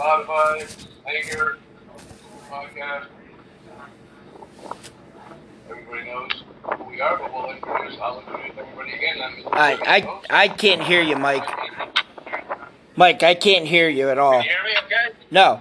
Spotify, 0.00 0.86
Anchor, 1.06 1.58
podcast. 2.50 3.04
Everybody 5.68 6.04
knows 6.06 6.42
who 6.62 6.84
we 6.84 7.02
are, 7.02 7.18
but 7.18 7.30
we'll 7.30 7.50
introduce, 7.50 8.00
I'll 8.00 8.20
introduce 8.20 8.56
everybody 8.56 8.92
again. 8.94 9.18
I'm 9.22 9.44
I, 9.52 9.78
I, 9.86 10.44
I 10.44 10.48
can't 10.48 10.82
hear 10.82 11.02
you, 11.02 11.16
Mike. 11.16 11.44
Mike, 12.96 13.22
I 13.22 13.34
can't 13.34 13.66
hear 13.66 13.90
you 13.90 14.08
at 14.08 14.16
all. 14.16 14.40
Can 14.40 14.44
you 14.44 14.48
hear 14.48 14.64
me 14.64 14.70
okay? 14.86 15.18
No. 15.30 15.60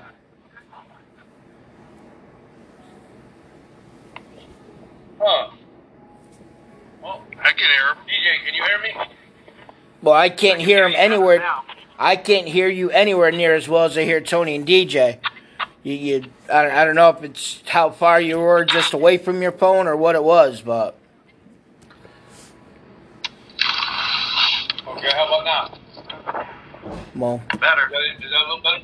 Huh. 5.20 5.50
Well, 7.04 7.24
I 7.42 7.52
can 7.52 7.58
hear 7.58 7.88
him. 7.90 7.98
DJ, 8.08 8.46
can 8.46 8.54
you 8.54 8.64
hear 8.64 8.80
me? 8.80 9.14
Well, 10.02 10.16
I 10.16 10.30
can't 10.30 10.62
hear 10.62 10.88
him 10.88 10.94
anywhere. 10.96 11.44
I 12.02 12.16
can't 12.16 12.48
hear 12.48 12.70
you 12.70 12.90
anywhere 12.92 13.30
near 13.30 13.54
as 13.54 13.68
well 13.68 13.84
as 13.84 13.98
I 13.98 14.06
hear 14.06 14.22
Tony 14.22 14.56
and 14.56 14.66
DJ. 14.66 15.18
You, 15.84 15.94
you 15.94 16.24
I, 16.52 16.64
don't- 16.64 16.72
I 16.72 16.86
don't 16.86 16.96
know 16.96 17.10
if 17.10 17.22
it's 17.24 17.62
how 17.68 17.90
far 17.90 18.22
you 18.22 18.40
were 18.40 18.64
just 18.64 18.94
away 18.94 19.18
from 19.18 19.42
your 19.42 19.52
phone 19.52 19.86
or 19.86 19.98
what 19.98 20.16
it 20.16 20.24
was, 20.24 20.62
but 20.62 20.96
Okay, 24.88 25.10
how 25.12 25.28
about 25.28 25.46
now? 25.46 26.48
well, 27.16 27.42
Better. 27.60 27.86
Is 27.86 28.32
that 28.32 28.32
a 28.32 28.48
little 28.48 28.62
better? 28.64 28.80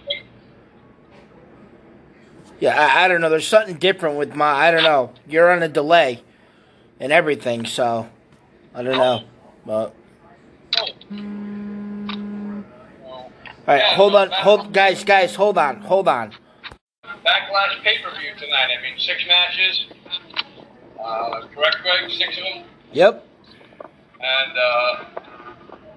yeah, 2.60 2.76
I, 2.80 3.06
I 3.06 3.08
don't 3.08 3.22
know. 3.22 3.30
There's 3.30 3.48
something 3.48 3.76
different 3.78 4.18
with 4.18 4.36
my. 4.36 4.46
I 4.46 4.72
don't 4.72 4.84
know. 4.84 5.12
You're 5.28 5.52
on 5.52 5.64
a 5.64 5.68
delay 5.70 6.22
and 7.00 7.12
everything, 7.12 7.66
so 7.66 8.08
I 8.74 8.84
don't 8.84 8.98
know. 8.98 9.24
But 9.66 9.96
all 13.68 13.74
right, 13.76 13.84
hold 13.96 14.16
on, 14.16 14.30
hold 14.32 14.74
guys, 14.74 15.04
guys, 15.04 15.36
hold 15.36 15.58
on, 15.58 15.82
hold 15.82 16.08
on. 16.08 16.34
Backlash 17.04 17.82
pay-per-view 17.84 18.32
tonight. 18.38 18.70
I 18.78 18.82
mean, 18.82 19.00
six 19.00 19.24
matches. 19.28 19.86
Uh, 21.04 21.48
correct, 21.54 21.78
Greg? 21.82 22.12
Six 22.12 22.38
of 22.38 22.44
them. 22.44 22.64
Yep. 22.94 23.28
And 24.20 24.58
uh, 24.58 25.06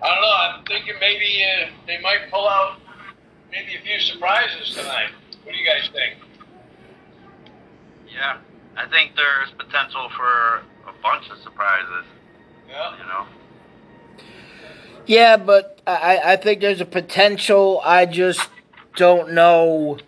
I 0.03 0.09
don't 0.09 0.20
know. 0.23 0.37
I'm 0.41 0.65
thinking 0.65 0.95
maybe 1.01 1.45
uh, 1.45 1.70
they 1.87 2.01
might 2.01 2.31
pull 2.31 2.48
out 2.48 2.79
maybe 3.51 3.75
a 3.77 3.81
few 3.85 4.01
surprises 4.01 4.75
tonight. 4.75 5.11
What 5.45 5.53
do 5.53 5.59
you 5.59 5.67
guys 5.67 5.89
think? 5.92 6.17
Yeah, 8.12 8.39
I 8.77 8.89
think 8.89 9.12
there's 9.17 9.51
potential 9.59 10.09
for 10.17 10.62
a 10.89 10.92
bunch 11.03 11.29
of 11.31 11.39
surprises. 11.42 12.05
Yeah. 12.69 12.92
You 12.98 13.05
know, 13.05 13.27
Yeah, 15.07 15.37
but 15.37 15.78
I, 15.89 16.33
I 16.33 16.36
think 16.36 16.61
there's 16.61 16.83
a 16.83 16.86
potential. 16.86 17.81
I 17.83 18.05
just 18.05 18.48
don't 18.97 19.33
know 19.33 19.98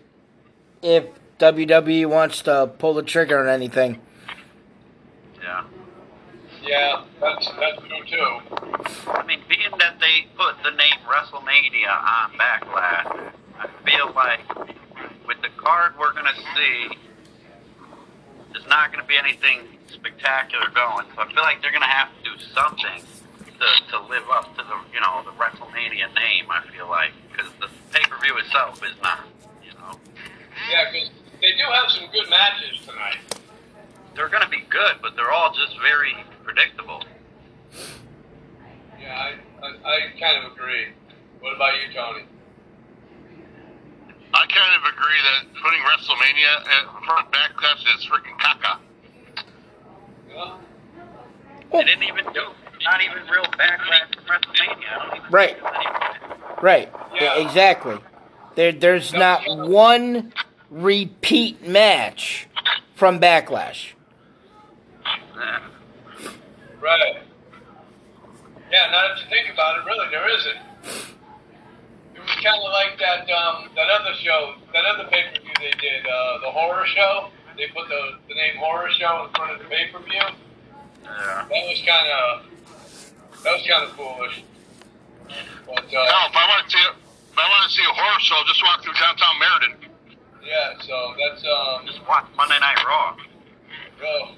if 0.83 1.05
WWE 1.39 2.05
wants 2.07 2.43
to 2.43 2.71
pull 2.77 2.93
the 2.93 3.03
trigger 3.03 3.39
on 3.39 3.47
anything. 3.47 3.99
yeah. 5.41 5.63
Yeah, 6.63 7.03
that's 7.19 7.47
that's 7.59 7.79
true 7.79 8.05
too. 8.07 9.09
I 9.09 9.25
mean, 9.25 9.41
being 9.49 9.71
that 9.79 9.99
they 9.99 10.27
put 10.37 10.61
the 10.63 10.69
name 10.69 10.99
WrestleMania 11.07 11.89
on 11.89 12.31
Backlash, 12.37 13.31
I 13.57 13.67
feel 13.83 14.13
like 14.13 14.47
with 15.27 15.41
the 15.41 15.49
card 15.57 15.93
we're 15.99 16.13
gonna 16.13 16.35
see, 16.55 16.89
there's 18.53 18.67
not 18.67 18.91
gonna 18.91 19.07
be 19.07 19.17
anything 19.17 19.61
spectacular 19.87 20.69
going. 20.75 21.07
So 21.15 21.23
I 21.23 21.33
feel 21.33 21.41
like 21.41 21.63
they're 21.63 21.71
gonna 21.71 21.85
have 21.87 22.09
to 22.15 22.23
do 22.23 22.43
something 22.53 23.01
to, 23.61 23.67
to 23.91 23.97
live 24.09 24.25
up 24.33 24.49
to 24.57 24.63
the 24.63 24.77
you 24.93 24.99
know 24.99 25.21
the 25.23 25.31
WrestleMania 25.37 26.09
name. 26.15 26.49
I 26.49 26.65
feel 26.75 26.89
like 26.89 27.11
because 27.31 27.51
the 27.59 27.67
pay 27.93 28.03
per 28.09 28.17
view 28.21 28.37
itself 28.37 28.81
is 28.83 28.95
not. 29.01 29.21
You 29.63 29.71
know, 29.77 29.93
Yeah, 30.69 30.91
because 30.91 31.09
they 31.41 31.51
do 31.57 31.63
have 31.71 31.89
some 31.89 32.09
good 32.11 32.29
matches 32.29 32.81
tonight. 32.85 33.21
they're 34.15 34.29
gonna 34.29 34.49
be 34.49 34.63
good, 34.69 34.97
but 35.01 35.15
they're 35.15 35.31
all 35.31 35.53
just 35.53 35.79
very 35.81 36.13
predictable. 36.43 37.03
Yeah, 38.99 39.13
I, 39.61 39.65
I, 39.65 39.67
I 39.67 39.99
kind 40.19 40.45
of 40.45 40.51
agree. 40.51 40.87
What 41.39 41.55
about 41.55 41.73
you, 41.75 41.93
Tony? 41.93 42.25
I 44.33 44.45
kind 44.47 44.73
of 44.77 44.93
agree 44.93 45.19
that 45.27 45.61
putting 45.61 45.81
WrestleMania 45.81 46.61
in 46.61 47.03
front 47.05 47.25
of 47.27 47.31
Backlash 47.33 47.83
is 47.97 48.05
freaking 48.05 48.37
caca. 48.39 48.77
Yeah. 50.29 50.57
They 51.73 51.83
didn't 51.83 52.03
even 52.03 52.25
do 52.33 52.47
not 52.83 53.01
even 53.03 53.17
real 53.29 53.43
backlash 53.43 54.15
from 54.15 54.25
WrestleMania. 54.25 54.87
I 54.99 55.05
don't 55.07 55.17
even 55.17 55.31
Right. 55.31 55.55
think 55.59 56.61
Right. 56.61 56.89
Yeah, 57.15 57.23
Yeah. 57.37 57.47
exactly. 57.47 57.97
There, 58.55 58.71
there's 58.71 59.13
not 59.13 59.41
one 59.47 60.33
repeat 60.69 61.65
match 61.67 62.47
from 62.95 63.19
Backlash. 63.19 63.93
Yeah. 65.35 65.59
Right. 66.79 67.23
Yeah, 68.71 68.87
now 68.91 69.07
that 69.07 69.17
you 69.23 69.29
think 69.29 69.53
about 69.53 69.79
it, 69.79 69.85
really, 69.85 70.07
there 70.11 70.29
isn't. 70.29 70.57
It 72.15 72.21
was 72.21 72.35
kind 72.43 72.61
of 72.61 72.71
like 72.71 72.97
that 72.99 73.29
um, 73.31 73.69
that 73.75 73.89
other 73.89 74.13
show, 74.23 74.55
that 74.73 74.85
other 74.85 75.09
pay 75.09 75.23
per 75.33 75.41
view 75.41 75.51
they 75.59 75.71
did, 75.79 76.05
uh, 76.05 76.37
the 76.41 76.51
horror 76.51 76.85
show. 76.95 77.29
They 77.57 77.67
put 77.67 77.87
the, 77.89 78.19
the 78.29 78.35
name 78.35 78.57
horror 78.57 78.89
show 78.97 79.25
in 79.27 79.33
front 79.35 79.51
of 79.53 79.59
the 79.59 79.65
pay 79.65 79.87
per 79.91 79.99
view. 79.99 80.13
Yeah. 81.03 81.45
That 81.49 81.49
was 81.49 81.83
kind 81.85 82.07
of 82.07 82.45
that 83.43 83.51
was 83.57 83.65
kind 83.67 83.83
of 83.83 83.91
foolish. 83.95 84.43
But 85.65 85.91
No, 85.91 85.99
uh, 85.99 86.27
if 86.29 86.35
I 86.35 86.45
want 86.47 86.65
to 86.65 86.71
see, 86.71 86.83
a, 86.83 86.91
if 86.91 87.37
I 87.37 87.47
want 87.47 87.63
to 87.69 87.75
see 87.75 87.83
a 87.83 87.93
horror 87.93 88.19
show, 88.19 88.39
just 88.47 88.61
walk 88.63 88.83
through 88.83 88.93
downtown 88.93 89.35
Meriden. 89.39 89.73
yeah, 90.45 90.73
so 90.81 91.13
that's 91.17 91.43
um, 91.45 91.85
Just 91.87 92.05
watch 92.07 92.25
Monday 92.35 92.59
Night 92.59 92.77
Raw. 92.85 93.15
oh. 94.03 94.35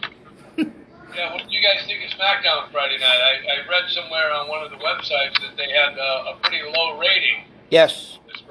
Yeah, 1.16 1.32
what 1.32 1.44
did 1.44 1.52
you 1.52 1.62
guys 1.62 1.86
think 1.86 2.04
of 2.04 2.10
SmackDown 2.18 2.72
Friday 2.72 2.98
night? 2.98 3.06
I, 3.22 3.62
I 3.62 3.70
read 3.70 3.88
somewhere 3.92 4.32
on 4.34 4.48
one 4.50 4.64
of 4.64 4.72
the 4.72 4.78
websites 4.78 5.40
that 5.42 5.56
they 5.58 5.70
had 5.70 5.96
uh, 5.98 6.34
a 6.34 6.38
pretty 6.42 6.64
low 6.68 6.98
rating. 7.00 7.44
Yes. 7.70 8.18
This 8.28 8.42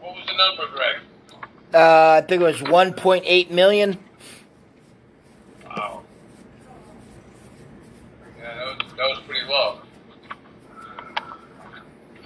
What 0.00 0.14
was 0.14 0.26
the 0.26 0.34
number, 0.36 0.72
Greg? 0.72 0.96
Uh, 1.74 2.22
I 2.22 2.26
think 2.26 2.40
it 2.40 2.44
was 2.46 2.56
1.8 2.62 3.50
million. 3.50 3.98
Wow. 5.66 6.00
Yeah, 8.38 8.78
that 8.98 9.08
was, 9.08 9.20
pretty 9.26 9.46
low. 9.46 9.78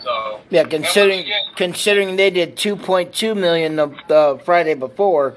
So. 0.02 0.40
Yeah, 0.50 0.64
considering 0.64 1.20
again- 1.20 1.44
considering 1.54 2.16
they 2.16 2.30
did 2.30 2.56
2.2 2.56 3.36
million 3.36 3.76
the, 3.76 3.88
the 4.08 4.40
Friday 4.44 4.74
before. 4.74 5.36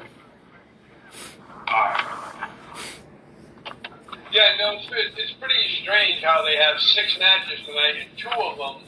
Yeah, 4.31 4.55
no, 4.59 4.71
it's, 4.75 4.87
it's 4.91 5.15
it's 5.17 5.31
pretty 5.39 5.79
strange 5.81 6.21
how 6.21 6.43
they 6.43 6.57
have 6.57 6.77
six 6.79 7.17
matches 7.19 7.59
tonight, 7.65 7.95
and 8.01 8.09
two 8.17 8.27
of 8.29 8.57
them 8.57 8.83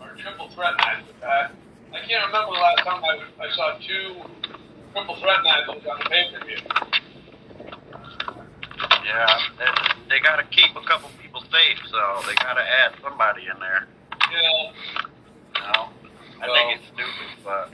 are 0.00 0.14
triple 0.16 0.48
threat 0.50 0.74
matches. 0.78 1.08
Uh, 1.22 1.48
I 1.92 2.06
can't 2.06 2.26
remember 2.26 2.54
the 2.54 2.60
last 2.60 2.84
time 2.84 3.02
I, 3.04 3.44
I 3.44 3.50
saw 3.50 3.78
two 3.78 4.22
triple 4.92 5.16
threat 5.16 5.38
matches 5.42 5.82
on 5.90 6.00
a 6.00 6.08
pay 6.08 6.30
per 6.32 6.46
view. 6.46 6.58
Yeah. 9.04 9.38
They, 9.58 9.66
they 10.08 10.20
got 10.20 10.36
to 10.36 10.44
keep 10.44 10.70
a 10.76 10.82
couple 10.86 11.10
people 11.20 11.41
safe, 11.52 11.78
so 11.90 12.26
they 12.26 12.34
got 12.36 12.54
to 12.54 12.62
add 12.62 12.92
somebody 13.02 13.42
in 13.52 13.60
there. 13.60 13.86
Yeah. 14.32 14.72
You 15.56 15.62
know. 15.72 15.88
I 16.42 16.46
Well- 16.48 16.54
think 16.54 16.80
it's 16.80 16.88
stupid, 16.88 17.44
but 17.44 17.70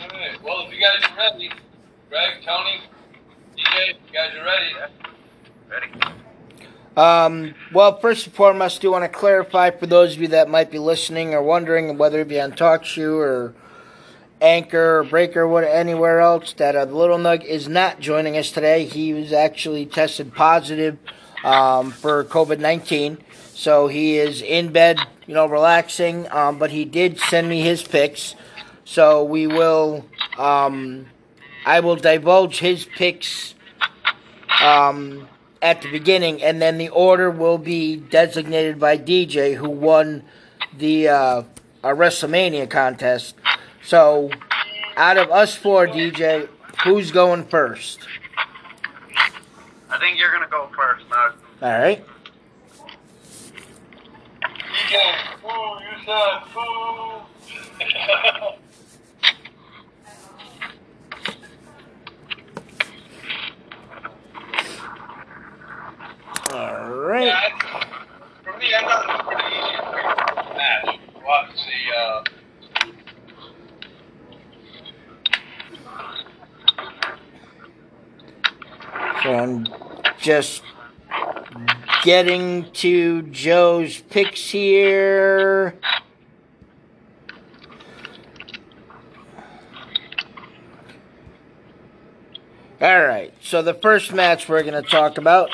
All 0.00 0.08
right. 0.08 0.42
Well, 0.42 0.66
if 0.66 0.72
you 0.74 0.80
guys 0.80 1.04
are 1.10 1.16
ready, 1.16 1.50
Greg, 2.08 2.42
Tony, 2.46 2.80
DJ, 3.56 3.90
if 3.90 3.96
you 4.06 4.12
guys 4.14 4.34
are 4.34 4.44
ready. 4.44 4.74
ready. 5.68 6.16
Um, 6.96 7.54
well, 7.72 7.98
first 8.00 8.26
and 8.26 8.34
foremost, 8.34 8.78
I 8.78 8.82
do 8.82 8.92
want 8.92 9.04
to 9.04 9.08
clarify 9.08 9.70
for 9.70 9.86
those 9.86 10.14
of 10.16 10.22
you 10.22 10.28
that 10.28 10.48
might 10.48 10.70
be 10.70 10.78
listening 10.78 11.34
or 11.34 11.42
wondering 11.42 11.98
whether 11.98 12.20
it 12.20 12.28
be 12.28 12.40
on 12.40 12.52
TalkShoe 12.52 13.14
or 13.16 13.54
Anchor 14.40 15.00
or 15.00 15.04
Breaker 15.04 15.44
or 15.44 15.62
anywhere 15.64 16.20
else 16.20 16.54
that 16.54 16.74
uh, 16.74 16.84
Little 16.84 17.18
Nug 17.18 17.44
is 17.44 17.68
not 17.68 18.00
joining 18.00 18.36
us 18.38 18.50
today. 18.50 18.86
He 18.86 19.12
was 19.12 19.32
actually 19.32 19.84
tested 19.86 20.34
positive 20.34 20.96
um, 21.44 21.90
for 21.90 22.24
COVID 22.24 22.58
19. 22.58 23.18
So 23.54 23.88
he 23.88 24.18
is 24.18 24.42
in 24.42 24.72
bed, 24.72 24.98
you 25.26 25.34
know, 25.34 25.46
relaxing. 25.46 26.30
Um, 26.30 26.58
but 26.58 26.70
he 26.70 26.84
did 26.84 27.18
send 27.18 27.48
me 27.48 27.60
his 27.60 27.82
pics. 27.82 28.34
So 28.84 29.22
we 29.22 29.46
will, 29.46 30.04
um, 30.38 31.06
I 31.64 31.80
will 31.80 31.96
divulge 31.96 32.58
his 32.58 32.84
picks 32.84 33.54
um, 34.62 35.28
at 35.62 35.82
the 35.82 35.90
beginning, 35.90 36.42
and 36.42 36.60
then 36.60 36.78
the 36.78 36.88
order 36.88 37.30
will 37.30 37.58
be 37.58 37.96
designated 37.96 38.80
by 38.80 38.96
DJ, 38.98 39.54
who 39.54 39.68
won 39.68 40.24
the 40.76 41.08
uh, 41.08 41.42
a 41.82 41.88
WrestleMania 41.88 42.68
contest. 42.68 43.36
So, 43.82 44.30
out 44.96 45.16
of 45.16 45.30
us 45.30 45.54
four, 45.54 45.86
DJ, 45.86 46.48
who's 46.84 47.10
going 47.10 47.44
first? 47.46 48.00
I 49.90 49.98
think 49.98 50.18
you're 50.18 50.30
going 50.30 50.44
to 50.44 50.48
go 50.48 50.70
first, 50.76 51.04
All 51.62 51.68
right. 51.68 52.04
All 66.52 66.90
right. 66.90 67.26
Yeah, 67.26 67.40
for 68.42 68.58
me, 68.58 68.74
I 68.74 68.82
thought 68.82 69.04
it 69.04 69.08
was 69.08 69.20
pretty 69.26 69.56
easy 69.56 70.56
match. 70.56 71.00
Uh, 71.96 72.24
So 79.22 79.34
I'm 79.34 79.66
just 80.18 80.62
getting 82.04 82.70
to 82.72 83.22
Joe's 83.22 84.00
picks 84.00 84.50
here. 84.50 85.74
All 92.80 93.02
right. 93.02 93.34
So 93.42 93.60
the 93.60 93.74
first 93.74 94.14
match 94.14 94.48
we're 94.48 94.62
going 94.62 94.82
to 94.82 94.88
talk 94.88 95.18
about 95.18 95.50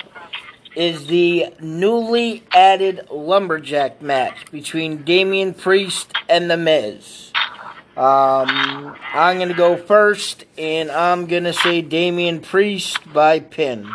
is 0.77 1.09
the 1.09 1.47
newly 1.61 2.45
added 2.53 3.09
lumberjack 3.11 4.01
match 4.01 4.49
between 4.53 5.03
Damian 5.03 5.55
Priest 5.55 6.13
and 6.29 6.49
The 6.49 6.57
Miz. 6.57 7.26
Um, 7.97 8.95
I'm 9.15 9.39
going 9.39 9.49
to 9.49 9.55
go 9.55 9.79
first, 9.79 10.45
and 10.59 10.91
I'm 10.91 11.25
going 11.27 11.45
to 11.45 11.55
say 11.55 11.81
Damian 11.81 12.41
Priest 12.41 12.99
by 13.11 13.41
pin. 13.41 13.91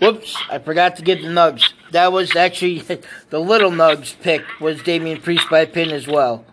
Whoops, 0.00 0.36
I 0.50 0.58
forgot 0.58 0.96
to 0.96 1.02
get 1.02 1.22
the 1.22 1.28
Nugs. 1.28 1.72
That 1.92 2.10
was 2.10 2.34
actually 2.34 2.80
the 3.30 3.38
little 3.38 3.70
Nugs 3.70 4.18
pick 4.20 4.42
was 4.60 4.82
Damian 4.82 5.20
Priest 5.20 5.48
by 5.48 5.64
pin 5.64 5.90
as 5.90 6.08
well. 6.08 6.44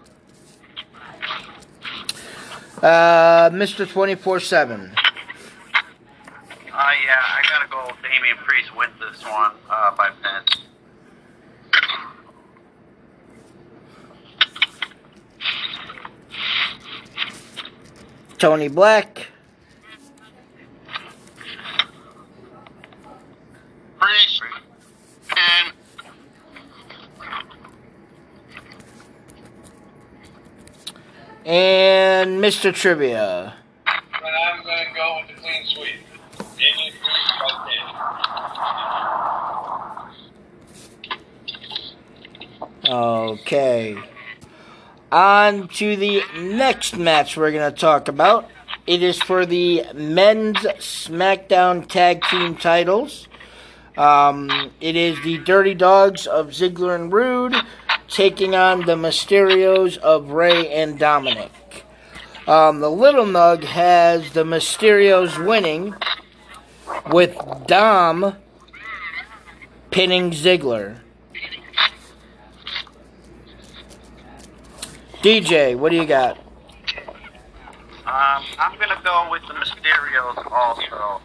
Uh, 2.81 3.49
Mr. 3.49 3.89
24 3.89 4.39
7. 4.39 4.81
Uh, 4.81 4.87
yeah, 6.73 6.73
I 6.73 7.41
gotta 7.49 7.67
go 7.69 7.91
Damian 8.03 8.37
Priest 8.37 8.75
win 8.75 8.89
this 8.99 9.23
one 9.23 9.51
uh, 9.67 9.95
by 9.95 10.11
pin. 10.21 10.61
Tony 18.41 18.67
Black. 18.69 19.27
And 31.45 32.41
Mr. 32.43 32.73
Trivia. 32.73 33.53
and 33.85 34.01
I'm 34.25 34.63
going 34.63 34.87
to 34.87 34.93
go 34.95 35.19
with 35.19 35.27
the 35.35 35.39
clean 35.39 35.63
sweep. 35.67 35.99
Damian 36.57 36.93
Priest 36.99 37.33
by 37.41 37.51
pin. 42.81 42.91
Okay. 42.91 43.97
On 45.11 45.67
to 45.67 45.97
the 45.97 46.23
next 46.37 46.95
match 46.95 47.35
we're 47.35 47.51
going 47.51 47.69
to 47.69 47.77
talk 47.77 48.07
about. 48.07 48.49
It 48.87 49.03
is 49.03 49.21
for 49.21 49.45
the 49.45 49.85
men's 49.93 50.59
SmackDown 50.59 51.85
Tag 51.85 52.23
Team 52.23 52.55
titles. 52.55 53.27
Um, 53.97 54.71
it 54.79 54.95
is 54.95 55.21
the 55.23 55.37
Dirty 55.39 55.73
Dogs 55.73 56.27
of 56.27 56.47
Ziggler 56.51 56.95
and 56.95 57.11
Roode 57.11 57.55
taking 58.07 58.55
on 58.55 58.85
the 58.85 58.95
Mysterios 58.95 59.97
of 59.97 60.31
Rey 60.31 60.69
and 60.69 60.97
Dominic. 60.97 61.51
Um, 62.47 62.79
the 62.79 62.89
Little 62.89 63.25
Nug 63.25 63.65
has 63.65 64.31
the 64.31 64.45
Mysterios 64.45 65.45
winning 65.45 65.93
with 67.11 67.37
Dom 67.67 68.37
pinning 69.91 70.31
Ziggler. 70.31 71.01
DJ, 75.21 75.75
what 75.75 75.91
do 75.91 75.97
you 75.97 76.05
got? 76.05 76.37
Um, 78.07 78.43
I'm 78.57 78.79
gonna 78.79 78.99
go 79.03 79.29
with 79.29 79.43
the 79.47 79.53
Mysterios 79.53 80.51
also. 80.51 81.21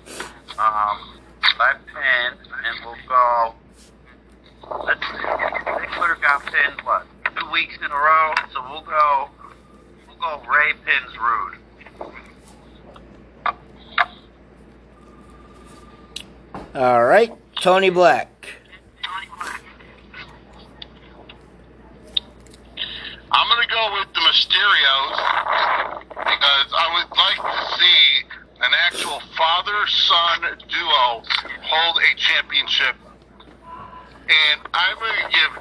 Um, 0.59 1.19
by 1.59 1.73
pin, 1.87 2.39
and 2.65 2.85
we'll 2.85 2.95
go. 3.09 3.55
Let's 4.85 5.01
see. 5.01 5.17
Ziggler 5.17 6.21
got 6.21 6.45
pinned 6.45 6.81
what 6.85 7.07
two 7.39 7.51
weeks 7.51 7.77
in 7.79 7.91
a 7.91 7.95
row, 7.95 8.35
so 8.53 8.63
we'll 8.71 8.83
go. 8.83 9.31
We'll 10.07 10.19
go 10.19 10.43
Rey 10.47 10.75
pins 10.85 11.17
Roode. 11.19 11.57
All 16.75 17.05
right, 17.05 17.33
Tony 17.63 17.89
Black. 17.89 18.29
I'm 23.32 23.49
gonna 23.49 23.67
go 23.67 23.93
with 23.99 24.12
the 24.14 24.20
Mysterios 24.20 25.17
because 26.14 26.73
I 26.73 26.87
would 26.94 27.11
like 27.17 27.40
to 27.43 27.76
see 27.76 28.25
an 28.62 28.73
actual 28.87 29.20
father-son 29.37 30.58
duo 30.69 31.23
hold 31.62 31.96
a 31.99 32.17
championship, 32.17 32.96
and 33.61 34.61
I'm 34.73 34.96
gonna 34.99 35.28
give 35.31 35.52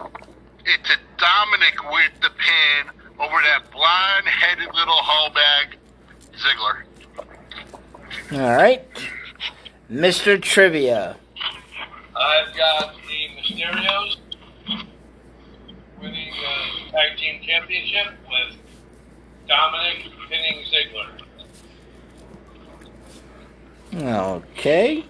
it 0.66 0.84
to 0.86 0.98
Dominic 1.18 1.92
with 1.92 2.22
the 2.22 2.30
pin 2.30 2.90
over 3.20 3.42
that 3.42 3.72
blonde-headed 3.72 4.74
little 4.74 4.96
hoe 4.96 5.34
bag, 5.34 5.78
Ziggler. 6.38 6.84
All 8.32 8.56
right, 8.56 8.86
Mr. 9.92 10.42
Trivia. 10.42 11.18
I've 12.16 12.56
got 12.56 12.96
the 13.08 13.30
Mysterios 13.42 14.18
winning 16.06 16.34
tag 16.92 17.18
team 17.18 17.42
championship 17.42 18.14
with 18.30 18.58
Dominic 19.48 20.06
pinning 20.30 20.64
Ziggler. 20.66 21.10
Okay. 23.94 25.06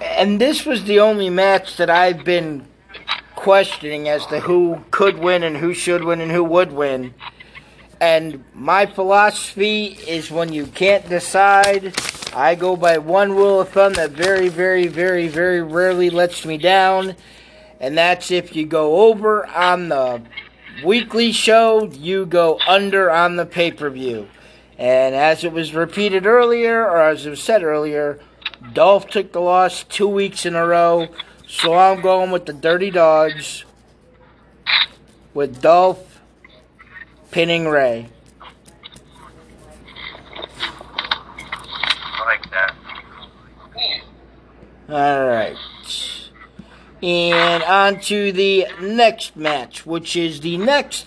And 0.00 0.40
this 0.40 0.64
was 0.64 0.84
the 0.84 1.00
only 1.00 1.30
match 1.30 1.76
that 1.76 1.90
I've 1.90 2.24
been 2.24 2.66
questioning 3.34 4.08
as 4.08 4.26
to 4.26 4.40
who 4.40 4.84
could 4.90 5.18
win 5.18 5.42
and 5.42 5.56
who 5.56 5.72
should 5.74 6.04
win 6.04 6.20
and 6.20 6.30
who 6.30 6.44
would 6.44 6.72
win. 6.72 7.14
And 8.00 8.44
my 8.54 8.86
philosophy 8.86 9.98
is 10.06 10.30
when 10.30 10.52
you 10.52 10.66
can't 10.66 11.06
decide, 11.08 11.94
I 12.34 12.54
go 12.54 12.76
by 12.76 12.98
one 12.98 13.32
rule 13.32 13.60
of 13.60 13.70
thumb 13.70 13.94
that 13.94 14.10
very, 14.10 14.48
very, 14.48 14.86
very, 14.86 15.28
very 15.28 15.62
rarely 15.62 16.08
lets 16.10 16.46
me 16.46 16.56
down. 16.56 17.16
And 17.80 17.96
that's 17.96 18.30
if 18.30 18.54
you 18.54 18.66
go 18.66 19.08
over 19.08 19.46
on 19.46 19.88
the 19.88 20.22
weekly 20.84 21.32
show, 21.32 21.86
you 21.86 22.26
go 22.26 22.60
under 22.68 23.10
on 23.10 23.36
the 23.36 23.46
pay 23.46 23.72
per 23.72 23.88
view. 23.88 24.28
And 24.78 25.14
as 25.14 25.44
it 25.44 25.52
was 25.52 25.74
repeated 25.74 26.26
earlier, 26.26 26.84
or 26.84 27.00
as 27.00 27.26
it 27.26 27.30
was 27.30 27.42
said 27.42 27.62
earlier, 27.62 28.20
Dolph 28.72 29.08
took 29.08 29.32
the 29.32 29.40
loss 29.40 29.84
two 29.84 30.08
weeks 30.08 30.44
in 30.44 30.54
a 30.54 30.66
row. 30.66 31.08
So 31.46 31.74
I'm 31.74 32.00
going 32.00 32.30
with 32.30 32.46
the 32.46 32.52
Dirty 32.52 32.90
Dogs 32.90 33.64
with 35.34 35.60
Dolph 35.60 36.20
pinning 37.30 37.66
Rey. 37.66 38.08
I 41.62 42.24
like 42.26 42.50
that. 42.50 42.74
All 44.88 45.26
right. 45.26 45.56
And 47.02 47.62
on 47.62 48.00
to 48.00 48.30
the 48.32 48.66
next 48.80 49.36
match, 49.36 49.86
which 49.86 50.16
is 50.16 50.40
the 50.40 50.58
next 50.58 51.06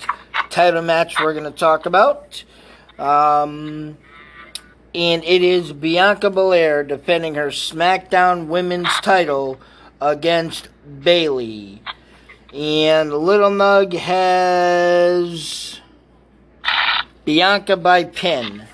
title 0.49 0.81
match 0.81 1.19
we're 1.19 1.33
going 1.33 1.51
to 1.51 1.51
talk 1.51 1.85
about. 1.85 2.43
Um, 2.97 3.97
and 4.95 5.23
it 5.23 5.41
is 5.41 5.73
Bianca 5.73 6.29
Belair 6.29 6.83
defending 6.83 7.35
her 7.35 7.47
SmackDown 7.47 8.47
Women's 8.47 8.93
title 9.01 9.59
against 10.01 10.69
Bayley. 11.01 11.81
And 12.53 13.11
Little 13.11 13.49
Nug 13.49 13.93
has 13.93 15.79
Bianca 17.25 17.77
by 17.77 18.03
pin. 18.03 18.67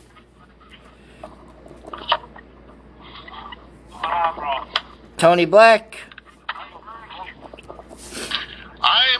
Tony 5.18 5.46
Black. 5.46 5.98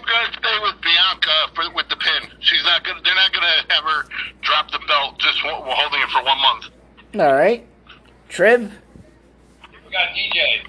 I 0.10 0.26
am 0.26 0.32
going 0.32 0.34
to 0.34 0.40
stay 0.40 0.60
with 0.64 0.82
Bianca 0.82 1.54
for, 1.56 1.76
with 1.76 1.90
the 1.90 1.96
pin. 1.96 2.30
She's 2.40 2.64
not 2.64 2.84
going. 2.84 2.98
to 2.98 3.04
They're 3.04 3.16
not 3.16 3.32
going 3.32 3.44
to 3.44 3.74
have 3.74 3.84
her 3.84 4.06
drop 4.42 4.72
the 4.72 4.80
belt 4.88 5.20
just 5.20 5.44
wa- 5.44 5.64
holding 5.66 6.02
it 6.02 6.10
for 6.10 6.24
one 6.24 6.42
month. 6.42 6.66
All 7.16 7.34
right. 7.34 7.66
Triv. 8.30 8.72
We 9.86 9.92
got 9.92 10.10
DJ. 10.10 10.66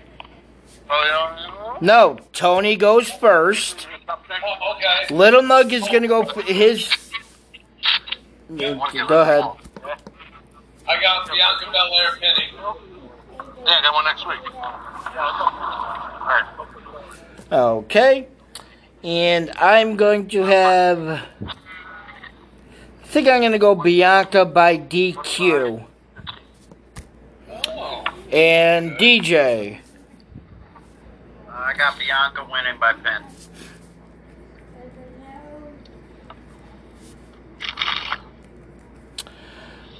Oh 0.92 1.04
yeah. 1.06 1.78
No, 1.80 2.18
Tony 2.32 2.74
goes 2.76 3.08
first. 3.10 3.86
Oh, 4.08 4.74
okay. 4.76 5.14
Little 5.14 5.42
Nug 5.42 5.70
is 5.72 5.86
gonna 5.88 6.08
go 6.08 6.24
for 6.24 6.42
his. 6.42 6.90
Go 8.56 9.20
ahead. 9.20 9.44
I 10.88 11.00
got 11.00 11.30
Bianca 11.30 11.66
Belair 11.70 12.16
pinning. 12.18 12.54
yeah. 12.54 12.74
Yeah, 13.64 13.78
I 13.78 13.82
got 13.82 13.94
one 13.94 14.04
next 14.04 14.26
week. 14.26 14.40
All 14.56 16.26
right. 16.26 16.44
Okay. 17.52 18.26
And 19.02 19.50
I'm 19.56 19.96
going 19.96 20.28
to 20.28 20.42
have. 20.42 20.98
I 21.42 21.56
think 23.04 23.28
I'm 23.28 23.40
going 23.40 23.52
to 23.52 23.58
go 23.58 23.74
Bianca 23.74 24.44
by 24.44 24.76
DQ. 24.76 25.84
And 28.30 28.92
DJ. 28.92 29.80
Uh, 31.48 31.52
I 31.52 31.74
got 31.76 31.98
Bianca 31.98 32.46
winning 32.50 32.78
by 32.78 32.92
pin. 32.92 33.24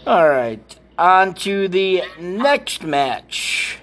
All 0.07 0.28
right. 0.28 0.78
On 0.99 1.35
to 1.35 1.69
the 1.69 2.02
next 2.19 2.83
match, 2.83 3.78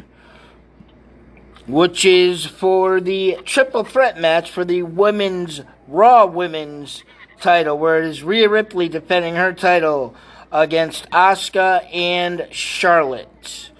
which 1.67 2.05
is 2.05 2.45
for 2.45 2.99
the 2.99 3.37
triple 3.45 3.83
threat 3.83 4.19
match 4.19 4.49
for 4.49 4.65
the 4.65 4.83
women's 4.83 5.61
Raw 5.87 6.25
Women's 6.25 7.03
title, 7.39 7.77
where 7.77 8.01
it 8.01 8.05
is 8.05 8.23
Rhea 8.23 8.49
Ripley 8.49 8.89
defending 8.89 9.35
her 9.35 9.53
title 9.53 10.15
against 10.51 11.09
Asuka 11.11 11.93
and 11.93 12.47
Charlotte. 12.51 13.71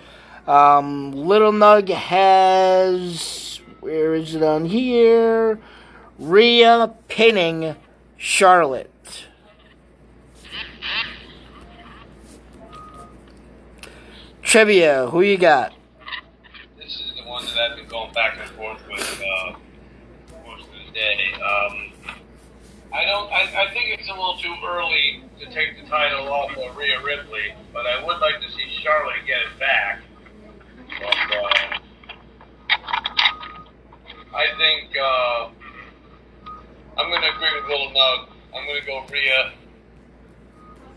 Um, 0.46 1.12
Little 1.12 1.51
Nug 1.51 1.89
has 1.89 3.48
where 3.88 4.15
is 4.15 4.36
it 4.36 4.44
on 4.44 4.65
here? 4.65 5.60
Rhea 6.20 6.94
pinning 7.08 7.77
Charlotte. 8.17 8.91
Trivia, 14.41 15.08
who 15.08 15.22
you 15.22 15.38
got? 15.38 15.74
This 16.77 17.00
is 17.00 17.13
the 17.15 17.29
one 17.29 17.46
that 17.46 17.58
I've 17.58 17.77
been 17.77 17.86
going 17.97 18.13
back 18.13 18.37
and 18.39 18.49
forth 18.51 18.79
with 18.87 19.21
uh, 19.21 19.53
most 20.45 20.65
of 20.65 20.73
the 20.85 20.91
day. 20.93 21.17
Um, 21.33 21.91
I 22.93 23.05
don't. 23.05 23.31
I, 23.31 23.65
I 23.65 23.73
think 23.73 23.99
it's 23.99 24.07
a 24.07 24.11
little 24.11 24.37
too 24.37 24.55
early 24.65 25.23
to 25.39 25.45
take 25.47 25.81
the 25.81 25.89
title 25.89 26.27
off 26.27 26.51
of 26.51 26.77
Rhea 26.77 27.01
Ripley, 27.03 27.55
but 27.73 27.87
I 27.87 28.03
would 28.05 28.19
like 28.19 28.39
to 28.41 28.51
see 28.51 28.79
Charlotte 28.83 29.25
get 29.25 29.41
it 29.41 29.59
back. 29.59 30.01
But 30.99 31.37
uh, 31.37 31.79
I 34.35 34.45
think 34.57 34.95
uh, 34.95 35.49
I'm 36.97 37.09
going 37.09 37.21
to 37.21 37.35
agree 37.35 37.49
with 37.59 37.69
Little 37.69 37.89
Nug. 37.89 38.27
I'm 38.55 38.65
going 38.65 38.79
to 38.79 38.85
go 38.85 39.05
Rhea 39.11 39.53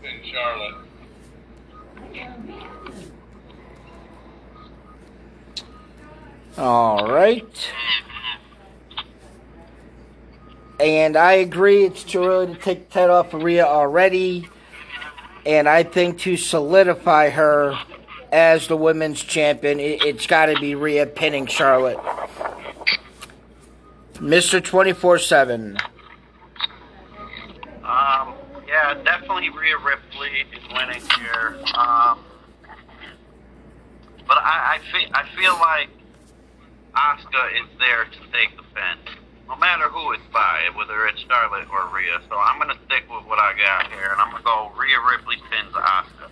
and 0.03 0.25
Charlotte. 0.25 0.75
All 6.57 7.11
right. 7.11 7.71
And 10.79 11.15
I 11.15 11.33
agree, 11.33 11.85
it's 11.85 12.03
too 12.03 12.23
early 12.23 12.55
to 12.55 12.59
take 12.59 12.89
the 12.89 12.93
title 12.93 13.15
off 13.15 13.33
of 13.33 13.43
Rhea 13.43 13.65
already. 13.65 14.49
And 15.45 15.69
I 15.69 15.83
think 15.83 16.19
to 16.19 16.37
solidify 16.37 17.29
her 17.29 17.77
as 18.31 18.67
the 18.67 18.77
women's 18.77 19.21
champion, 19.21 19.79
it, 19.79 20.03
it's 20.03 20.27
got 20.27 20.47
to 20.47 20.59
be 20.59 20.75
Rhea 20.75 21.05
pinning 21.05 21.45
Charlotte. 21.45 21.99
Mr. 24.15 24.63
24 24.63 25.19
7. 25.19 25.77
Um, 27.83 28.33
yeah, 28.67 28.93
definitely 29.03 29.49
Rhea 29.49 29.77
Ripley 29.77 30.45
is 30.55 30.63
winning 30.73 31.01
here. 31.19 31.59
Um, 31.75 32.19
but 34.27 34.37
I, 34.37 34.77
I 34.77 34.79
feel 34.91 35.09
I 35.13 35.27
feel 35.35 35.53
like 35.53 35.89
Asuka 36.95 37.51
is 37.61 37.69
there 37.79 38.05
to 38.05 38.19
take 38.31 38.55
the 38.57 38.63
pin, 38.75 38.97
no 39.47 39.55
matter 39.55 39.87
who 39.89 40.11
it's 40.11 40.23
by, 40.33 40.69
whether 40.75 41.07
it's 41.07 41.21
Charlotte 41.21 41.67
or 41.71 41.87
Rhea. 41.95 42.19
So 42.29 42.37
I'm 42.37 42.59
gonna 42.59 42.77
stick 42.85 43.03
with 43.09 43.25
what 43.25 43.39
I 43.39 43.53
got 43.57 43.91
here, 43.91 44.09
and 44.11 44.19
I'm 44.21 44.31
gonna 44.31 44.43
go 44.43 44.71
Rhea 44.77 44.97
Ripley 44.99 45.37
pins 45.49 45.73
Asuka. 45.73 46.29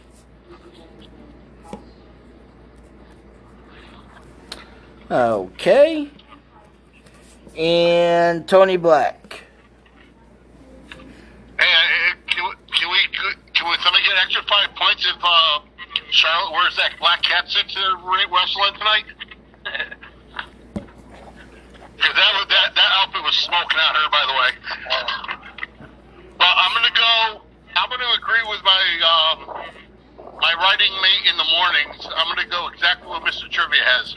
Okay. 5.12 6.10
And 7.58 8.48
Tony 8.48 8.78
Black. 8.78 9.42
Hey, 11.60 11.66
uh, 11.66 12.13
can, 12.28 12.46
we, 12.46 12.54
can 12.78 12.89
we 12.92 12.98
can 13.54 13.70
we 13.70 13.75
somebody 13.84 14.04
get 14.06 14.16
extra 14.24 14.44
five 14.44 14.70
points 14.75 15.06
if 15.06 15.18
uh, 15.22 15.60
Charlotte 16.12 16.51
wears 16.54 16.75
that 16.78 16.92
black 17.00 17.22
cat 17.24 17.50
suit 17.50 17.68
to 17.70 17.98
re- 18.06 18.28
wrestle 18.32 18.63
in 18.66 18.74
tonight? 18.75 19.06
Because 21.98 22.16
that, 22.16 22.32
was- 22.39 22.48
that 22.48 22.75
that 22.75 22.92
outfit 23.01 23.24
was 23.24 23.28
smoking 23.39 23.77
out 23.79 23.96
her, 23.96 24.10
by 24.12 24.24
the 24.27 24.34
way. 24.34 24.51
Well, 26.39 26.53
I'm 26.55 26.74
gonna 26.74 26.96
go. 26.96 27.41
I'm 27.75 27.89
gonna 27.89 28.13
agree 28.17 28.43
with 28.50 28.62
my 28.63 28.84
um, 29.13 29.38
my 30.41 30.53
writing 30.55 30.91
mate 31.01 31.29
in 31.29 31.38
the 31.38 31.43
mornings. 31.43 32.08
I'm 32.15 32.27
gonna 32.34 32.48
go 32.50 32.67
exactly 32.67 33.08
what 33.08 33.24
Mr. 33.24 33.50
Trivia 33.50 33.84
has. 33.84 34.15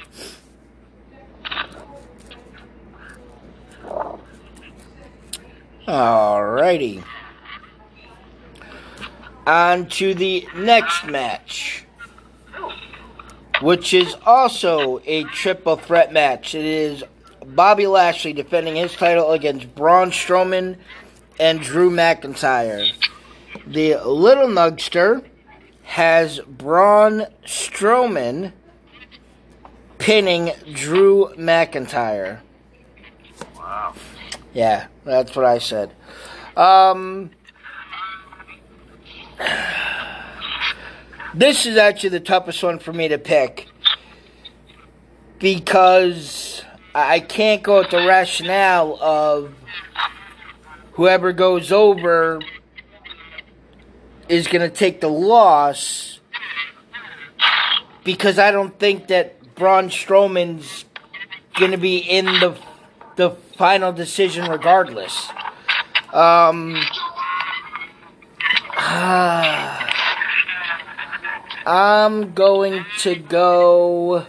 Alrighty. 5.87 7.03
On 9.47 9.87
to 9.87 10.15
the 10.15 10.47
next 10.55 11.05
match, 11.05 11.85
which 13.61 13.93
is 13.93 14.15
also 14.25 15.01
a 15.05 15.25
triple 15.25 15.75
threat 15.75 16.13
match. 16.13 16.55
It 16.55 16.65
is 16.65 17.03
Bobby 17.45 17.87
Lashley 17.87 18.33
defending 18.33 18.77
his 18.77 18.95
title 18.95 19.33
against 19.33 19.75
Braun 19.75 20.11
Strowman 20.11 20.77
and 21.39 21.61
Drew 21.61 21.91
McIntyre. 21.91 22.93
The 23.67 23.97
Little 23.97 24.49
Nugster 24.49 25.25
has 25.83 26.41
Braun 26.41 27.27
Strowman 27.45 28.53
pinning 29.99 30.53
Drew 30.73 31.33
McIntyre. 31.37 32.41
Wow. 33.57 33.95
Yeah, 34.55 34.87
that's 35.05 35.35
what 35.37 35.45
I 35.45 35.59
said. 35.59 35.93
Um, 36.57 37.31
this 41.35 41.67
is 41.67 41.77
actually 41.77 42.11
the 42.11 42.21
toughest 42.21 42.63
one 42.63 42.79
for 42.79 42.93
me 42.93 43.09
to 43.09 43.19
pick 43.19 43.69
because 45.39 46.65
I 46.95 47.21
can't 47.21 47.63
go 47.63 47.79
with 47.79 47.91
the 47.91 48.07
rationale 48.07 48.99
of 49.01 49.55
whoever 50.93 51.33
goes 51.33 51.73
over 51.73 52.41
is 54.29 54.47
going 54.47 54.69
to 54.69 54.75
take 54.75 55.01
the 55.01 55.09
loss 55.09 56.21
because 58.05 58.39
I 58.39 58.51
don't 58.51 58.79
think 58.79 59.09
that 59.09 59.55
Braun 59.55 59.89
Strowman's 59.89 60.85
going 61.55 61.71
to 61.71 61.79
be 61.79 61.99
in 61.99 62.27
the 62.27 62.57
the 63.17 63.31
final 63.57 63.93
decision 63.93 64.51
regardless. 64.51 65.29
Um, 66.13 66.77
I'm 71.67 72.33
going 72.33 72.85
to 73.01 73.15
go. 73.15 74.27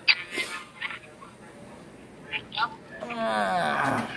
Ah. 3.03 4.10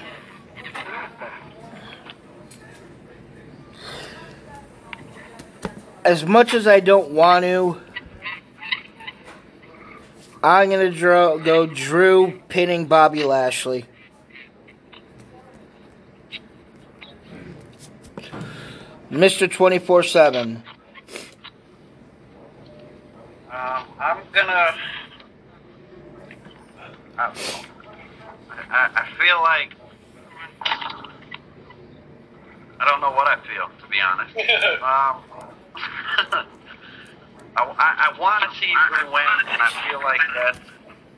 As 6.04 6.24
much 6.24 6.54
as 6.54 6.66
I 6.66 6.80
don't 6.80 7.10
want 7.10 7.44
to, 7.44 7.80
I'm 10.42 10.70
going 10.70 10.92
to 10.92 10.96
draw, 10.96 11.36
go 11.38 11.66
Drew 11.66 12.40
pinning 12.48 12.86
Bobby 12.86 13.24
Lashley. 13.24 13.86
Mr. 19.10 19.50
24 19.50 20.02
7. 20.02 20.62
Um, 23.50 23.84
I'm 23.98 24.18
gonna. 24.32 24.74
I, 27.16 27.32
I, 28.68 28.90
I 28.94 29.08
feel 29.18 29.40
like. 29.42 29.72
I 32.78 32.84
don't 32.84 33.00
know 33.00 33.10
what 33.12 33.26
I 33.26 33.36
feel, 33.46 33.70
to 33.80 33.88
be 33.88 33.98
honest. 34.00 34.36
Um, 34.86 35.18
I, 37.56 37.58
I, 37.58 38.12
I 38.14 38.20
want 38.20 38.44
to 38.44 38.56
see 38.56 38.72
Drew 38.86 39.12
win, 39.12 39.24
and 39.50 39.60
I 39.60 39.90
feel 39.90 40.00
like 40.00 40.20
that's 40.32 40.60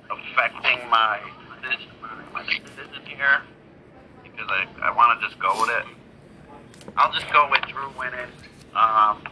affecting 0.09 0.89
my 0.89 1.21
decision, 1.61 1.91
my 2.33 2.45
decision 2.45 3.05
here 3.05 3.43
because 4.23 4.49
I, 4.49 4.89
I 4.89 4.97
want 4.97 5.21
to 5.21 5.29
just 5.29 5.39
go 5.39 5.61
with 5.61 5.69
it. 5.69 5.85
I'll 6.97 7.13
just 7.13 7.31
go 7.31 7.47
with 7.51 7.61
Drew 7.69 7.91
winning. 7.99 8.33
Um, 8.75 9.23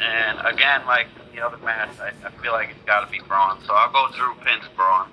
and 0.00 0.38
again, 0.46 0.86
like 0.86 1.08
the 1.34 1.44
other 1.44 1.58
match, 1.58 1.90
I, 2.00 2.12
I 2.26 2.30
feel 2.42 2.52
like 2.52 2.70
it's 2.70 2.84
got 2.86 3.04
to 3.04 3.10
be 3.12 3.20
Braun. 3.28 3.58
So 3.66 3.74
I'll 3.74 3.92
go 3.92 4.08
Drew 4.16 4.32
pins 4.46 4.64
Braun. 4.74 5.10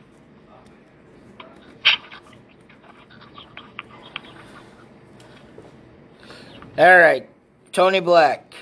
All 6.78 7.00
right, 7.00 7.30
Tony 7.72 8.02
Black. 8.02 8.54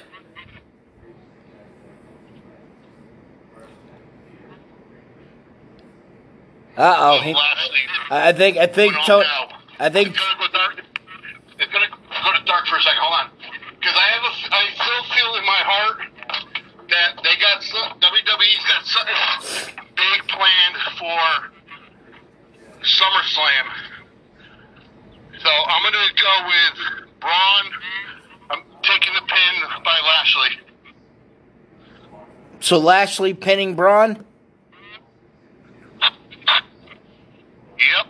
Uh 6.78 6.96
oh. 6.98 7.34
I 8.12 8.34
think 8.34 8.58
I 8.58 8.68
think 8.68 8.94
Tony. 9.06 9.26
I 9.80 9.90
think 9.90 10.10
It's 10.10 10.18
gonna 10.20 10.40
go 10.40 10.48
dark. 10.54 10.80
It's 11.58 11.72
gonna 11.74 11.90
go 11.90 12.34
to 12.38 12.46
dark 12.46 12.68
for 12.68 12.78
a 12.78 12.82
second. 12.82 13.02
Hold 13.02 13.20
on, 13.20 13.32
because 13.80 13.96
I 13.98 14.08
have 14.14 14.24
a, 14.26 14.34
I 14.54 14.64
still 14.78 15.04
feel 15.14 15.36
in 15.38 15.46
my 15.46 15.62
heart 15.66 15.98
that 16.90 17.18
they 17.24 17.36
got 17.42 17.64
some, 17.64 17.98
WWE's 17.98 18.66
got 18.70 18.86
something 18.86 19.74
big 19.98 20.20
planned 20.30 20.78
for 20.98 21.20
SummerSlam. 22.86 23.66
So 25.42 25.50
I'm 25.50 25.82
gonna 25.82 26.14
go 26.14 26.34
with 26.46 27.10
Braun. 27.24 27.72
I'm 28.52 28.64
taking 28.84 29.14
the 29.14 29.22
pin 29.22 29.82
by 29.84 29.98
Lashley. 30.06 30.60
so. 32.60 32.78
Lashley 32.78 33.34
pinning 33.34 33.76
Braun. 33.76 34.26
Yep. 37.80 38.08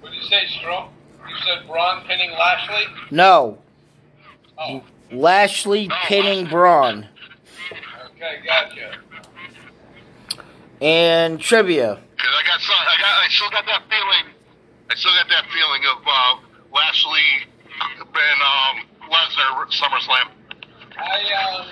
What 0.00 0.10
did 0.12 0.22
you 0.22 0.28
say, 0.28 0.46
Strom? 0.58 0.88
You 1.28 1.36
said 1.44 1.66
Braun 1.68 2.04
pinning 2.06 2.30
Lashley? 2.32 2.84
No, 3.10 3.58
Oh, 4.60 4.82
Lashley 5.12 5.88
pinning 6.06 6.46
Braun. 6.46 7.06
okay, 8.16 8.40
gotcha. 8.44 8.98
And 10.80 11.40
trivia. 11.40 11.98
Because 12.16 12.32
I 12.34 12.46
got 12.46 12.60
some, 12.60 12.74
I 12.80 12.96
got, 13.00 13.24
I 13.24 13.28
still 13.30 13.50
got 13.50 13.66
that 13.66 13.82
feeling. 13.88 14.34
I 14.90 14.94
still 14.96 15.12
got 15.12 15.28
that 15.28 15.44
feeling 15.52 15.82
of 15.92 16.02
uh, 16.06 16.36
Lashley 16.74 17.47
and 18.18 18.40
um, 18.42 18.76
Lesnar 19.10 19.66
SummerSlam. 19.70 20.28
I 20.96 21.20
um, 21.34 21.66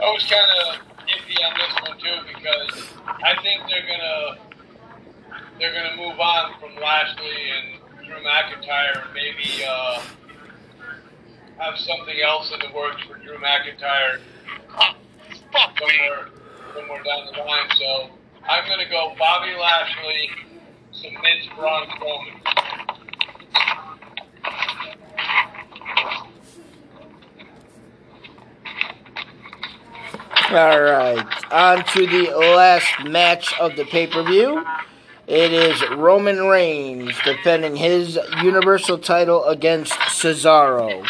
I 0.00 0.10
was 0.10 0.24
kind 0.24 0.50
of 0.60 0.80
iffy 1.06 1.36
on 1.44 1.52
this 1.58 1.74
one 1.88 1.98
too 1.98 2.18
because 2.34 2.88
I 3.06 3.34
think 3.42 3.62
they're 3.68 3.86
gonna 3.86 4.38
they're 5.58 5.74
gonna 5.74 5.96
move 5.96 6.18
on 6.18 6.58
from 6.60 6.74
Lashley 6.82 7.50
and 7.50 8.06
Drew 8.06 8.16
McIntyre 8.16 9.04
and 9.04 9.14
maybe 9.14 9.64
uh, 9.64 10.02
have 11.58 11.78
something 11.78 12.20
else 12.24 12.52
in 12.52 12.60
the 12.60 12.74
works 12.74 13.02
for 13.06 13.18
Drew 13.18 13.36
McIntyre 13.38 14.20
Oh, 14.74 14.94
somewhere 15.52 16.28
somewhere 16.74 17.02
down 17.02 17.26
the 17.26 17.38
line. 17.42 17.68
So 17.78 18.10
I'm 18.48 18.66
gonna 18.68 18.88
go 18.88 19.14
Bobby 19.18 19.52
Lashley 19.60 20.30
submits 20.92 21.46
Braun 21.56 21.86
Strowman. 21.88 22.42
All 30.52 30.82
right, 30.82 31.26
on 31.50 31.82
to 31.82 32.06
the 32.06 32.30
last 32.36 33.06
match 33.06 33.58
of 33.58 33.74
the 33.74 33.86
pay 33.86 34.06
per 34.06 34.22
view. 34.22 34.62
It 35.26 35.50
is 35.50 35.82
Roman 35.96 36.46
Reigns 36.46 37.14
defending 37.24 37.74
his 37.74 38.18
Universal 38.42 38.98
title 38.98 39.46
against 39.46 39.94
Cesaro. 39.94 41.06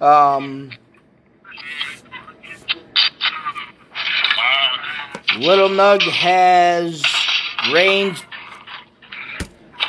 Um, 0.00 0.70
Little 5.38 5.68
Nug 5.68 6.02
has 6.02 7.02
Reigns. 7.72 8.22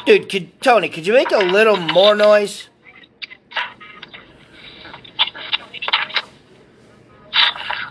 Dude, 0.07 0.27
could, 0.27 0.59
Tony, 0.59 0.89
could 0.89 1.05
you 1.05 1.13
make 1.13 1.29
a 1.29 1.37
little 1.37 1.77
more 1.77 2.15
noise? 2.15 2.69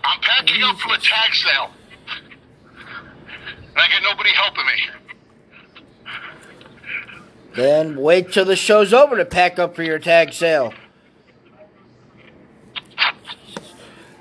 I'm 0.03 0.21
packing 0.23 0.63
up 0.63 0.70
from 0.81 0.93
a 0.93 0.99
tag 0.99 1.35
sale. 1.35 1.71
And 3.59 3.77
I 3.77 3.89
got 3.89 4.03
nobody 4.03 4.31
helping 4.31 4.67
me. 4.67 5.01
Then 7.55 8.01
wait 8.01 8.33
till 8.33 8.45
the 8.45 8.57
show's 8.57 8.93
over 8.93 9.17
to 9.17 9.25
pack 9.25 9.59
up 9.59 9.75
for 9.75 9.83
your 9.83 9.99
tag 9.99 10.33
sale. 10.33 10.73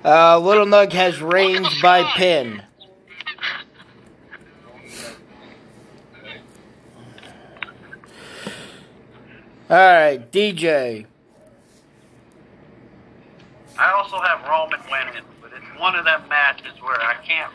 Uh, 0.03 0.39
Little 0.39 0.65
Nug 0.65 0.93
has 0.93 1.21
Reigns 1.21 1.81
by 1.81 2.03
pin. 2.15 2.63
All 9.69 9.77
right, 9.77 10.31
DJ. 10.31 11.05
I 13.77 13.91
also 13.91 14.19
have 14.19 14.41
Roman 14.47 14.79
winning, 14.89 15.13
but 15.13 15.15
it's 15.17 15.28
one 15.79 15.95
of 15.95 16.05
them 16.05 16.27
matches 16.27 16.73
where 16.81 17.01
I 17.01 17.15
can't 17.25 17.51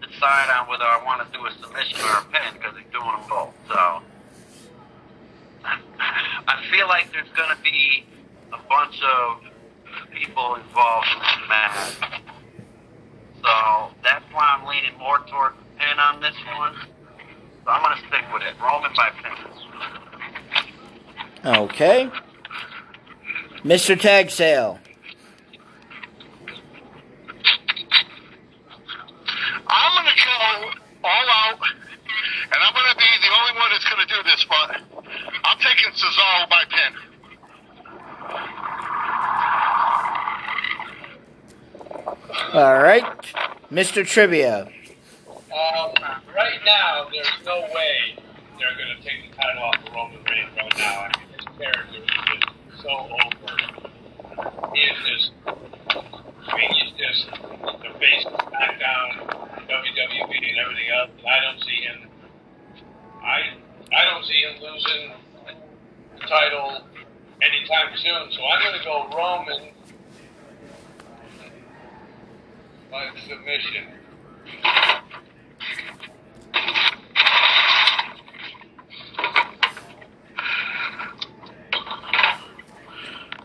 decide 0.00 0.48
on 0.50 0.68
whether 0.68 0.84
I 0.84 1.02
want 1.04 1.26
to 1.26 1.32
do 1.36 1.44
a 1.44 1.52
submission 1.60 2.00
or 2.00 2.18
a 2.18 2.24
pin 2.30 2.54
because 2.54 2.74
they're 2.74 2.92
doing 2.92 3.12
them 3.12 3.28
both. 3.28 3.54
So 3.68 4.02
I 5.64 6.64
feel 6.70 6.86
like 6.88 7.12
there's 7.12 7.28
going 7.36 7.54
to 7.54 7.62
be 7.62 8.06
a 8.52 8.58
bunch 8.68 9.02
of 9.02 9.42
people 10.12 10.54
involved 10.54 11.08
in 11.12 11.18
this 11.18 11.48
match. 11.48 11.94
So 13.42 13.94
that's 14.02 14.24
why 14.32 14.56
I'm 14.56 14.66
leaning 14.66 14.96
more 14.98 15.18
toward 15.26 15.52
pin 15.78 15.98
on 15.98 16.20
this 16.20 16.36
one. 16.56 16.74
So 17.64 17.70
I'm 17.70 17.82
going 17.82 17.96
to 17.96 18.06
stick 18.06 18.24
with 18.32 18.42
it. 18.42 18.54
Roman 18.62 18.92
by 18.96 19.10
pin. 19.10 19.32
Okay. 21.44 22.10
Mr. 23.64 23.98
Tag 24.00 24.30
Sale. 24.30 24.78
I'm 29.66 30.04
going 30.04 30.06
to 30.06 30.24
go 30.24 30.70
all 31.04 31.26
out, 31.30 31.60
and 31.60 32.58
I'm 32.62 32.74
going 32.74 32.90
to 32.90 32.96
be 32.98 33.10
the 33.22 33.32
only 33.34 33.54
one 33.58 33.70
that's 33.70 33.84
going 33.84 34.06
to 34.06 34.14
do 34.14 34.22
this, 34.24 34.46
but 34.48 34.80
I'm 35.44 35.58
taking 35.58 35.92
Cesaro 35.92 36.48
by 36.48 36.64
pin. 36.68 36.92
All 42.54 42.78
right. 42.82 43.04
Mr. 43.70 44.06
Trivia. 44.06 44.68
Um, 45.28 45.92
right 46.34 46.60
now, 46.64 47.06
there's 47.12 47.26
no 47.44 47.60
way 47.74 48.16
they're 48.58 48.76
going 48.76 48.96
to 48.96 49.02
take 49.02 49.30
the 49.30 49.36
title 49.36 49.62
off 49.64 49.76
of 49.86 49.92
Roman 49.94 50.22
Reigns 50.24 50.50
right 50.56 50.78
now. 50.78 51.00
I 51.00 51.10
mean, 51.18 51.28
his 51.36 51.44
character 51.58 51.98
is 51.98 52.06
just 52.26 52.82
so 52.82 52.90
over. 52.90 53.54
He 54.74 54.80
is 54.80 54.98
just, 55.06 55.32
I 55.46 56.56
mean, 56.56 56.70
he's 56.72 56.92
just 56.98 57.30
the 57.30 57.98
face 57.98 58.24
of 58.26 58.32
SmackDown, 58.34 59.57
WWE, 59.68 60.48
and 60.48 60.58
everything 60.58 60.88
else. 60.90 61.10
I 61.28 61.40
don't 61.40 61.60
see 61.62 61.80
him. 61.82 62.08
I 63.22 63.40
I 63.94 64.04
don't 64.04 64.24
see 64.24 64.40
him 64.40 64.62
losing 64.62 65.12
the 66.14 66.26
title 66.26 66.82
anytime 67.42 67.96
soon. 67.96 68.32
So 68.32 68.40
I'm 68.44 68.62
going 68.62 68.78
to 68.78 68.84
go 68.84 69.08
Roman 69.16 69.68
by 72.90 73.10
submission. 73.26 73.86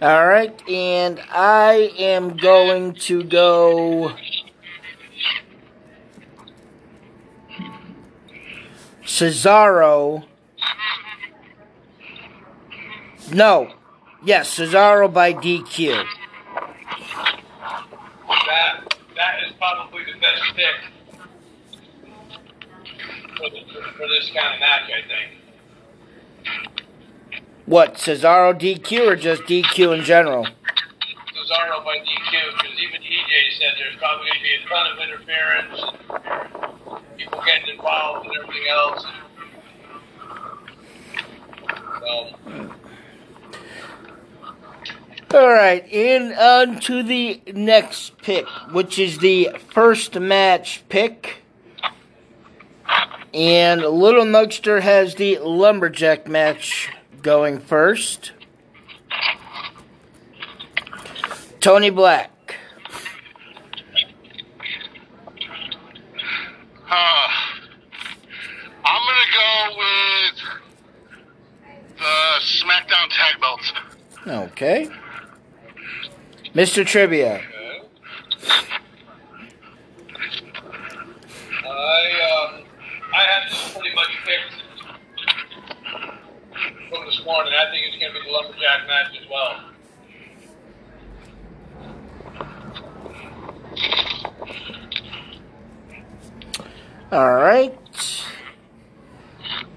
All 0.02 0.28
right, 0.28 0.70
and 0.70 1.22
I 1.32 1.94
am 1.98 2.36
going 2.36 2.94
to 2.96 3.24
go. 3.24 4.14
Cesaro. 9.06 10.26
No. 13.32 13.74
Yes, 14.24 14.58
Cesaro 14.58 15.14
by 15.14 15.34
DQ. 15.34 16.06
That 18.28 18.96
that 19.16 19.44
is 19.46 19.54
probably 19.58 20.04
the 20.06 20.20
best 20.20 20.42
pick 20.56 20.94
for, 23.38 23.50
the, 23.50 23.62
for 23.98 24.08
this 24.08 24.32
kind 24.34 24.54
of 24.54 24.60
match, 24.60 24.90
I 24.90 25.02
think. 25.08 25.44
What, 27.66 27.96
Cesaro 27.96 28.54
DQ 28.54 29.08
or 29.12 29.16
just 29.16 29.44
DQ 29.44 29.98
in 29.98 30.04
general? 30.04 30.46
Cesaro 30.46 31.84
by 31.84 31.98
DQ, 31.98 32.32
because 32.58 32.80
even 32.82 33.02
EJ 33.02 33.58
said 33.58 33.74
there's 33.78 33.96
probably 33.98 34.28
going 34.28 34.38
to 34.38 34.44
be 34.44 34.54
a 34.56 34.68
ton 34.70 34.88
of 34.92 35.00
interference, 35.00 35.80
people 37.18 37.42
getting 37.46 37.76
involved 37.76 38.28
and 38.28 38.36
everything 38.38 38.68
else. 38.70 39.06
So. 42.00 42.34
All 45.38 45.50
right, 45.50 45.92
and 45.92 46.34
on 46.34 46.80
to 46.82 47.02
the 47.02 47.42
next 47.54 48.18
pick, 48.20 48.46
which 48.72 49.00
is 49.00 49.18
the 49.18 49.50
first 49.70 50.20
match 50.20 50.84
pick. 50.90 51.38
And 53.34 53.82
Little 53.82 54.26
Nugster 54.26 54.82
has 54.82 55.16
the 55.16 55.40
Lumberjack 55.40 56.28
match 56.28 56.92
going 57.24 57.60
first. 57.60 58.34
Tony 61.60 61.90
Black 61.90 62.33
Uh, 66.96 67.28
I'm 68.86 69.02
gonna 69.08 69.32
go 69.34 69.50
with 69.80 70.38
the 71.98 72.16
SmackDown 72.40 73.10
tag 73.10 73.42
belts. 73.42 73.74
Okay. 74.28 74.90
Mr. 76.54 76.86
Trivia. 76.86 77.42
Okay. 77.42 77.82
I 81.66 82.02
um, 82.30 82.64
I 83.12 83.24
have 83.24 83.50
this 83.50 83.74
pretty 83.74 83.96
much 83.96 84.12
picked 84.26 84.54
from 86.90 87.06
this 87.08 87.22
morning. 87.26 87.54
I 87.56 87.72
think 87.72 87.88
it's 87.88 87.98
going 87.98 88.14
to 88.14 88.20
be 88.20 88.26
the 88.28 88.32
lumberjack 88.32 88.88
match 88.88 89.18
as 89.20 89.28
well. 89.32 89.74
All 97.14 97.36
right. 97.36 97.78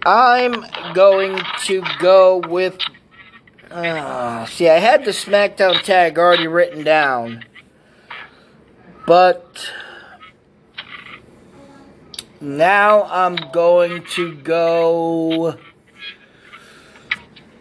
I'm 0.07 0.65
going 0.95 1.39
to 1.65 1.85
go 1.99 2.39
with. 2.39 2.79
Uh, 3.71 4.47
see, 4.47 4.71
I 4.71 4.79
had 4.79 5.05
the 5.05 5.11
SmackDown 5.11 5.83
tag 5.83 6.19
already 6.19 6.47
written 6.47 6.83
down. 6.83 7.45
But. 9.07 9.71
Now 12.41 13.03
I'm 13.03 13.37
going 13.53 14.05
to 14.15 14.35
go 14.37 15.59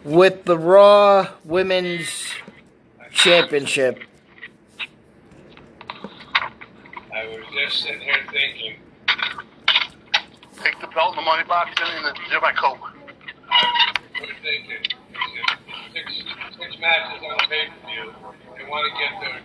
with 0.04 0.44
the 0.44 0.56
Raw 0.56 1.28
Women's 1.44 2.08
Championship. 3.12 4.00
I 7.14 7.26
was 7.26 7.44
just 7.52 7.82
sitting 7.82 8.00
here 8.00 8.24
thinking. 8.32 8.76
Take 10.96 11.04
the 11.04 11.12
belt 11.12 11.12
in 11.12 11.16
the 11.16 11.22
money 11.22 11.44
box 11.44 11.70
and 11.78 12.04
then 12.04 12.14
do 12.30 12.40
my 12.40 12.52
coke. 12.52 12.78
I 13.50 14.20
was 14.20 14.30
thinking. 14.42 14.80
Six, 15.92 16.24
six 16.58 16.80
matches 16.80 17.22
on 17.22 17.34
a 17.34 17.48
pay 17.48 17.68
per 17.68 17.86
view. 17.86 18.12
They 18.56 18.64
want 18.68 18.84
to 18.88 18.92
get 18.96 19.12
their. 19.20 19.40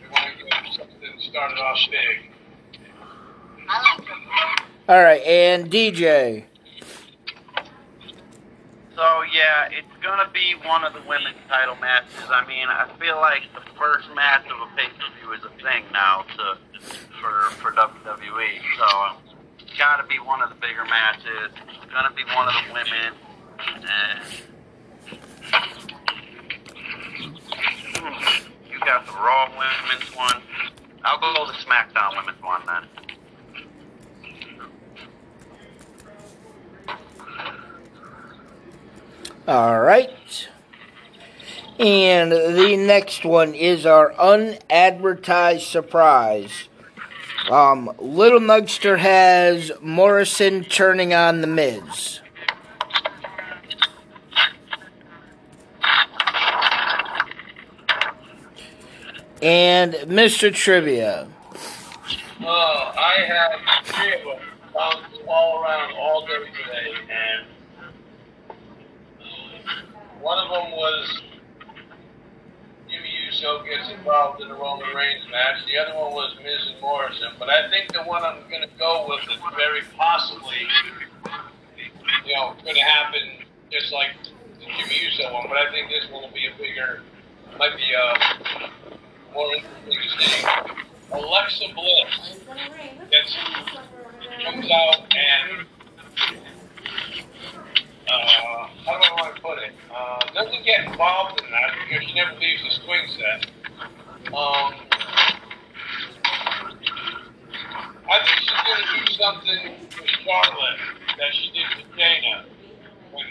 They 0.00 0.06
want 0.08 0.38
to 0.38 0.44
get 0.44 0.54
something 0.74 1.20
started 1.30 1.58
off 1.58 1.78
big. 1.90 2.30
All 4.88 5.02
right, 5.02 5.22
and 5.22 5.70
DJ. 5.70 6.44
So 8.94 9.22
yeah, 9.34 9.68
it's 9.72 9.88
gonna 10.00 10.30
be 10.32 10.54
one 10.64 10.84
of 10.84 10.92
the 10.92 11.02
women's 11.08 11.42
title 11.48 11.76
matches. 11.76 12.28
I 12.28 12.46
mean, 12.46 12.68
I 12.68 12.88
feel 13.00 13.16
like 13.16 13.42
the 13.54 13.62
first 13.76 14.06
match 14.14 14.46
of 14.46 14.68
a 14.68 14.76
pay 14.76 14.86
per 14.86 15.10
view 15.18 15.32
is 15.32 15.42
a 15.44 15.50
thing 15.60 15.84
now 15.92 16.24
to 16.36 16.56
for 17.20 17.50
for 17.58 17.72
WWE. 17.72 18.60
So 18.78 19.16
it's 19.18 19.23
got 19.78 19.96
to 19.96 20.06
be 20.06 20.18
one 20.18 20.42
of 20.42 20.48
the 20.48 20.56
bigger 20.56 20.84
matches. 20.84 21.50
It's 21.82 21.92
gonna 21.92 22.14
be 22.14 22.24
one 22.34 22.48
of 22.48 22.54
the 22.66 22.72
women. 22.72 23.14
And 23.58 24.44
Hmm, 27.96 28.70
you 28.70 28.78
got 28.80 29.06
the 29.06 29.12
Raw 29.12 29.48
women's 29.50 30.14
one. 30.14 30.42
I'll 31.04 31.18
go 31.18 31.46
the 31.46 31.52
SmackDown 31.54 32.16
women's 32.16 32.42
one 32.42 32.62
then. 32.66 32.84
All 39.46 39.80
right. 39.80 40.48
And 41.78 42.32
the 42.32 42.76
next 42.76 43.24
one 43.24 43.54
is 43.54 43.86
our 43.86 44.12
unadvertised 44.14 45.66
surprise. 45.66 46.68
Um, 47.50 47.90
Little 47.98 48.40
Nugster 48.40 48.98
has 48.98 49.70
Morrison 49.82 50.64
turning 50.64 51.12
on 51.12 51.42
the 51.42 51.46
Miz. 51.46 52.20
And 59.42 59.92
Mr. 59.92 60.54
Trivia. 60.54 61.28
Uh, 62.40 62.46
I 62.46 63.26
had 63.26 63.84
three 63.84 64.14
of 64.14 64.22
them 64.22 64.38
all 65.28 65.62
around 65.62 65.92
all 65.98 66.26
day 66.26 66.46
today, 66.46 66.94
and 67.10 67.46
one 70.22 70.38
of 70.38 70.48
them 70.50 70.70
was 70.72 71.22
Jimmy 73.40 73.64
gets 73.64 73.90
involved 73.90 74.40
in 74.40 74.48
the 74.48 74.54
Roman 74.54 74.94
Reigns 74.94 75.24
match. 75.30 75.66
The 75.66 75.78
other 75.78 75.98
one 75.98 76.12
was 76.12 76.34
Miz 76.42 76.70
and 76.70 76.80
Morrison. 76.80 77.32
But 77.38 77.48
I 77.50 77.68
think 77.70 77.92
the 77.92 78.02
one 78.02 78.22
I'm 78.22 78.42
going 78.48 78.62
to 78.62 78.74
go 78.78 79.06
with 79.08 79.20
is 79.30 79.42
very 79.56 79.82
possibly, 79.96 80.66
you 82.26 82.34
know, 82.34 82.54
going 82.62 82.76
to 82.76 82.82
happen 82.82 83.44
just 83.70 83.92
like 83.92 84.10
the 84.58 84.66
Jimmy 84.66 85.04
Uso 85.04 85.32
one. 85.32 85.46
But 85.48 85.58
I 85.58 85.70
think 85.70 85.90
this 85.90 86.10
one 86.10 86.22
will 86.22 86.30
be 86.30 86.46
a 86.46 86.56
bigger, 86.58 87.02
might 87.58 87.76
be 87.76 87.90
a 87.92 88.94
more 89.34 89.50
interesting 89.54 89.82
to. 89.90 90.84
Alexa 91.12 91.64
Bliss 91.74 92.38
gets 93.10 93.36
comes 94.44 94.70
out 94.70 95.00
and 95.14 95.66
uh, 98.08 98.68
how 98.84 98.98
do 98.98 99.04
I 99.04 99.12
want 99.20 99.36
to 99.36 99.42
put 99.42 99.58
it? 99.58 99.72
Uh, 99.94 100.23
doesn't 100.34 100.64
get 100.64 100.84
involved 100.84 101.40
in 101.40 101.50
that 101.50 101.70
because 101.86 102.04
she 102.04 102.14
never 102.14 102.34
leaves 102.38 102.62
the 102.62 102.70
swing 102.82 103.06
set. 103.14 103.46
Um, 104.34 104.74
I 108.10 108.18
think 108.20 108.36
she's 108.42 108.62
going 108.66 108.82
to 108.82 108.88
do 108.98 109.12
something 109.14 109.60
with 109.94 110.10
Charlotte 110.26 110.80
that 111.18 111.30
she 111.38 111.50
did 111.54 111.66
with 111.78 111.86
Shayna 111.96 112.44
when 113.12 113.26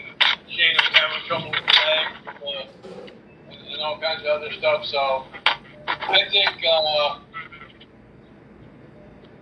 Shayna 0.48 0.80
was 0.80 0.96
having 0.96 1.28
trouble 1.28 1.52
with 1.52 1.60
her 1.60 1.76
leg 1.84 2.08
uh, 2.28 3.52
and, 3.52 3.60
and 3.68 3.82
all 3.82 4.00
kinds 4.00 4.22
of 4.22 4.28
other 4.28 4.52
stuff. 4.58 4.86
So 4.86 5.26
I 5.88 6.20
think 6.32 6.56
uh, 6.63 7.20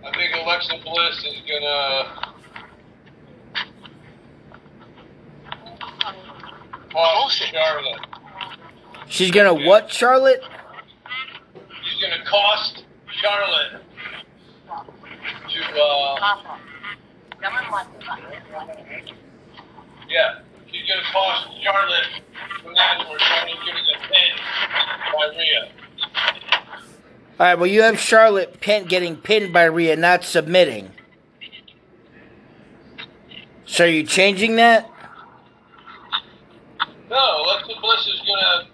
I 0.04 0.10
think 0.14 0.34
Alexa 0.34 0.74
Bliss 0.84 1.24
is 1.24 1.42
gonna 1.46 2.21
cost 6.92 7.42
Charlotte. 7.50 8.06
She's 9.08 9.30
gonna 9.30 9.54
what, 9.54 9.90
Charlotte? 9.90 10.42
She's 11.82 12.00
gonna 12.00 12.24
cost 12.24 12.84
Charlotte 13.20 13.82
to 15.48 15.80
uh 15.80 16.36
yeah. 20.08 20.40
She's 20.70 20.88
gonna 20.88 21.02
cost 21.12 21.48
Charlotte 21.62 22.22
from 22.62 22.74
that 22.74 23.08
where 23.08 23.18
Charlotte's 23.18 23.60
gonna 23.60 23.80
get 23.90 24.00
pinned 24.02 24.40
by 25.12 25.26
Rhea. 25.36 25.72
All 27.40 27.46
right. 27.46 27.54
Well, 27.54 27.66
you 27.66 27.82
have 27.82 27.98
Charlotte 27.98 28.60
pin, 28.60 28.84
getting 28.86 29.16
pinned 29.16 29.52
by 29.52 29.64
Rhea, 29.64 29.96
not 29.96 30.24
submitting. 30.24 30.90
So 33.64 33.84
are 33.84 33.88
you 33.88 34.04
changing 34.04 34.56
that? 34.56 34.91
No, 37.12 37.44
Alexa 37.44 37.74
Bliss 37.82 38.06
is 38.06 38.20
gonna 38.20 38.68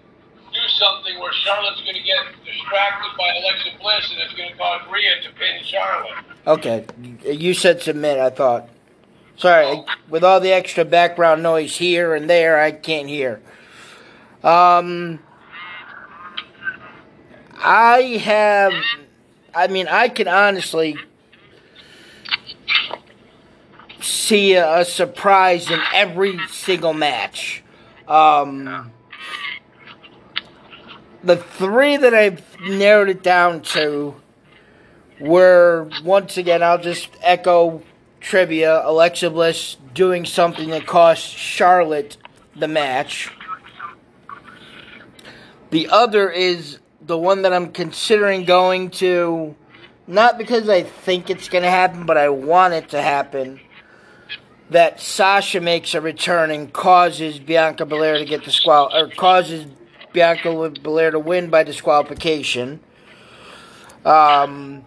do 0.53 0.59
something 0.79 1.19
where 1.19 1.33
Charlotte's 1.33 1.81
gonna 1.81 1.99
get 1.99 2.23
distracted 2.45 3.11
by 3.17 3.35
Alexa 3.35 3.71
Bliss 3.81 4.11
and 4.11 4.21
it's 4.21 4.33
gonna 4.33 4.55
cause 4.55 4.81
Rhea 4.89 5.21
to 5.23 5.29
pin 5.37 5.61
Charlotte. 5.65 6.23
Okay, 6.47 6.85
you 7.25 7.53
said 7.53 7.81
submit. 7.81 8.17
I 8.17 8.29
thought. 8.29 8.69
Sorry, 9.35 9.83
with 10.07 10.23
all 10.23 10.39
the 10.39 10.53
extra 10.53 10.85
background 10.85 11.43
noise 11.43 11.75
here 11.75 12.15
and 12.15 12.29
there, 12.29 12.61
I 12.61 12.71
can't 12.71 13.09
hear. 13.09 13.41
Um, 14.41 15.19
I 17.57 18.21
have. 18.23 18.73
I 19.53 19.67
mean, 19.67 19.89
I 19.89 20.07
can 20.07 20.29
honestly 20.29 20.95
see 23.99 24.53
a, 24.53 24.79
a 24.79 24.85
surprise 24.85 25.69
in 25.69 25.81
every 25.93 26.39
single 26.47 26.93
match. 26.93 27.63
Um, 28.09 28.91
the 31.23 31.37
three 31.37 31.95
that 31.97 32.13
I've 32.15 32.43
narrowed 32.59 33.09
it 33.09 33.21
down 33.21 33.61
to 33.61 34.15
were 35.19 35.89
once 36.03 36.37
again 36.37 36.63
I'll 36.63 36.81
just 36.81 37.09
echo 37.21 37.83
trivia 38.19 38.81
Alexa 38.83 39.29
Bliss 39.29 39.77
doing 39.93 40.25
something 40.25 40.69
that 40.69 40.87
cost 40.87 41.23
Charlotte 41.23 42.17
the 42.55 42.67
match. 42.67 43.31
The 45.69 45.89
other 45.89 46.31
is 46.31 46.79
the 47.01 47.17
one 47.17 47.43
that 47.43 47.53
I'm 47.53 47.71
considering 47.71 48.45
going 48.45 48.89
to 48.91 49.55
not 50.07 50.39
because 50.39 50.67
I 50.67 50.81
think 50.81 51.29
it's 51.29 51.47
going 51.47 51.63
to 51.63 51.69
happen 51.69 52.07
but 52.07 52.17
I 52.17 52.29
want 52.29 52.73
it 52.73 52.89
to 52.89 53.01
happen 53.01 53.59
that 54.69 54.99
Sasha 54.99 55.59
makes 55.59 55.93
a 55.93 56.01
return 56.01 56.51
and 56.51 56.71
causes 56.71 57.39
Bianca 57.39 57.85
Belair 57.85 58.17
to 58.17 58.25
get 58.25 58.43
the 58.43 58.51
squall 58.51 58.95
or 58.95 59.09
causes 59.09 59.65
Bianca 60.13 60.69
Belair 60.81 61.11
to 61.11 61.19
win 61.19 61.49
by 61.49 61.63
disqualification. 61.63 62.79
Um, 64.05 64.85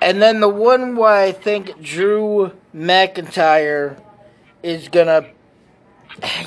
and 0.00 0.20
then 0.20 0.40
the 0.40 0.48
one 0.48 0.96
where 0.96 1.10
I 1.10 1.32
think 1.32 1.80
Drew 1.80 2.52
McIntyre 2.74 4.00
is 4.62 4.88
gonna, 4.88 5.26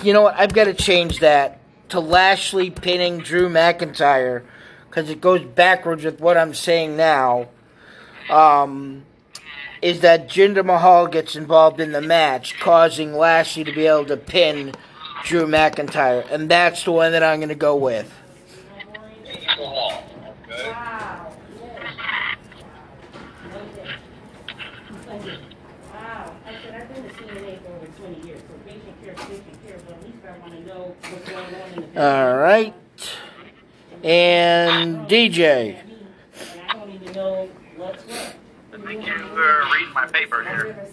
you 0.04 0.13
know 0.13 0.24
what? 0.24 0.36
I've 0.38 0.54
got 0.54 0.65
to 0.65 0.74
change 0.74 1.19
that 1.19 1.60
to 1.89 2.00
Lashley 2.00 2.69
pinning 2.69 3.19
Drew 3.19 3.48
McIntyre 3.48 4.43
because 4.89 5.10
it 5.10 5.21
goes 5.21 5.43
backwards 5.43 6.04
with 6.04 6.19
what 6.19 6.38
I'm 6.38 6.54
saying 6.54 6.98
now. 6.98 7.48
Um, 8.30 9.06
is 9.86 10.00
that 10.00 10.28
Jinder 10.28 10.65
Mahal 10.65 11.06
gets 11.06 11.36
involved 11.36 11.80
in 11.80 11.91
the 11.91 12.02
match, 12.02 12.60
causing 12.60 13.13
Lashley 13.13 13.63
to 13.63 13.71
be 13.71 13.86
able 13.86 14.06
to 14.06 14.17
pin 14.17 14.74
Drew 15.24 15.45
McIntyre, 15.45 16.28
and 16.32 16.50
that's 16.50 16.84
the 16.86 16.91
one 16.91 17.12
that 17.12 17.21
I'm 17.21 17.38
going 17.38 17.50
to 17.50 17.56
go 17.56 17.76
with. 17.76 18.12
Mahal. 19.60 20.04
Okay. 20.50 20.71
Wow. 20.71 21.32
I 26.48 26.54
said, 26.63 26.82
I've 26.82 26.91
been 26.91 27.04
to 27.04 27.10
CNA 27.10 27.62
for 27.62 27.71
over 27.74 27.86
20 27.86 28.28
years, 28.28 28.41
so 28.41 28.56
patient 28.65 29.04
care, 29.04 29.13
patient 29.13 29.67
care, 29.67 29.78
but 29.86 29.98
at 29.98 30.04
least 30.04 30.17
I 30.28 30.38
want 30.39 30.54
to 30.54 30.62
know 30.65 30.95
what's 31.12 31.30
going 31.30 31.45
on 31.45 31.54
in 31.54 31.76
the 31.76 31.82
business. 31.82 31.98
All 32.02 32.36
right. 32.38 32.74
And 34.04 35.08
DJ. 35.08 35.78
And 38.88 38.98
I 38.98 39.02
don't 39.02 39.12
even 39.12 39.19
know 39.19 39.26
what's 39.26 39.26
what. 39.26 39.26
I 39.26 39.26
think 39.26 39.30
you 39.30 39.36
were 39.36 39.63
reading 39.74 39.93
my 39.93 40.06
paper 40.08 40.43
here. 40.43 40.88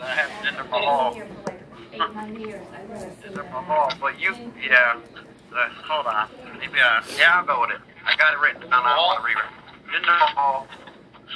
I 0.00 0.06
have 0.06 0.30
Jinder 0.42 0.70
Mahal. 0.70 1.14
Jinder 3.22 3.50
Mahal, 3.50 3.92
but 4.00 4.18
you, 4.18 4.34
yeah. 4.66 4.98
Uh, 5.54 5.68
hold 5.84 6.06
on. 6.06 6.28
Maybe, 6.58 6.80
uh, 6.80 7.02
yeah, 7.18 7.38
I'll 7.38 7.44
go 7.44 7.60
with 7.60 7.70
it. 7.70 7.80
I 8.06 8.16
got 8.16 8.32
it 8.34 8.40
written 8.40 8.62
down. 8.62 8.84
I 8.84 8.96
want 8.96 9.20
to 9.20 9.26
read 9.26 9.36
it. 9.36 9.44
Jinder 9.92 10.18
Mahal 10.18 10.66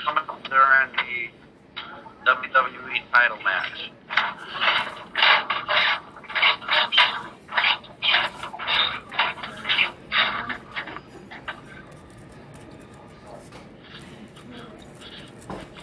coming 0.05 0.25
up 0.29 0.42
during 0.49 0.90
the 0.97 2.33
WWE 2.33 3.12
title 3.12 3.38
match. 3.44 3.90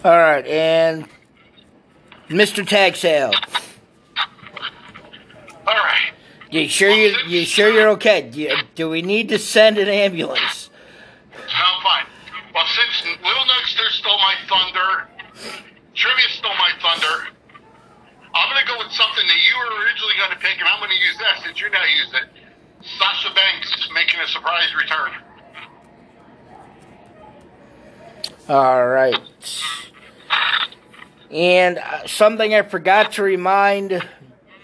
All 0.06 0.16
right, 0.16 0.46
and 0.46 1.08
Mr. 2.28 2.64
Tag 2.64 2.94
Sale. 2.94 3.32
All 5.66 5.74
right. 5.74 6.12
You 6.48 6.68
sure 6.68 6.90
you 6.90 7.16
you 7.26 7.44
sure 7.44 7.72
you're 7.72 7.88
okay? 7.98 8.30
Do, 8.30 8.40
you, 8.40 8.54
do 8.76 8.88
we 8.88 9.02
need 9.02 9.30
to 9.30 9.38
send 9.40 9.78
an 9.78 9.88
ambulance? 9.88 10.70
No, 11.32 11.38
I'm 11.42 11.82
fine. 11.82 12.06
Well, 12.54 12.64
since 12.68 13.18
Little 13.20 13.46
Nugster 13.50 13.88
stole 13.98 14.18
my 14.18 14.34
thunder, 14.48 15.08
Trivia 15.96 16.28
stole 16.38 16.54
my 16.54 16.70
thunder, 16.80 17.26
I'm 18.32 18.48
going 18.48 18.64
to 18.64 18.72
go 18.72 18.78
with 18.78 18.92
something 18.92 19.26
that 19.26 19.40
you 19.42 19.58
were 19.58 19.82
originally 19.82 20.14
going 20.18 20.30
to 20.30 20.38
pick, 20.38 20.60
and 20.60 20.68
I'm 20.68 20.78
going 20.78 20.90
to 20.90 21.04
use 21.04 21.18
that 21.18 21.42
since 21.42 21.60
you're 21.60 21.70
now 21.70 21.82
using 21.82 22.20
it. 22.22 22.28
Sasha 22.96 23.34
Banks 23.34 23.88
making 23.92 24.20
a 24.20 24.28
surprise 24.28 24.72
return. 24.72 25.10
All 28.48 28.86
right. 28.86 29.18
And 31.36 31.76
uh, 31.76 32.06
something 32.06 32.54
I 32.54 32.62
forgot 32.62 33.12
to 33.12 33.22
remind 33.22 34.02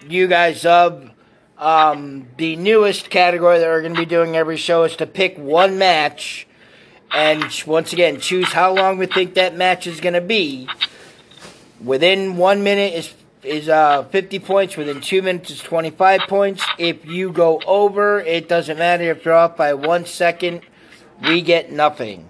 you 0.09 0.25
guys 0.25 0.65
of 0.65 1.11
um, 1.55 2.27
the 2.37 2.55
newest 2.55 3.11
category 3.11 3.59
that 3.59 3.67
we're 3.67 3.81
going 3.81 3.93
to 3.93 3.99
be 3.99 4.07
doing 4.07 4.35
every 4.35 4.57
show 4.57 4.83
is 4.83 4.95
to 4.95 5.05
pick 5.05 5.37
one 5.37 5.77
match 5.77 6.47
and 7.11 7.43
once 7.67 7.93
again 7.93 8.19
choose 8.19 8.51
how 8.51 8.73
long 8.73 8.97
we 8.97 9.05
think 9.05 9.35
that 9.35 9.55
match 9.55 9.85
is 9.85 10.01
going 10.01 10.15
to 10.15 10.21
be. 10.21 10.67
Within 11.79 12.37
one 12.37 12.63
minute 12.63 12.93
is 12.95 13.13
is 13.43 13.69
uh, 13.69 14.05
50 14.05 14.39
points. 14.39 14.75
Within 14.75 14.99
two 14.99 15.21
minutes 15.21 15.51
is 15.51 15.59
25 15.59 16.21
points. 16.21 16.65
If 16.79 17.05
you 17.05 17.31
go 17.31 17.61
over, 17.67 18.19
it 18.21 18.49
doesn't 18.49 18.79
matter 18.79 19.11
if 19.11 19.25
you're 19.25 19.35
off 19.35 19.57
by 19.57 19.75
one 19.75 20.07
second. 20.07 20.61
We 21.21 21.43
get 21.43 21.71
nothing. 21.71 22.29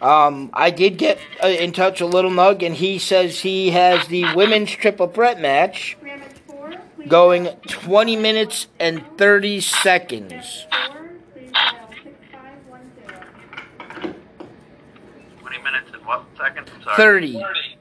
Um, 0.00 0.50
I 0.52 0.70
did 0.70 0.96
get 0.96 1.18
uh, 1.42 1.48
in 1.48 1.72
touch 1.72 2.00
with 2.00 2.14
Little 2.14 2.30
Nug, 2.30 2.64
and 2.64 2.74
he 2.74 2.98
says 2.98 3.40
he 3.40 3.70
has 3.70 4.06
the 4.06 4.32
women's 4.34 4.70
triple 4.70 5.08
threat 5.08 5.40
match 5.40 5.96
going 7.08 7.48
20 7.66 8.16
minutes 8.16 8.68
and 8.78 9.04
30 9.16 9.60
seconds. 9.60 10.66
20 15.40 15.58
minutes 15.62 15.90
and 15.92 16.06
what 16.06 16.24
seconds? 16.36 16.68
30. 16.96 17.32
30. 17.32 17.76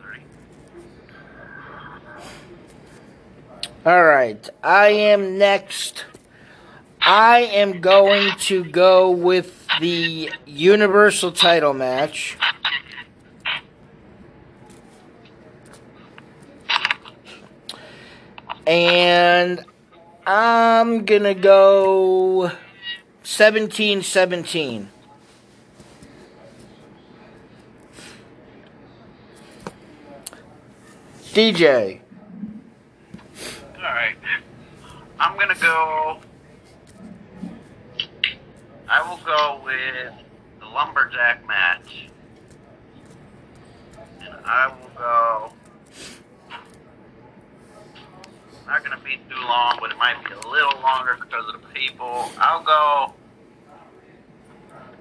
30. 0.00 0.22
All 3.86 4.04
right, 4.04 4.48
I 4.64 4.88
am 4.88 5.38
next. 5.38 6.06
I 7.06 7.40
am 7.52 7.80
going 7.80 8.32
to 8.40 8.64
go 8.64 9.10
with 9.10 9.66
the 9.80 10.30
Universal 10.46 11.32
title 11.32 11.74
match. 11.74 12.38
And 18.66 19.62
I'm 20.26 21.04
going 21.04 21.24
to 21.24 21.34
go 21.34 22.50
17 23.22 24.02
17. 24.02 24.88
DJ. 31.34 32.00
Alright. 33.76 34.16
I'm 35.18 35.38
gonna 35.38 35.54
go. 35.54 36.03
I 39.04 39.10
will 39.10 39.18
go 39.18 39.60
with 39.62 40.14
the 40.60 40.66
lumberjack 40.66 41.46
match. 41.46 42.08
And 44.22 44.34
I 44.46 44.68
will 44.68 44.90
go. 44.96 45.52
Not 48.66 48.82
gonna 48.82 48.98
be 49.04 49.20
too 49.28 49.40
long, 49.42 49.76
but 49.78 49.90
it 49.90 49.98
might 49.98 50.24
be 50.24 50.32
a 50.32 50.48
little 50.48 50.80
longer 50.80 51.18
because 51.20 51.44
of 51.54 51.60
the 51.60 51.68
people. 51.68 52.30
I'll 52.38 52.62
go. 52.62 53.12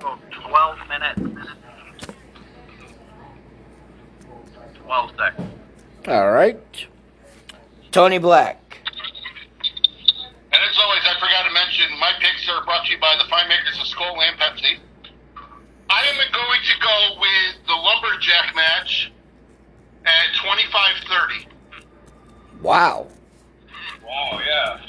Go 0.01 0.17
12 0.49 0.77
minutes. 0.89 1.21
12 4.83 5.11
seconds. 5.17 5.53
All 6.09 6.31
right. 6.31 6.59
Tony 7.91 8.17
Black. 8.17 8.59
And 10.51 10.61
as 10.61 10.77
always, 10.77 11.01
I 11.05 11.13
forgot 11.21 11.47
to 11.47 11.53
mention, 11.53 11.97
my 11.99 12.11
picks 12.19 12.49
are 12.49 12.65
brought 12.65 12.85
to 12.85 12.91
you 12.91 12.99
by 12.99 13.15
the 13.17 13.29
fine 13.29 13.47
makers 14.11 14.27
and 14.27 14.39
Pepsi. 14.39 14.79
I 15.89 16.01
am 16.07 16.15
going 16.15 16.61
to 16.61 16.79
go 16.81 17.21
with 17.21 17.67
the 17.67 17.73
lumberjack 17.73 18.55
match 18.55 19.11
at 20.05 20.35
25:30. 20.43 21.45
Wow. 22.61 23.07
Wow, 24.05 24.41
yeah. 24.45 24.79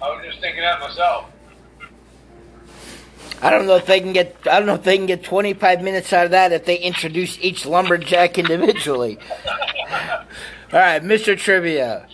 I 0.00 0.10
was 0.10 0.24
just 0.24 0.40
thinking 0.40 0.62
that 0.62 0.80
myself. 0.80 1.26
I 3.40 3.50
don't 3.50 3.66
know 3.66 3.76
if 3.76 3.86
they 3.86 4.00
can 4.00 4.12
get. 4.12 4.36
I 4.50 4.58
don't 4.58 4.66
know 4.66 4.74
if 4.74 4.84
they 4.84 4.96
can 4.96 5.06
get 5.06 5.22
25 5.22 5.82
minutes 5.82 6.12
out 6.12 6.24
of 6.24 6.30
that 6.32 6.52
if 6.52 6.64
they 6.64 6.76
introduce 6.76 7.38
each 7.40 7.66
lumberjack 7.66 8.38
individually. 8.38 9.18
All 10.72 10.78
right, 10.78 11.02
Mr. 11.02 11.38
Trivia. 11.38 12.06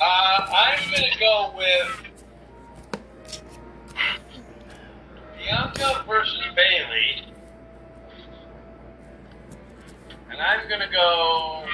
Uh, 0.00 0.04
I'm 0.04 0.90
going 0.90 1.10
to 1.10 1.18
go 1.18 1.54
with 1.56 2.05
Bianca 5.46 6.04
versus 6.08 6.42
Bayley. 6.56 7.22
And 10.28 10.40
I'm 10.40 10.68
to 10.80 10.88
go. 10.88 11.66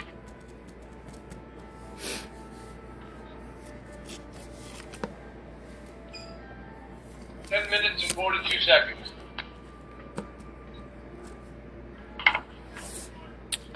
Ten 7.48 7.70
minutes 7.70 8.02
and 8.02 8.12
forty-two 8.12 8.58
seconds. 8.60 9.08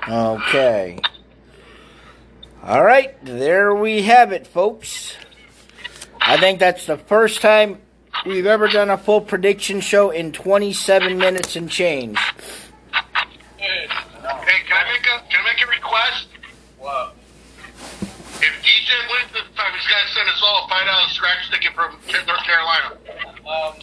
Okay. 0.09 0.99
All 2.63 2.85
right, 2.85 3.15
there 3.25 3.75
we 3.75 4.03
have 4.03 4.33
it, 4.33 4.47
folks. 4.47 5.17
I 6.21 6.37
think 6.37 6.59
that's 6.59 6.85
the 6.87 6.99
first 6.99 7.41
time 7.41 7.81
we've 8.25 8.47
ever 8.47 8.69
done 8.69 8.91
a 8.91 8.99
full 8.99 9.21
prediction 9.21 9.81
show 9.81 10.11
in 10.11 10.33
27 10.33 11.19
minutes 11.19 11.57
and 11.57 11.71
change. 11.71 12.19
Hey, 13.57 13.89
Hey, 13.89 13.89
can 14.67 14.77
I 14.77 14.93
make 14.93 15.03
a 15.07 15.29
can 15.31 15.41
I 15.41 15.53
make 15.53 15.63
a 15.63 15.67
request? 15.71 16.27
Wow. 16.81 17.13
If 18.39 18.53
DJ 18.63 18.91
wins 19.11 19.33
this 19.33 19.43
time, 19.57 19.73
he's 19.75 19.87
got 19.89 20.03
to 20.07 20.13
send 20.15 20.29
us 20.29 20.43
all 20.45 20.65
a 20.65 20.69
five 20.69 20.87
dollar 20.87 21.09
scratch 21.09 21.51
ticket 21.51 21.73
from 21.75 21.93
North 22.27 22.43
Carolina. 22.45 22.97
Um, 23.49 23.75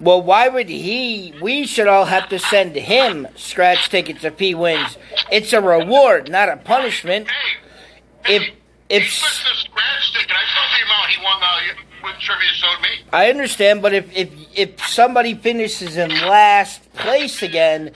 Well, 0.00 0.22
why 0.22 0.48
would 0.48 0.68
he? 0.68 1.34
We 1.40 1.66
should 1.66 1.86
all 1.86 2.04
have 2.06 2.28
to 2.28 2.38
send 2.38 2.76
him 2.76 3.26
scratch 3.36 3.88
tickets 3.88 4.24
if 4.24 4.38
he 4.38 4.54
wins. 4.54 4.98
It's 5.32 5.52
a 5.52 5.60
reward, 5.60 6.30
not 6.30 6.48
a 6.48 6.56
punishment. 6.56 7.28
Hey, 8.24 8.36
If 8.36 8.42
he 8.42 8.52
if 8.90 9.02
puts 9.02 9.44
the 9.44 9.54
scratch 9.54 10.12
ticket. 10.12 10.30
I 10.36 10.44
saw 10.54 10.78
the 10.78 10.84
amount 10.84 11.10
he 11.10 11.22
won 11.22 11.42
uh, 11.42 11.60
when 12.02 12.14
trivia 12.20 12.48
showed 12.52 12.80
me. 12.82 13.03
I 13.14 13.30
understand, 13.30 13.80
but 13.80 13.94
if 13.94 14.10
if 14.16 14.28
if 14.56 14.84
somebody 14.88 15.34
finishes 15.34 15.96
in 15.96 16.10
last 16.10 16.92
place 16.94 17.44
again, 17.44 17.92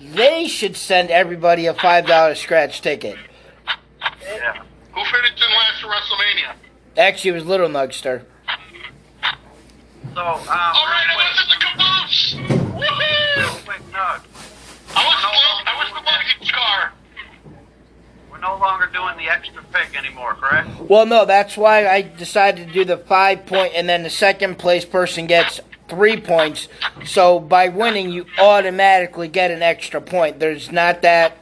they 0.00 0.48
should 0.48 0.78
send 0.78 1.10
everybody 1.10 1.66
a 1.66 1.74
five 1.74 2.06
dollar 2.06 2.34
scratch 2.34 2.80
ticket. 2.80 3.18
Yeah. 4.22 4.62
Who 4.94 5.04
finished 5.04 5.44
in 5.44 5.50
last 5.50 5.84
at 5.84 5.90
WrestleMania? 5.90 6.54
Actually, 6.96 7.30
it 7.32 7.34
was 7.34 7.44
Little 7.44 7.68
Nugster. 7.68 8.22
So, 10.14 10.20
um, 10.20 10.24
All 10.24 10.86
right, 10.86 11.06
I 11.06 11.16
real 11.16 11.16
went 11.18 11.36
to 11.36 11.46
the 11.48 11.58
caboose. 11.60 12.34
quick, 12.34 12.88
Woohoo! 12.88 13.36
real 13.36 13.60
quick, 13.66 13.82
Nug. 13.92 14.20
I 14.96 15.04
was 15.04 15.20
the 15.20 15.30
I 15.68 15.84
was 15.84 15.88
the 15.92 16.00
luggage 16.10 16.52
car. 16.52 16.92
We're 18.42 18.48
no 18.48 18.58
longer 18.58 18.86
doing 18.86 19.16
the 19.18 19.28
extra 19.30 19.62
pick 19.72 19.96
anymore, 19.96 20.34
correct? 20.34 20.68
Well, 20.80 21.06
no, 21.06 21.24
that's 21.24 21.56
why 21.56 21.86
I 21.86 22.02
decided 22.02 22.66
to 22.66 22.72
do 22.72 22.84
the 22.84 22.96
five 22.96 23.46
point, 23.46 23.72
and 23.74 23.88
then 23.88 24.02
the 24.02 24.10
second 24.10 24.58
place 24.58 24.84
person 24.84 25.26
gets 25.26 25.60
three 25.88 26.20
points. 26.20 26.68
So 27.04 27.38
by 27.38 27.68
winning, 27.68 28.10
you 28.10 28.26
automatically 28.38 29.28
get 29.28 29.50
an 29.50 29.62
extra 29.62 30.00
point. 30.00 30.40
There's 30.40 30.72
not 30.72 31.02
that. 31.02 31.38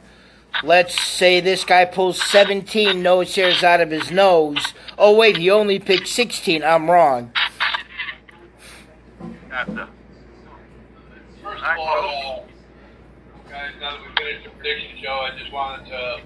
Let's 0.63 0.99
say 0.99 1.39
this 1.39 1.63
guy 1.63 1.85
pulls 1.85 2.21
17 2.21 3.01
nose 3.01 3.33
hairs 3.35 3.63
out 3.63 3.81
of 3.81 3.89
his 3.89 4.11
nose. 4.11 4.73
Oh 4.97 5.15
wait, 5.15 5.37
he 5.37 5.49
only 5.49 5.79
picked 5.79 6.07
16. 6.07 6.63
I'm 6.63 6.91
wrong. 6.91 7.31
Gotcha. 9.49 9.89
first 11.41 11.63
of 11.63 11.77
all, 11.79 12.45
guys, 13.49 13.71
now 13.79 13.91
that 13.91 14.01
we 14.01 14.23
finished 14.23 14.43
the 14.43 14.51
prediction 14.51 14.97
show, 15.01 15.13
I 15.13 15.37
just 15.39 15.51
wanted 15.51 15.87
to 15.89 16.21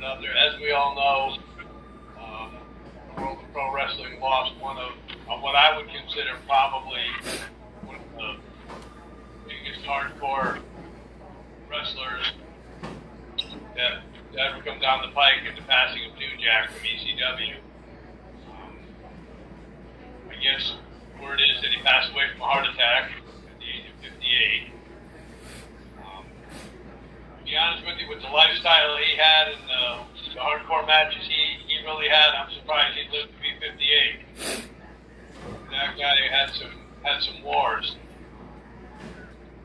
there. 0.00 0.36
As 0.36 0.60
we 0.60 0.70
all 0.70 0.94
know, 0.94 1.38
um, 2.22 2.56
World 3.16 3.38
of 3.42 3.52
Pro 3.52 3.74
Wrestling 3.74 4.20
lost 4.20 4.54
one 4.60 4.78
of, 4.78 4.92
of 5.28 5.42
what 5.42 5.56
I 5.56 5.76
would 5.76 5.88
consider 5.88 6.36
probably 6.46 7.02
one 7.84 7.96
of 7.96 8.02
the 8.16 8.36
biggest 9.48 9.84
hardcore 9.84 10.60
wrestlers 11.68 12.32
that, 13.74 14.02
that 14.34 14.40
ever 14.40 14.62
come 14.62 14.78
down 14.80 15.02
the 15.02 15.12
pike 15.14 15.42
in 15.48 15.54
the 15.56 15.62
passing 15.62 16.02
of 16.10 16.16
New 16.16 16.30
Jack 16.38 16.70
from 16.70 16.86
ECW. 16.86 17.56
Um, 18.50 18.78
I 20.30 20.34
guess 20.42 20.74
word 21.20 21.40
is 21.40 21.60
that 21.60 21.70
he 21.72 21.82
passed 21.82 22.12
away 22.12 22.24
from 22.32 22.42
a 22.42 22.44
heart 22.44 22.68
attack 22.68 23.10
at 23.10 23.58
the 23.58 23.66
age 23.66 23.90
of 23.90 24.12
58. 24.12 24.77
Be 27.48 27.56
honest 27.56 27.80
with 27.88 27.96
you, 27.96 28.12
with 28.12 28.20
the 28.20 28.28
lifestyle 28.28 29.00
he 29.00 29.16
had 29.16 29.56
and 29.56 29.64
the, 29.64 30.36
the 30.36 30.40
hardcore 30.40 30.84
matches 30.84 31.24
he, 31.24 31.56
he 31.64 31.80
really 31.80 32.04
had, 32.04 32.36
I'm 32.36 32.52
surprised 32.52 32.92
he 32.92 33.08
lived 33.08 33.32
to 33.32 33.40
be 33.40 33.56
58. 33.56 34.68
That 35.72 35.96
guy 35.96 36.16
had 36.28 36.52
some 36.52 36.76
had 37.00 37.24
some 37.24 37.40
wars. 37.40 37.96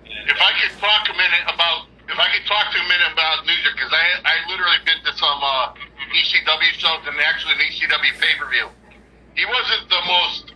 And, 0.07 0.31
If 0.31 0.39
I 0.39 0.51
could 0.63 0.79
talk 0.79 1.11
a 1.11 1.15
minute 1.19 1.43
about, 1.43 1.91
if 2.07 2.15
I 2.15 2.31
could 2.31 2.47
talk 2.47 2.71
to 2.71 2.79
a 2.79 2.87
minute 2.87 3.11
about 3.11 3.43
New 3.43 3.59
Jack, 3.67 3.75
because 3.75 3.91
I 3.91 4.31
I 4.31 4.35
literally 4.47 4.79
been 4.87 5.03
to 5.03 5.11
some 5.19 5.43
uh, 5.43 5.75
ECW 6.07 6.71
shows 6.79 7.03
and 7.03 7.19
actually 7.19 7.59
an 7.59 7.67
ECW 7.67 8.15
pay 8.15 8.31
per 8.39 8.47
view. 8.47 8.71
He 9.35 9.43
wasn't 9.43 9.91
the 9.91 10.03
most 10.07 10.55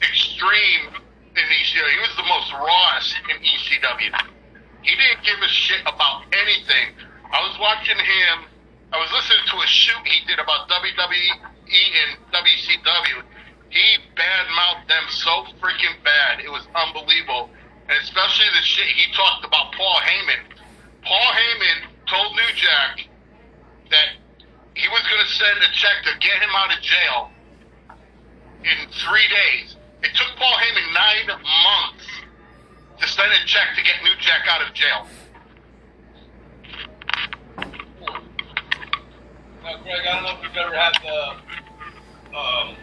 extreme 0.00 0.88
in 1.36 1.44
ECW. 1.52 1.84
He 1.84 2.00
was 2.00 2.16
the 2.16 2.28
most 2.32 2.48
rawest 2.56 3.12
in 3.28 3.36
ECW. 3.44 4.39
He 4.82 4.96
didn't 4.96 5.22
give 5.24 5.38
a 5.42 5.48
shit 5.48 5.80
about 5.82 6.24
anything. 6.32 6.96
I 7.32 7.40
was 7.46 7.58
watching 7.60 7.98
him. 7.98 8.48
I 8.92 8.98
was 8.98 9.10
listening 9.12 9.44
to 9.54 9.56
a 9.62 9.66
shoot 9.66 10.02
he 10.04 10.26
did 10.26 10.38
about 10.38 10.68
WWE 10.68 11.30
and 11.70 12.10
WCW. 12.32 13.22
He 13.70 13.86
badmouthed 14.18 14.88
them 14.88 15.04
so 15.10 15.46
freaking 15.62 15.94
bad. 16.02 16.40
It 16.40 16.50
was 16.50 16.66
unbelievable. 16.74 17.50
And 17.88 17.98
especially 18.02 18.50
the 18.50 18.64
shit 18.66 18.86
he 18.86 19.12
talked 19.14 19.44
about 19.44 19.72
Paul 19.74 19.98
Heyman. 20.02 20.42
Paul 21.02 21.30
Heyman 21.30 21.78
told 22.08 22.34
New 22.34 22.50
Jack 22.56 23.06
that 23.90 24.18
he 24.74 24.88
was 24.88 25.02
going 25.06 25.22
to 25.22 25.32
send 25.38 25.58
a 25.62 25.70
check 25.72 26.02
to 26.04 26.18
get 26.18 26.42
him 26.42 26.50
out 26.56 26.74
of 26.74 26.82
jail 26.82 27.30
in 28.64 28.90
three 29.06 29.28
days. 29.30 29.76
It 30.02 30.10
took 30.16 30.34
Paul 30.36 30.56
Heyman 30.58 30.88
nine 30.94 31.26
months 31.38 32.09
to 33.00 33.08
send 33.08 33.32
a 33.32 33.46
check 33.46 33.68
to 33.76 33.82
get 33.82 33.94
New 34.02 34.14
Jack 34.20 34.46
out 34.48 34.66
of 34.66 34.74
jail. 34.74 35.06
Now, 39.62 39.82
Greg, 39.82 40.06
I 40.06 40.14
don't 40.14 40.22
know 40.24 40.36
if 40.36 40.42
you've 40.42 40.56
ever 40.56 40.76
had 40.76 40.92
the 41.02 42.36
um, 42.36 42.76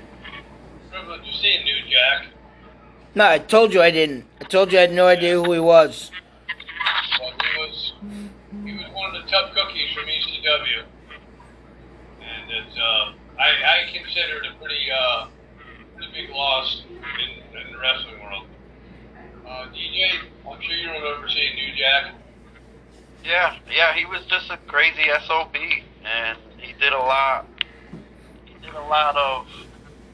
privilege 0.90 1.28
of 1.28 1.36
seeing 1.36 1.64
New 1.64 1.82
Jack. 1.90 2.28
No, 3.16 3.28
I 3.28 3.40
told 3.40 3.74
you 3.74 3.82
I 3.82 3.92
didn't. 3.92 4.26
I 4.42 4.46
told 4.46 4.72
you 4.72 4.80
I 4.80 4.82
had 4.82 4.94
no 4.94 5.08
idea 5.08 5.36
who 5.36 5.52
he 5.54 5.60
was. 5.60 6.12
Well, 7.20 7.32
he 7.32 7.60
was 7.60 7.94
he 8.64 8.74
was 8.74 8.86
one 8.94 9.16
of 9.16 9.24
the 9.24 9.30
tough 9.30 9.54
cookies 9.54 9.94
from 9.94 10.06
ECW, 10.06 10.84
and 12.22 12.52
it's 12.52 12.78
uh, 12.78 13.14
I, 13.40 13.50
I 13.66 13.92
consider 13.92 14.38
it 14.38 14.52
a 14.54 14.60
pretty 14.60 14.92
uh, 14.92 15.28
pretty 15.96 16.12
big 16.14 16.30
loss 16.30 16.84
in, 16.90 17.60
in 17.60 17.72
the 17.74 17.80
wrestling 17.80 18.22
world. 18.22 18.47
Uh, 19.48 19.64
DJ, 19.72 20.28
I'm 20.44 20.60
sure 20.60 20.76
you 20.76 20.92
remember 20.92 21.28
seeing 21.32 21.56
New 21.56 21.72
Jack. 21.80 22.20
Yeah, 23.24 23.56
yeah, 23.72 23.96
he 23.96 24.04
was 24.04 24.20
just 24.28 24.52
a 24.52 24.58
crazy 24.68 25.08
SOB, 25.26 25.56
and 25.56 26.38
he 26.60 26.74
did 26.84 26.92
a 26.92 27.00
lot. 27.00 27.48
He 28.44 28.56
did 28.60 28.76
a 28.76 28.84
lot 28.92 29.16
of 29.16 29.48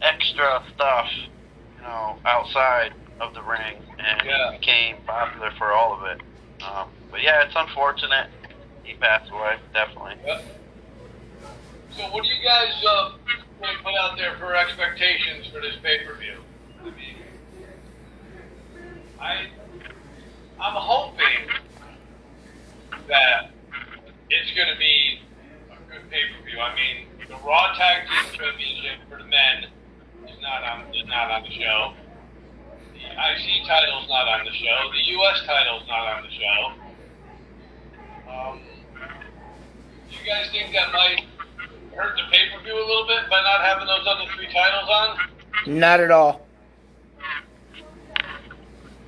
extra 0.02 0.62
stuff, 0.76 1.08
you 1.18 1.82
know, 1.82 2.22
outside 2.26 2.94
of 3.20 3.34
the 3.34 3.42
ring, 3.42 3.82
and 3.98 4.22
Yeah. 4.22 4.52
he 4.52 4.58
became 4.60 4.98
popular 5.06 5.50
for 5.58 5.74
all 5.74 5.98
of 5.98 6.06
it. 6.06 6.22
Um, 6.62 6.90
but 7.10 7.22
yeah, 7.24 7.42
it's 7.42 7.56
unfortunate 7.56 8.30
he 8.84 8.94
passed 8.96 9.32
away, 9.32 9.58
definitely. 9.74 10.14
Yep. 10.26 10.46
So, 11.98 12.04
what 12.14 12.22
do 12.24 12.30
you 12.30 12.44
guys 12.46 12.74
uh, 12.86 13.10
put 13.82 13.96
out 13.98 14.18
there 14.18 14.38
for 14.38 14.56
expectations 14.56 15.48
for 15.52 15.60
this 15.62 15.76
pay 15.82 16.06
per 16.06 16.18
view? 16.22 16.38
I 16.82 16.86
mean, 16.86 17.23
I 19.24 19.48
I'm 20.60 20.76
hoping 20.76 21.48
that 23.08 23.52
it's 24.30 24.52
going 24.52 24.68
to 24.68 24.78
be 24.78 25.22
a 25.72 25.92
good 25.92 26.10
pay 26.12 26.24
per 26.28 26.44
view. 26.44 26.60
I 26.60 26.76
mean, 26.76 27.08
the 27.28 27.36
Raw 27.36 27.74
Tag 27.74 28.04
Team 28.04 28.36
Championship 28.36 29.00
for 29.10 29.18
the 29.18 29.24
men 29.24 29.72
is 30.28 30.42
not 30.42 30.64
on 30.64 30.94
is 30.94 31.08
not 31.08 31.32
on 31.32 31.44
the 31.44 31.52
show. 31.56 31.94
The 32.94 33.00
IC 33.00 33.66
title's 33.66 34.10
not 34.10 34.28
on 34.28 34.46
the 34.46 34.52
show. 34.52 34.78
The 34.92 35.04
US 35.16 35.40
title's 35.46 35.88
not 35.88 36.04
on 36.18 36.24
the 36.24 36.34
show. 36.36 36.60
Um, 38.30 38.60
do 40.10 40.18
you 40.20 40.26
guys 40.28 40.52
think 40.52 40.74
that 40.74 40.92
might 40.92 41.24
hurt 41.96 42.18
the 42.18 42.24
pay 42.30 42.52
per 42.52 42.62
view 42.62 42.76
a 42.76 42.86
little 42.86 43.08
bit 43.08 43.30
by 43.30 43.42
not 43.42 43.64
having 43.64 43.88
those 43.88 44.06
other 44.06 44.30
three 44.36 44.52
titles 44.52 44.90
on? 44.90 45.18
Not 45.80 46.02
at 46.02 46.12
all. 46.12 46.46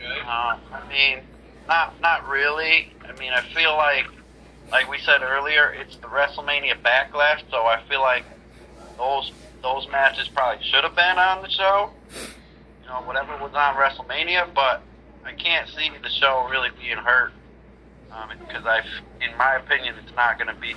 Okay. 0.06 0.22
Uh, 0.26 0.58
I 0.72 0.88
mean, 0.89 1.20
not 1.68 1.99
not 2.01 2.28
really. 2.28 2.93
I 3.08 3.18
mean, 3.20 3.32
I 3.34 3.41
feel 3.53 3.76
like, 3.76 4.08
like 4.72 4.89
we 4.89 4.99
said 4.99 5.22
earlier, 5.22 5.74
it's 5.74 5.95
the 5.97 6.08
WrestleMania 6.08 6.82
Backlash, 6.82 7.41
so 7.49 7.58
I 7.66 7.82
feel 7.89 8.01
like 8.01 8.26
those 8.97 9.32
those 9.62 9.88
matches 9.91 10.28
probably 10.28 10.64
should 10.64 10.84
have 10.84 10.95
been 10.95 11.18
on 11.18 11.41
the 11.41 11.49
show. 11.49 11.89
You 12.84 12.89
know, 12.89 13.01
whatever 13.01 13.36
was 13.38 13.53
on 13.56 13.76
WrestleMania, 13.76 14.53
but 14.53 14.84
I 15.24 15.34
can't 15.34 15.68
see 15.70 15.89
the 16.01 16.10
show 16.10 16.47
really 16.49 16.70
being 16.80 16.97
hurt 16.97 17.32
um, 18.12 18.30
because 18.47 18.64
I, 18.66 18.82
in 19.22 19.36
my 19.38 19.56
opinion, 19.56 19.95
it's 20.03 20.16
not 20.16 20.38
going 20.38 20.53
to 20.53 20.62
be 20.62 20.76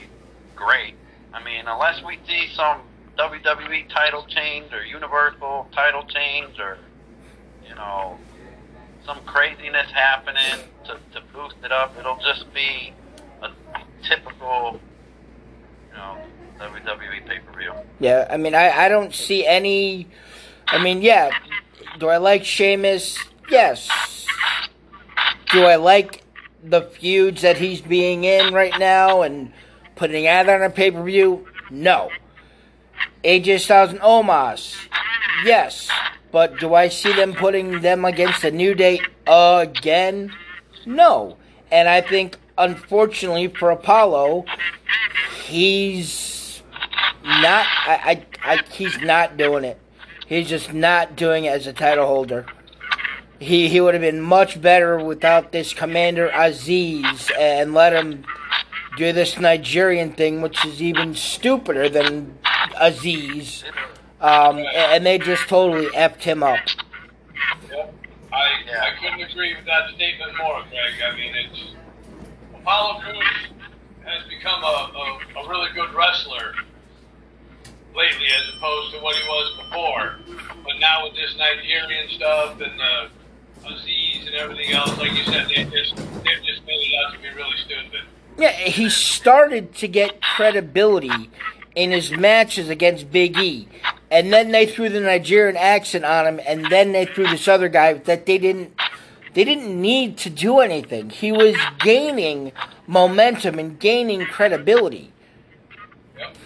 great. 0.56 0.94
I 1.34 1.44
mean, 1.44 1.64
unless 1.66 2.02
we 2.02 2.18
see 2.26 2.48
some 2.54 2.80
WWE 3.18 3.90
title 3.90 4.24
change 4.26 4.72
or 4.72 4.84
Universal 4.84 5.68
title 5.72 6.04
change 6.04 6.58
or 6.58 6.78
you 7.68 7.74
know 7.74 8.18
some 9.08 9.20
craziness 9.24 9.90
happening 9.90 10.68
to, 10.84 10.98
to 11.14 11.24
boost 11.32 11.56
it 11.64 11.72
up. 11.72 11.96
It'll 11.98 12.18
just 12.18 12.52
be 12.52 12.92
a 13.40 13.48
typical, 14.06 14.78
you 15.90 15.96
know, 15.96 16.18
WWE 16.60 17.26
pay 17.26 17.38
per 17.38 17.58
view. 17.58 17.72
Yeah, 18.00 18.28
I 18.30 18.36
mean, 18.36 18.54
I, 18.54 18.70
I 18.70 18.88
don't 18.90 19.14
see 19.14 19.46
any. 19.46 20.08
I 20.66 20.82
mean, 20.82 21.00
yeah. 21.00 21.30
Do 21.98 22.08
I 22.08 22.18
like 22.18 22.44
Sheamus? 22.44 23.18
Yes. 23.50 23.88
Do 25.52 25.64
I 25.64 25.76
like 25.76 26.22
the 26.62 26.82
feuds 26.82 27.40
that 27.40 27.56
he's 27.56 27.80
being 27.80 28.24
in 28.24 28.52
right 28.52 28.78
now 28.78 29.22
and 29.22 29.54
putting 29.96 30.26
out 30.26 30.50
on 30.50 30.62
a 30.62 30.68
pay 30.68 30.90
per 30.90 31.02
view? 31.02 31.48
No. 31.70 32.10
AJ 33.24 33.60
Styles 33.60 33.90
and 33.90 34.00
Omos? 34.00 34.76
Yes. 35.46 35.88
But 36.30 36.58
do 36.58 36.74
I 36.74 36.88
see 36.88 37.12
them 37.12 37.32
putting 37.34 37.80
them 37.80 38.04
against 38.04 38.42
the 38.42 38.50
New 38.50 38.74
Day 38.74 39.00
again? 39.26 40.32
No. 40.84 41.36
And 41.70 41.88
I 41.88 42.00
think, 42.00 42.36
unfortunately 42.56 43.48
for 43.48 43.70
Apollo, 43.70 44.44
he's 45.44 46.62
not. 47.24 47.66
I, 47.86 48.24
I, 48.42 48.52
I 48.52 48.62
he's 48.70 48.98
not 49.00 49.36
doing 49.36 49.64
it. 49.64 49.78
He's 50.26 50.48
just 50.48 50.74
not 50.74 51.16
doing 51.16 51.44
it 51.44 51.48
as 51.48 51.66
a 51.66 51.72
title 51.72 52.06
holder. 52.06 52.46
He 53.38 53.68
he 53.68 53.80
would 53.80 53.94
have 53.94 54.00
been 54.02 54.20
much 54.20 54.60
better 54.60 54.98
without 54.98 55.52
this 55.52 55.72
Commander 55.72 56.28
Azeez 56.28 57.30
and 57.38 57.72
let 57.72 57.92
him 57.92 58.24
do 58.96 59.12
this 59.12 59.38
Nigerian 59.38 60.12
thing, 60.12 60.42
which 60.42 60.64
is 60.66 60.82
even 60.82 61.14
stupider 61.14 61.88
than 61.88 62.36
Azeez. 62.44 63.62
Um, 64.20 64.58
and 64.58 65.06
they 65.06 65.18
just 65.18 65.48
totally 65.48 65.86
effed 65.88 66.22
him 66.22 66.42
up. 66.42 66.58
Yep. 67.70 67.94
I, 68.32 68.36
I 68.80 68.90
couldn't 69.00 69.30
agree 69.30 69.54
with 69.54 69.64
that 69.66 69.90
statement 69.94 70.32
more, 70.38 70.62
Greg. 70.70 70.94
I 71.04 71.16
mean, 71.16 71.34
it's 71.34 71.74
Apollo 72.54 73.00
Crews 73.00 73.48
has 74.04 74.28
become 74.28 74.62
a, 74.62 74.66
a, 74.66 75.40
a 75.40 75.48
really 75.48 75.70
good 75.74 75.92
wrestler 75.94 76.54
lately 77.94 78.26
as 78.26 78.56
opposed 78.56 78.94
to 78.94 79.00
what 79.00 79.16
he 79.16 79.28
was 79.28 79.58
before. 79.64 80.16
But 80.64 80.78
now 80.80 81.04
with 81.04 81.14
this 81.14 81.36
Nigerian 81.36 82.08
stuff 82.10 82.60
and 82.60 82.78
the 82.78 83.08
Azeez 83.68 84.26
and 84.26 84.34
everything 84.36 84.72
else, 84.72 84.96
like 84.98 85.12
you 85.12 85.24
said, 85.24 85.48
they 85.48 85.64
just 85.64 85.96
they've 85.96 86.44
just 86.44 86.64
made 86.66 86.80
it 86.80 87.04
out 87.04 87.14
to 87.14 87.20
be 87.20 87.28
really 87.30 87.56
stupid. 87.64 88.00
Yeah, 88.36 88.52
he 88.52 88.88
started 88.88 89.74
to 89.76 89.88
get 89.88 90.22
credibility 90.22 91.30
in 91.78 91.90
his 91.92 92.10
matches 92.10 92.68
against 92.68 93.10
Big 93.12 93.38
E. 93.38 93.68
And 94.10 94.32
then 94.32 94.50
they 94.52 94.66
threw 94.66 94.88
the 94.88 95.00
Nigerian 95.00 95.56
accent 95.56 96.04
on 96.04 96.26
him, 96.26 96.40
and 96.46 96.66
then 96.66 96.92
they 96.92 97.04
threw 97.04 97.26
this 97.26 97.46
other 97.46 97.68
guy 97.68 97.92
that 97.94 98.26
they 98.26 98.38
didn't 98.38 98.72
they 99.34 99.44
didn't 99.44 99.80
need 99.80 100.16
to 100.18 100.30
do 100.30 100.58
anything. 100.60 101.10
He 101.10 101.30
was 101.30 101.56
gaining 101.78 102.52
momentum 102.86 103.58
and 103.58 103.78
gaining 103.78 104.24
credibility. 104.24 105.12
Yep. 106.18 106.36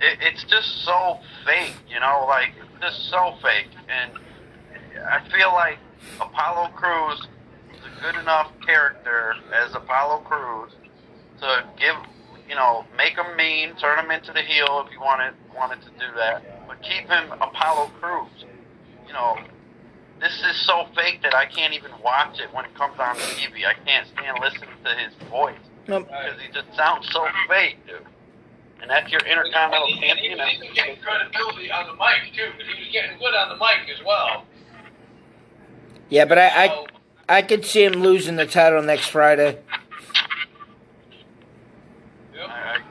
it, 0.00 0.18
it's 0.20 0.44
just 0.44 0.84
so 0.84 1.18
fake, 1.44 1.74
you 1.88 2.00
know, 2.00 2.24
like 2.28 2.52
just 2.80 3.10
so 3.10 3.34
fake. 3.42 3.68
And 3.88 4.12
I 5.08 5.20
feel 5.30 5.52
like 5.52 5.78
Apollo 6.20 6.70
Crews 6.76 7.26
is 7.72 7.80
a 7.84 8.00
good 8.00 8.20
enough 8.20 8.52
character 8.64 9.34
as 9.54 9.74
Apollo 9.74 10.20
Crews 10.20 10.72
to 11.40 11.64
give, 11.78 11.96
you 12.48 12.54
know, 12.54 12.84
make 12.96 13.14
him 13.16 13.36
mean, 13.36 13.74
turn 13.76 13.98
him 13.98 14.10
into 14.10 14.32
the 14.32 14.42
heel 14.42 14.84
if 14.86 14.92
you 14.92 15.00
wanted 15.00 15.34
wanted 15.54 15.82
to 15.82 15.90
do 15.98 16.06
that, 16.16 16.66
but 16.68 16.80
keep 16.82 17.06
him 17.08 17.32
Apollo 17.40 17.90
Crews. 18.00 18.44
You 19.06 19.12
know, 19.12 19.36
this 20.20 20.32
is 20.48 20.66
so 20.66 20.86
fake 20.94 21.22
that 21.22 21.34
I 21.34 21.46
can't 21.46 21.74
even 21.74 21.90
watch 22.02 22.38
it 22.40 22.52
when 22.54 22.64
it 22.64 22.74
comes 22.74 22.98
on 22.98 23.16
TV. 23.16 23.66
I 23.66 23.74
can't 23.84 24.06
stand 24.08 24.38
listening 24.40 24.70
to 24.84 24.90
his 24.94 25.12
voice 25.28 25.56
Nope. 25.88 26.06
because 26.08 26.40
he 26.40 26.52
just 26.52 26.74
sounds 26.76 27.08
so 27.12 27.26
fake, 27.48 27.78
dude. 27.86 28.00
And 28.80 28.88
that's 28.88 29.10
your 29.10 29.20
intercontinental 29.22 29.88
And 29.88 29.98
he, 29.98 30.08
and 30.10 30.18
he 30.20 30.28
champion. 30.36 30.60
was 30.60 30.74
getting 30.74 30.96
credibility 31.02 31.70
on 31.72 31.86
the 31.88 31.94
mic 31.94 32.32
too, 32.34 32.50
but 32.56 32.64
he 32.66 32.78
was 32.84 32.92
getting 32.92 33.18
good 33.18 33.34
on 33.34 33.48
the 33.48 33.56
mic 33.56 33.88
as 33.92 34.04
well. 34.06 34.44
Yeah, 36.08 36.24
but 36.24 36.38
I 36.38 36.66
I, 36.66 36.86
I 37.28 37.42
could 37.42 37.64
see 37.66 37.82
him 37.84 37.94
losing 37.94 38.36
the 38.36 38.46
title 38.46 38.80
next 38.82 39.08
Friday. 39.08 39.58
yep. 42.34 42.48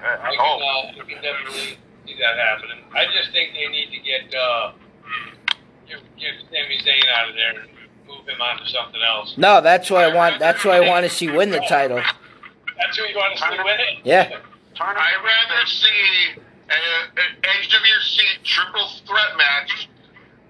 I, 0.07 0.11
I, 0.11 0.15
I, 0.15 0.19
I 0.19 0.27
I 0.27 0.31
can, 0.31 0.39
hope. 0.39 0.61
uh, 0.61 1.01
I 1.01 1.05
can 1.05 1.21
definitely 1.21 1.77
see 2.05 2.15
that 2.19 2.37
happening. 2.37 2.79
I 2.95 3.05
just 3.13 3.31
think 3.31 3.53
they 3.53 3.67
need 3.67 3.91
to 3.91 3.99
get 3.99 4.33
uh, 4.33 4.71
give, 5.87 5.99
get 6.19 6.33
Sami 6.51 6.77
Zayn 6.79 7.07
out 7.15 7.29
of 7.29 7.35
there 7.35 7.59
and 7.61 7.69
move 8.07 8.27
him 8.27 8.41
on 8.41 8.57
to 8.59 8.65
something 8.69 9.01
else. 9.01 9.35
No, 9.37 9.61
that's 9.61 9.91
what 9.91 10.03
I 10.03 10.13
want. 10.15 10.39
That's 10.39 10.63
what 10.63 10.75
I 10.75 10.87
want 10.87 11.05
to 11.05 11.09
see 11.09 11.29
win 11.29 11.51
the 11.51 11.59
title. 11.67 11.97
That's 11.97 12.97
who 12.97 13.03
you 13.03 13.15
want 13.17 13.35
to 13.37 13.43
see 13.43 13.57
win 13.57 13.79
it. 13.79 14.05
Yeah. 14.05 14.39
I'd 14.79 15.21
rather 15.23 15.65
see 15.65 16.39
an 16.69 17.17
edge 17.17 17.73
of 17.73 17.81
your 17.81 18.01
seat 18.05 18.43
triple 18.43 18.87
threat 19.07 19.35
match 19.37 19.89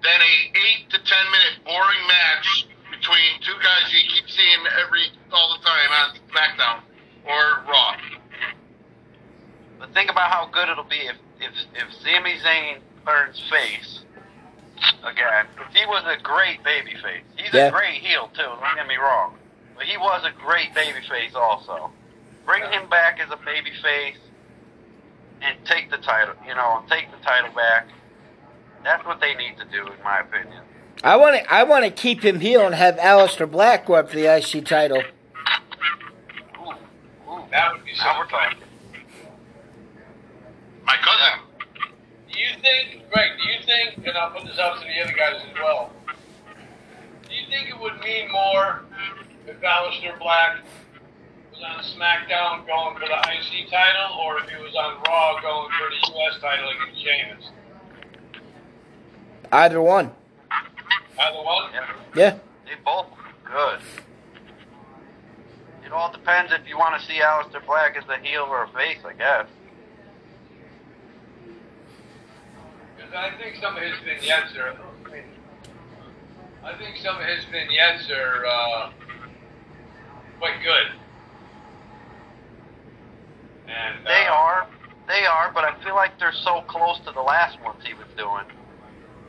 than 0.02 0.20
a 0.20 0.34
eight 0.58 0.90
to 0.90 0.98
ten 0.98 1.24
minute 1.32 1.64
boring 1.64 2.04
match 2.06 2.66
between 2.90 3.40
two 3.40 3.54
guys 3.62 3.90
you 3.92 4.00
keep 4.12 4.28
seeing 4.28 4.60
every 4.84 5.08
all 5.32 5.56
the 5.58 5.64
time 5.64 5.90
on 5.90 6.16
SmackDown 6.30 6.80
or 7.24 7.64
Raw. 7.70 7.96
But 9.78 9.92
think 9.94 10.10
about 10.10 10.30
how 10.30 10.46
good 10.52 10.68
it'll 10.68 10.84
be 10.84 10.96
if 10.96 11.16
if 11.40 11.52
if 11.74 11.92
Sami 12.02 12.34
Zayn 12.44 12.78
turns 13.06 13.40
face 13.50 14.00
again. 15.04 15.46
he 15.74 15.84
was 15.86 16.04
a 16.06 16.20
great 16.22 16.62
baby 16.64 16.94
face. 17.02 17.24
He's 17.36 17.52
Yeah. 17.52 17.66
a 17.68 17.70
great 17.70 18.00
heel 18.02 18.28
too. 18.34 18.42
Don't 18.42 18.74
get 18.76 18.86
me 18.86 18.96
wrong, 18.96 19.36
but 19.76 19.84
he 19.86 19.96
was 19.96 20.24
a 20.24 20.30
great 20.40 20.74
baby 20.74 21.00
face 21.08 21.34
also. 21.34 21.90
Bring 22.44 22.62
him 22.72 22.88
back 22.88 23.20
as 23.20 23.30
a 23.30 23.36
baby 23.36 23.72
face 23.82 24.18
and 25.42 25.56
take 25.66 25.90
the 25.90 25.98
title. 25.98 26.34
You 26.46 26.54
know, 26.54 26.82
take 26.88 27.10
the 27.10 27.18
title 27.24 27.50
back. 27.54 27.88
That's 28.84 29.04
what 29.06 29.20
they 29.20 29.34
need 29.34 29.56
to 29.58 29.64
do, 29.66 29.86
in 29.86 30.02
my 30.02 30.20
opinion. 30.20 30.62
I 31.04 31.16
want 31.16 31.36
to 31.36 31.52
I 31.52 31.62
want 31.62 31.84
to 31.84 31.90
keep 31.90 32.24
him 32.24 32.40
heel 32.40 32.64
and 32.66 32.74
have 32.74 32.96
Aleister 32.96 33.48
Black 33.50 33.86
go 33.86 33.94
up 33.94 34.10
for 34.10 34.16
the 34.16 34.26
IC 34.26 34.64
title. 34.64 35.02
Ooh, 36.60 36.70
ooh. 37.30 37.44
That 37.50 37.72
would 37.72 37.84
be 37.84 37.92
Now 37.96 38.18
we're 38.18 38.28
something. 38.30 38.67
Talking. 40.88 40.96
My 40.96 40.96
cousin. 40.96 41.40
Do 42.32 42.38
you 42.38 42.60
think, 42.62 43.10
Greg? 43.12 43.30
Do 43.42 43.50
you 43.50 43.58
think? 43.66 44.06
And 44.06 44.16
I'll 44.16 44.30
put 44.30 44.44
this 44.44 44.58
out 44.58 44.80
to 44.80 44.86
the 44.86 45.02
other 45.02 45.12
guys 45.12 45.42
as 45.48 45.54
well. 45.54 45.92
Do 47.28 47.34
you 47.34 47.46
think 47.50 47.68
it 47.68 47.78
would 47.80 48.00
mean 48.00 48.30
more 48.32 48.82
if 49.46 49.60
Aleister 49.60 50.18
Black 50.18 50.58
was 51.52 51.62
on 51.62 51.84
SmackDown 51.84 52.66
going 52.66 52.94
for 52.94 53.06
the 53.06 53.16
IC 53.16 53.70
title, 53.70 54.18
or 54.20 54.38
if 54.38 54.48
he 54.48 54.56
was 54.62 54.74
on 54.74 55.02
Raw 55.06 55.40
going 55.40 55.70
for 55.78 55.90
the 55.90 56.18
US 56.18 56.40
title 56.40 56.70
against 56.70 57.02
Sheamus? 57.02 57.50
Either 59.52 59.80
one. 59.80 60.10
Either 61.18 61.42
one. 61.42 61.70
Yeah. 61.72 61.92
Yeah. 62.14 62.38
They 62.64 62.74
both 62.84 63.06
good. 63.44 63.80
It 65.84 65.92
all 65.92 66.12
depends 66.12 66.52
if 66.52 66.68
you 66.68 66.76
want 66.76 67.00
to 67.00 67.06
see 67.06 67.20
Aleister 67.20 67.64
Black 67.66 67.96
as 67.96 68.04
a 68.08 68.18
heel 68.22 68.46
or 68.48 68.64
a 68.64 68.68
face, 68.68 68.98
I 69.06 69.14
guess. 69.14 69.46
Because 72.94 72.97
I 73.16 73.30
think 73.40 73.56
some 73.62 73.76
of 73.76 73.82
his 73.82 73.94
vignettes 74.04 74.56
are. 74.56 74.74
I 76.64 76.76
think 76.76 76.96
some 77.02 77.16
of 77.16 77.24
his 77.24 77.44
vignettes 77.50 78.10
are 78.10 78.44
uh, 78.46 78.90
quite 80.38 80.62
good. 80.62 80.92
And 83.68 84.04
They 84.04 84.26
uh, 84.26 84.32
are, 84.34 84.66
they 85.06 85.24
are, 85.24 85.50
but 85.52 85.64
I 85.64 85.82
feel 85.84 85.94
like 85.94 86.18
they're 86.18 86.32
so 86.32 86.62
close 86.62 86.98
to 87.06 87.12
the 87.12 87.20
last 87.20 87.60
ones 87.62 87.82
he 87.84 87.94
was 87.94 88.06
doing. 88.16 88.44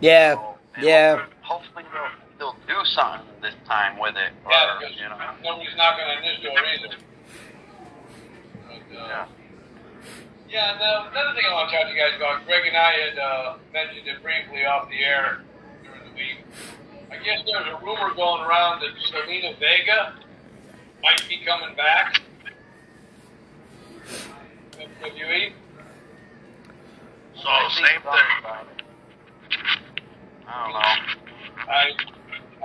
Yeah. 0.02 0.36
So, 0.36 0.56
Yeah. 0.82 1.26
Hopefully 1.42 1.86
they'll, 1.94 2.54
they'll 2.54 2.56
do 2.68 2.86
something 2.86 3.26
this 3.42 3.56
time 3.68 4.00
with 4.00 4.16
it. 4.16 4.32
Or, 4.46 4.52
Yeah, 4.52 4.78
because 4.80 4.96
you 4.96 5.08
know. 5.10 5.18
nobody's 5.44 5.76
knocking 5.78 6.06
on 6.06 6.22
this 6.24 6.40
door 6.42 6.58
either. 6.74 6.96
But, 8.68 8.98
uh, 8.98 9.08
Yeah. 9.08 9.26
Yeah, 10.50 10.74
and 10.74 10.82
uh, 10.82 11.10
another 11.12 11.36
thing 11.36 11.46
I 11.48 11.54
want 11.54 11.70
to 11.70 11.78
talk 11.78 11.86
to 11.86 11.94
you 11.94 12.00
guys 12.00 12.18
about, 12.18 12.44
Greg 12.48 12.66
and 12.66 12.76
I 12.76 12.92
had 12.92 13.20
uh, 13.20 13.58
mentioned 13.72 14.08
it 14.08 14.18
briefly 14.24 14.66
off 14.66 14.90
the 14.90 14.98
air 14.98 15.42
during 15.84 16.10
the 16.10 16.16
week. 16.18 16.42
I 17.12 17.18
guess 17.24 17.46
there's 17.46 17.68
a 17.68 17.78
rumor 17.86 18.16
going 18.16 18.42
around 18.42 18.82
that 18.82 18.90
Zelina 19.14 19.54
Vega 19.60 20.16
might 21.04 21.22
be 21.30 21.46
coming 21.46 21.76
back. 21.76 22.22
WWE. 24.74 25.54
So 27.36 27.50
same 27.70 28.02
thing. 28.02 28.26
I 30.48 30.64
don't 30.64 30.74
know. 30.74 30.80
I 31.70 31.94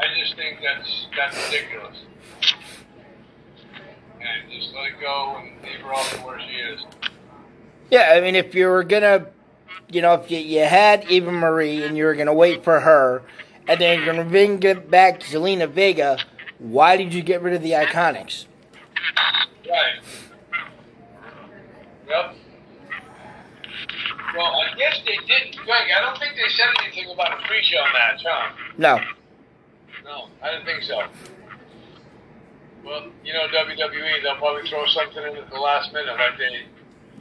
I 0.01 0.18
just 0.18 0.37
think 0.37 0.59
that's 0.62 1.07
that's 1.16 1.53
ridiculous. 1.53 1.99
And 4.20 4.51
just 4.51 4.74
let 4.74 4.87
it 4.87 5.01
go 5.03 5.37
and 5.37 5.62
leave 5.62 5.80
her 5.80 5.93
off 5.93 6.11
to 6.14 6.24
where 6.24 6.41
she 6.41 6.57
is. 6.57 6.80
Yeah, 7.91 8.12
I 8.14 8.20
mean, 8.20 8.35
if 8.35 8.55
you 8.55 8.66
were 8.66 8.85
gonna, 8.85 9.26
you 9.89 10.03
know, 10.03 10.14
if 10.14 10.30
you, 10.30 10.39
you 10.39 10.64
had 10.64 11.05
Eva 11.11 11.30
Marie 11.30 11.85
and 11.85 11.97
you 11.97 12.05
were 12.05 12.14
gonna 12.14 12.35
wait 12.35 12.64
for 12.64 12.80
her, 12.80 13.22
and 13.68 13.80
then 13.80 13.99
you're 13.99 14.07
gonna 14.07 14.28
bring 14.28 14.62
it 14.62 14.91
back 14.91 15.20
to 15.20 15.26
Zelina 15.26 15.68
Vega, 15.68 16.18
why 16.59 16.97
did 16.97 17.12
you 17.12 17.22
get 17.22 17.43
rid 17.43 17.55
of 17.55 17.62
the 17.62 17.72
Iconics? 17.72 18.47
Right. 19.68 20.01
Yep. 22.09 22.35
Well, 24.37 24.47
I 24.47 24.76
guess 24.76 25.01
they 25.07 25.16
didn't, 25.26 25.57
Greg. 25.64 25.89
I 25.97 26.01
don't 26.01 26.18
think 26.18 26.35
they 26.35 26.49
said 26.49 26.66
anything 26.82 27.12
about 27.12 27.39
a 27.39 27.47
pre-show 27.47 27.82
match, 27.93 28.22
huh? 28.26 28.53
No. 28.78 28.99
No, 30.05 30.28
I 30.43 30.51
didn't 30.51 30.66
think 30.66 30.82
so. 30.82 31.03
Well, 32.85 33.07
you 33.24 33.32
know 33.32 33.47
WWE, 33.49 34.22
they'll 34.22 34.37
probably 34.37 34.68
throw 34.68 34.85
something 34.87 35.22
in 35.22 35.37
at 35.37 35.51
the 35.51 35.59
last 35.59 35.93
minute 35.93 36.12
like 36.18 36.37
they 36.37 36.66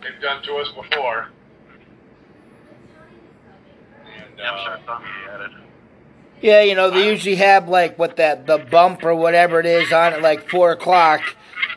they've 0.03 0.21
done 0.21 0.43
to 0.43 0.55
us 0.55 0.69
before. 0.69 1.29
And 4.05 4.37
Yeah, 4.37 4.51
I'm 4.51 4.59
uh, 4.59 4.63
sure 4.63 4.79
some 4.85 5.01
will 5.01 5.33
added. 5.33 5.51
Yeah, 6.41 6.61
you 6.61 6.75
know 6.75 6.89
they 6.89 7.07
usually 7.09 7.37
have 7.37 7.69
like 7.69 7.97
what 7.97 8.17
that 8.17 8.47
the 8.47 8.57
bump 8.57 9.03
or 9.03 9.15
whatever 9.15 9.59
it 9.59 9.65
is 9.65 9.93
on 9.93 10.13
at 10.13 10.21
like 10.21 10.49
four 10.49 10.71
o'clock, 10.71 11.21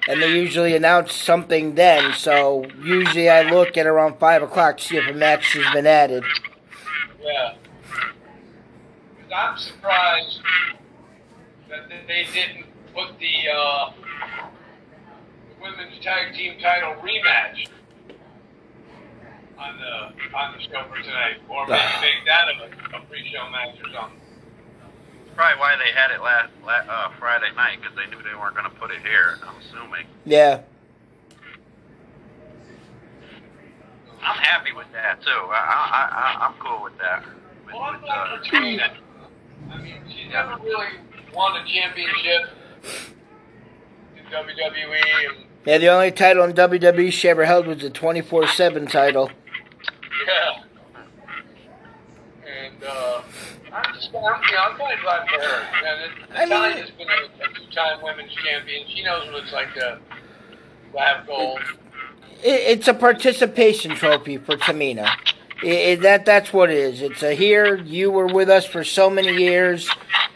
and 0.08 0.20
they 0.20 0.36
usually 0.36 0.74
announce 0.74 1.14
something 1.14 1.76
then. 1.76 2.12
So 2.14 2.66
usually 2.82 3.30
I 3.30 3.42
look 3.42 3.76
at 3.76 3.86
around 3.86 4.18
five 4.18 4.42
o'clock 4.42 4.78
to 4.78 4.82
see 4.82 4.96
if 4.96 5.08
a 5.08 5.12
match 5.12 5.52
has 5.52 5.72
been 5.72 5.86
added. 5.86 6.24
Yeah, 7.22 7.54
I'm 9.34 9.58
surprised 9.58 10.40
that 11.68 11.88
they 11.88 12.26
didn't 12.32 12.66
put 12.94 13.18
the, 13.18 13.50
uh, 13.54 13.90
the 15.48 15.62
women's 15.62 16.02
tag 16.02 16.34
team 16.34 16.54
title 16.60 16.94
rematch 17.02 17.68
on 19.58 19.78
the 19.78 20.36
on 20.36 20.52
the 20.52 20.60
show 20.62 20.84
for 20.88 21.02
tonight, 21.02 21.36
or 21.48 21.66
maybe 21.66 21.82
make 22.00 22.24
that 22.26 22.48
a, 22.48 22.96
a 22.96 23.00
pre-show 23.08 23.48
match 23.50 23.76
or 23.82 23.90
something. 23.92 24.20
Probably 25.34 25.60
why 25.60 25.76
they 25.76 25.92
had 25.92 26.10
it 26.10 26.22
last, 26.22 26.50
la 26.64 26.72
uh, 26.72 27.10
Friday 27.18 27.52
night 27.56 27.78
because 27.80 27.96
they 27.96 28.06
knew 28.10 28.22
they 28.22 28.34
weren't 28.34 28.56
going 28.56 28.68
to 28.68 28.76
put 28.76 28.90
it 28.90 29.00
here. 29.02 29.38
I'm 29.46 29.56
assuming. 29.60 30.06
Yeah, 30.24 30.62
I'm 34.26 34.38
happy 34.38 34.72
with 34.72 34.86
that 34.92 35.22
too. 35.22 35.30
I, 35.30 35.54
I, 35.54 36.42
I, 36.42 36.46
I'm 36.46 36.54
cool 36.58 36.82
with 36.82 36.98
that. 36.98 37.24
With, 37.64 37.74
Well, 37.74 37.82
I'm 37.82 37.94
with, 37.94 38.02
glad 38.02 38.26
uh, 38.26 38.38
for 38.38 38.44
Tamina. 38.44 38.90
I 39.70 39.78
mean, 39.78 40.02
she 40.08 40.28
never 40.28 40.56
really 40.62 40.86
won 41.32 41.60
a 41.60 41.64
championship 41.66 42.50
in 44.16 44.24
WWE, 44.24 45.30
and 45.30 45.46
yeah. 45.64 45.78
The 45.78 45.88
only 45.88 46.10
title 46.10 46.44
in 46.44 46.54
WWE 46.54 47.12
she 47.12 47.28
ever 47.28 47.44
held 47.44 47.66
was 47.66 47.80
the 47.82 47.90
twenty 47.90 48.20
four 48.20 48.48
seven 48.48 48.86
title. 48.86 49.30
Yeah. 50.26 50.62
And 52.46 52.84
uh, 52.84 53.22
I'm 53.72 53.94
just, 53.94 54.08
I'm, 54.08 54.14
you 54.14 54.20
know, 54.20 54.32
I'm 54.62 54.76
kind 54.78 54.92
of 54.98 55.00
glad 55.02 55.28
for 55.28 55.40
her. 55.40 55.62
And 55.84 56.00
it, 56.04 56.10
I 56.34 56.40
mean- 56.40 56.48
Natalya's 56.50 56.90
been 56.92 57.08
a, 57.08 57.54
two-time 57.58 58.02
women's 58.02 58.32
champion. 58.34 58.86
She 58.88 59.02
knows 59.02 59.26
what 59.32 59.42
it's 59.42 59.52
like 59.52 59.74
to, 59.74 59.98
to 60.92 60.98
have 60.98 61.26
gold. 61.26 61.58
It, 62.42 62.78
it's 62.78 62.88
a 62.88 62.94
participation 62.94 63.94
trophy 63.96 64.36
for 64.38 64.56
Tamina. 64.56 65.08
It, 65.62 65.68
it, 65.68 66.00
that 66.02 66.24
that's 66.24 66.52
what 66.52 66.70
it 66.70 66.76
is. 66.76 67.02
It's 67.02 67.22
a 67.22 67.34
here. 67.34 67.76
You 67.76 68.10
were 68.10 68.26
with 68.26 68.48
us 68.48 68.64
for 68.66 68.84
so 68.84 69.10
many 69.10 69.32
years. 69.42 69.88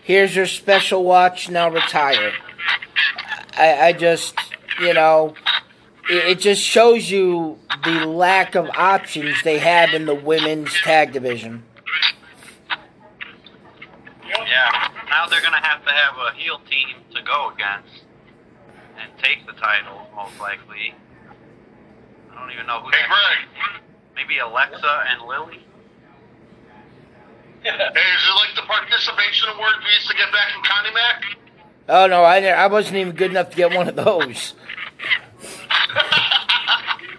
Here's 0.03 0.35
your 0.35 0.47
special 0.47 1.05
watch. 1.05 1.49
Now 1.51 1.71
retire. 1.71 2.33
I, 3.57 3.89
I 3.89 3.93
just, 3.93 4.35
you 4.81 4.95
know, 4.95 5.35
it, 6.11 6.29
it 6.29 6.41
just 6.41 6.63
shows 6.63 7.11
you 7.11 7.59
the 7.85 8.05
lack 8.07 8.55
of 8.55 8.69
options 8.71 9.43
they 9.43 9.59
have 9.59 9.95
in 9.95 10.07
the 10.07 10.15
women's 10.15 10.73
tag 10.83 11.13
division. 11.13 11.63
Yeah. 14.29 14.91
Now 15.09 15.27
they're 15.27 15.41
going 15.41 15.53
to 15.53 15.67
have 15.67 15.85
to 15.85 15.93
have 15.93 16.15
a 16.17 16.37
heel 16.37 16.61
team 16.71 16.89
to 17.15 17.23
go 17.23 17.51
against 17.55 18.03
and 19.01 19.11
take 19.23 19.47
the 19.47 19.53
titles, 19.53 20.07
most 20.15 20.39
likely. 20.41 20.95
I 22.31 22.41
don't 22.41 22.53
even 22.53 22.67
know 22.67 22.81
who 22.81 22.91
Hey, 22.91 23.05
Greg. 23.07 23.81
Maybe 24.17 24.39
Alexa 24.39 25.05
and 25.11 25.23
Lily? 25.27 25.61
Hey, 27.63 27.69
is 27.71 27.77
it 27.77 28.37
like 28.37 28.57
the 28.57 28.63
participation 28.63 29.51
award 29.55 29.75
we 29.85 29.93
used 29.93 30.09
to 30.09 30.17
get 30.17 30.33
back 30.33 30.49
in 30.57 30.63
Connie 30.65 30.95
Mack? 30.95 31.25
Oh 31.91 32.07
no, 32.07 32.23
I 32.23 32.41
I 32.47 32.69
wasn't 32.69 32.97
even 32.97 33.15
good 33.15 33.33
enough 33.33 33.51
to 33.51 33.57
get 33.57 33.75
one 33.75 33.87
of 33.87 33.97
those. 33.97 34.55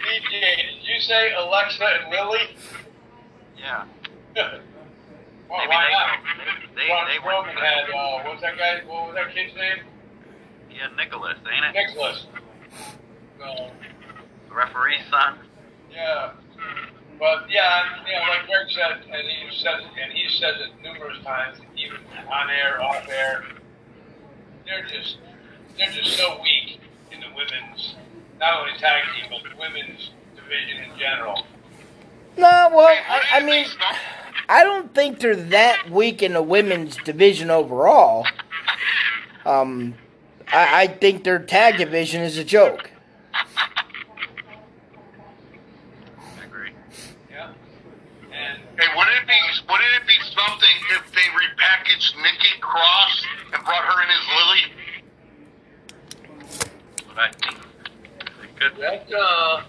DJ, 0.01 0.31
did 0.31 0.83
you 0.83 0.99
say 1.01 1.33
Alexa 1.33 1.83
and 1.83 2.11
Lily? 2.11 2.55
Yeah. 3.57 3.85
well, 4.35 4.61
Maybe 5.49 5.67
why 5.67 5.85
they, 5.85 5.91
not? 5.91 6.09
they, 6.75 6.87
they 6.87 7.19
Strowman 7.19 7.45
went 7.47 7.59
had, 7.59 7.89
uh, 7.89 8.23
what 8.23 8.33
was 8.33 8.41
that 8.41 8.57
guy, 8.57 8.81
what 8.87 9.07
was 9.07 9.15
that 9.15 9.33
kid's 9.33 9.55
name? 9.55 9.77
Yeah, 10.73 10.87
Nicholas, 10.95 11.37
ain't 11.51 11.65
it? 11.65 11.73
Nicholas. 11.73 12.25
So, 13.39 13.71
The 14.49 14.55
referee's 14.55 15.01
son. 15.09 15.37
Yeah. 15.91 16.31
But 17.19 17.45
yeah, 17.51 17.83
you 18.07 18.13
know, 18.13 18.19
like 18.29 18.47
Greg 18.47 18.69
said, 18.69 19.03
and 19.13 19.27
he 19.27 19.55
says, 19.55 19.81
and 20.01 20.11
he 20.11 20.27
says 20.29 20.55
it 20.59 20.71
numerous 20.81 21.23
times, 21.23 21.59
even 21.77 21.97
on 22.31 22.49
air, 22.49 22.81
off 22.81 23.07
air. 23.07 23.45
They're 24.65 24.87
just, 24.87 25.17
they're 25.77 25.91
just 25.91 26.17
so 26.17 26.41
weak 26.41 26.79
in 27.11 27.19
the 27.19 27.27
women's, 27.35 27.95
not 28.41 28.59
only 28.59 28.77
tag 28.79 29.03
team, 29.15 29.29
but 29.29 29.57
women's 29.57 30.09
division 30.35 30.91
in 30.91 30.99
general. 30.99 31.45
No, 32.37 32.69
well, 32.73 32.87
I, 32.87 33.21
I 33.33 33.45
mean, 33.45 33.67
I 34.49 34.63
don't 34.63 34.93
think 34.95 35.19
they're 35.19 35.35
that 35.35 35.91
weak 35.91 36.23
in 36.23 36.33
the 36.33 36.41
women's 36.41 36.97
division 36.97 37.51
overall. 37.51 38.25
Um, 39.45 39.93
I, 40.51 40.83
I 40.83 40.87
think 40.87 41.23
their 41.23 41.39
tag 41.39 41.77
division 41.77 42.23
is 42.23 42.37
a 42.37 42.43
joke. 42.43 42.89
I 43.33 43.45
agree. 46.43 46.71
Yeah. 47.29 47.51
And 48.33 48.59
Hey, 48.79 48.87
wouldn't 48.95 49.17
it 49.17 49.27
be 49.27 49.33
wouldn't 49.69 49.93
it 50.01 50.07
be 50.07 50.17
something 50.35 50.75
if 50.95 51.11
they 51.11 51.27
repackaged 51.37 52.15
Nikki 52.23 52.59
Cross 52.59 53.25
and 53.53 53.63
brought 53.63 53.83
her 53.83 54.01
in 54.01 54.09
as 54.09 54.25
Lily? 54.35 54.63
But 57.07 57.17
I 57.17 57.31
think 57.31 57.70
they 58.61 58.69
could. 58.69 58.77
that, 58.81 59.13
uh, 59.17 59.63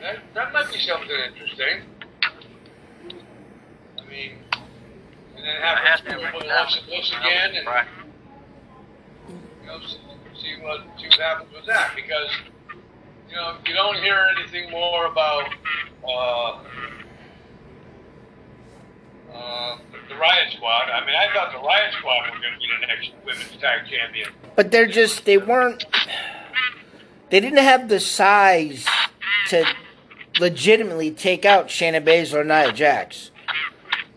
that, 0.00 0.16
that 0.34 0.52
might 0.52 0.72
be 0.72 0.78
something 0.80 1.10
interesting. 1.32 1.82
I 3.98 4.10
mean, 4.10 4.32
and 5.36 5.44
then 5.44 5.56
have 5.62 5.78
I 5.78 5.88
had 5.88 6.00
her 6.00 6.18
to 6.20 6.30
put 6.32 6.40
make 6.40 6.50
Alexa 6.50 6.80
again, 7.20 7.54
and 7.56 7.66
Right. 7.66 7.86
you 9.28 9.66
know, 9.66 9.78
see 10.34 10.56
what 10.62 10.80
see 10.98 11.06
what 11.08 11.20
happens 11.20 11.52
with 11.54 11.66
that 11.66 11.92
because 11.94 12.30
you 13.28 13.36
know 13.36 13.56
you 13.66 13.74
don't 13.74 13.96
hear 13.96 14.26
anything 14.38 14.70
more 14.70 15.06
about 15.06 15.48
uh, 16.06 16.58
uh, 19.32 19.78
the 20.08 20.14
Riot 20.16 20.52
Squad. 20.56 20.90
I 20.90 21.04
mean, 21.06 21.14
I 21.14 21.32
thought 21.34 21.52
the 21.52 21.58
Riot 21.66 21.94
Squad 21.98 22.30
were 22.32 22.40
going 22.40 22.54
to 22.54 22.58
be 22.58 22.66
the 22.80 22.86
next 22.86 23.10
women's 23.24 23.60
tag 23.60 23.86
champion. 23.88 24.30
But 24.56 24.70
they're 24.70 24.86
just, 24.88 25.24
they 25.24 25.38
weren't, 25.38 25.84
they 27.30 27.40
didn't 27.40 27.58
have 27.58 27.88
the 27.88 28.00
size 28.00 28.86
to 29.48 29.64
legitimately 30.38 31.10
take 31.10 31.44
out 31.44 31.68
Shayna 31.68 32.04
Baszler 32.04 32.40
and 32.40 32.48
Nia 32.48 32.72
Jax. 32.72 33.30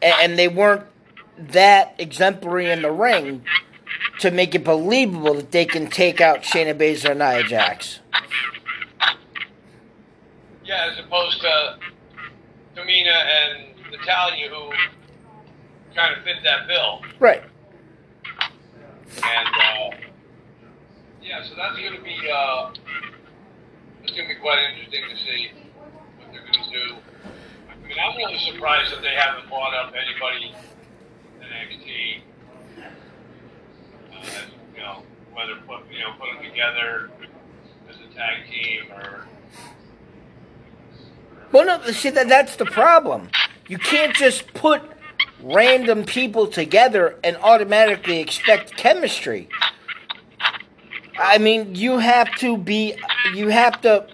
And, 0.01 0.14
and 0.22 0.39
they 0.39 0.47
weren't 0.47 0.86
that 1.38 1.95
exemplary 1.97 2.70
in 2.70 2.82
the 2.82 2.91
ring 2.91 3.43
to 4.20 4.32
make 4.32 4.53
it 4.53 4.64
believable 4.64 5.36
that 5.36 5.51
they 5.51 5.66
can 5.66 5.88
take 5.88 6.22
out 6.22 6.41
Shayna 6.43 6.76
Baszler 6.76 7.11
and 7.11 7.20
Nia 7.20 7.43
Jax. 7.43 7.99
Yeah, 10.66 10.89
as 10.91 10.99
opposed 10.99 11.41
to 11.41 11.78
Tamina 12.76 13.11
and 13.11 13.91
Natalya, 13.91 14.49
who 14.49 14.72
kind 15.95 16.18
of 16.18 16.24
fit 16.24 16.38
that 16.43 16.68
bill. 16.68 17.01
Right. 17.20 17.43
And 19.18 19.47
uh, 19.47 20.03
yeah, 21.24 21.41
so 21.43 21.55
that's 21.55 21.78
going 21.78 21.95
to 21.95 22.01
be 22.03 22.17
uh, 22.30 22.71
it's 24.03 24.11
going 24.11 24.28
to 24.28 24.36
be 24.36 24.39
quite 24.41 24.59
interesting 24.71 25.03
to 25.09 25.17
see 25.24 25.51
what 26.19 26.32
they're 26.32 26.41
going 26.41 26.53
to 26.53 26.69
do. 26.69 26.95
I 27.71 27.88
mean, 27.88 27.97
I'm 27.97 28.17
really 28.17 28.38
surprised 28.39 28.91
that 28.91 29.01
they 29.01 29.15
haven't 29.15 29.47
brought 29.47 29.74
up 29.74 29.93
anybody 29.95 30.53
in 31.39 31.47
NXT. 31.47 32.21
Uh, 34.11 34.26
you 34.76 34.82
know, 34.82 35.03
whether 35.34 35.55
put 35.65 35.89
you 35.91 35.99
know 35.99 36.13
put 36.19 36.34
them 36.34 36.43
together 36.43 37.09
as 37.89 37.95
a 37.95 38.13
tag 38.13 38.45
team 38.49 38.91
or 38.91 39.26
Well, 41.51 41.65
no, 41.65 41.91
see, 41.91 42.09
that, 42.09 42.28
that's 42.28 42.57
the 42.57 42.65
problem. 42.65 43.30
You 43.69 43.78
can't 43.78 44.13
just 44.13 44.53
put 44.53 44.82
random 45.41 46.03
people 46.03 46.47
together 46.47 47.17
and 47.24 47.38
automatically 47.38 48.19
expect 48.19 48.76
chemistry. 48.76 49.49
I 51.18 51.38
mean, 51.38 51.76
you 51.76 51.99
have 51.99 52.34
to 52.38 52.57
be, 52.57 52.95
you 53.34 53.49
have 53.49 53.82
to 53.82 54.07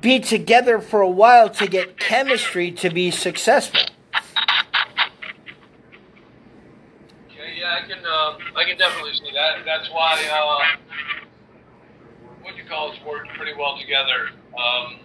be 0.00 0.20
together 0.20 0.80
for 0.80 1.00
a 1.00 1.08
while 1.08 1.48
to 1.50 1.66
get 1.66 1.98
chemistry 1.98 2.72
to 2.72 2.90
be 2.90 3.10
successful. 3.10 3.80
Yeah, 7.30 7.44
yeah, 7.58 7.78
I 7.82 7.86
can, 7.86 7.98
uh, 8.04 8.58
I 8.58 8.64
can 8.64 8.76
definitely 8.76 9.14
see 9.14 9.30
that. 9.34 9.64
That's 9.64 9.88
why, 9.90 10.22
uh, 10.32 10.58
what 12.42 12.56
you 12.56 12.64
call 12.68 12.92
it's 12.92 13.04
worked 13.04 13.28
pretty 13.36 13.52
well 13.58 13.78
together. 13.78 14.30
Um, 14.56 14.98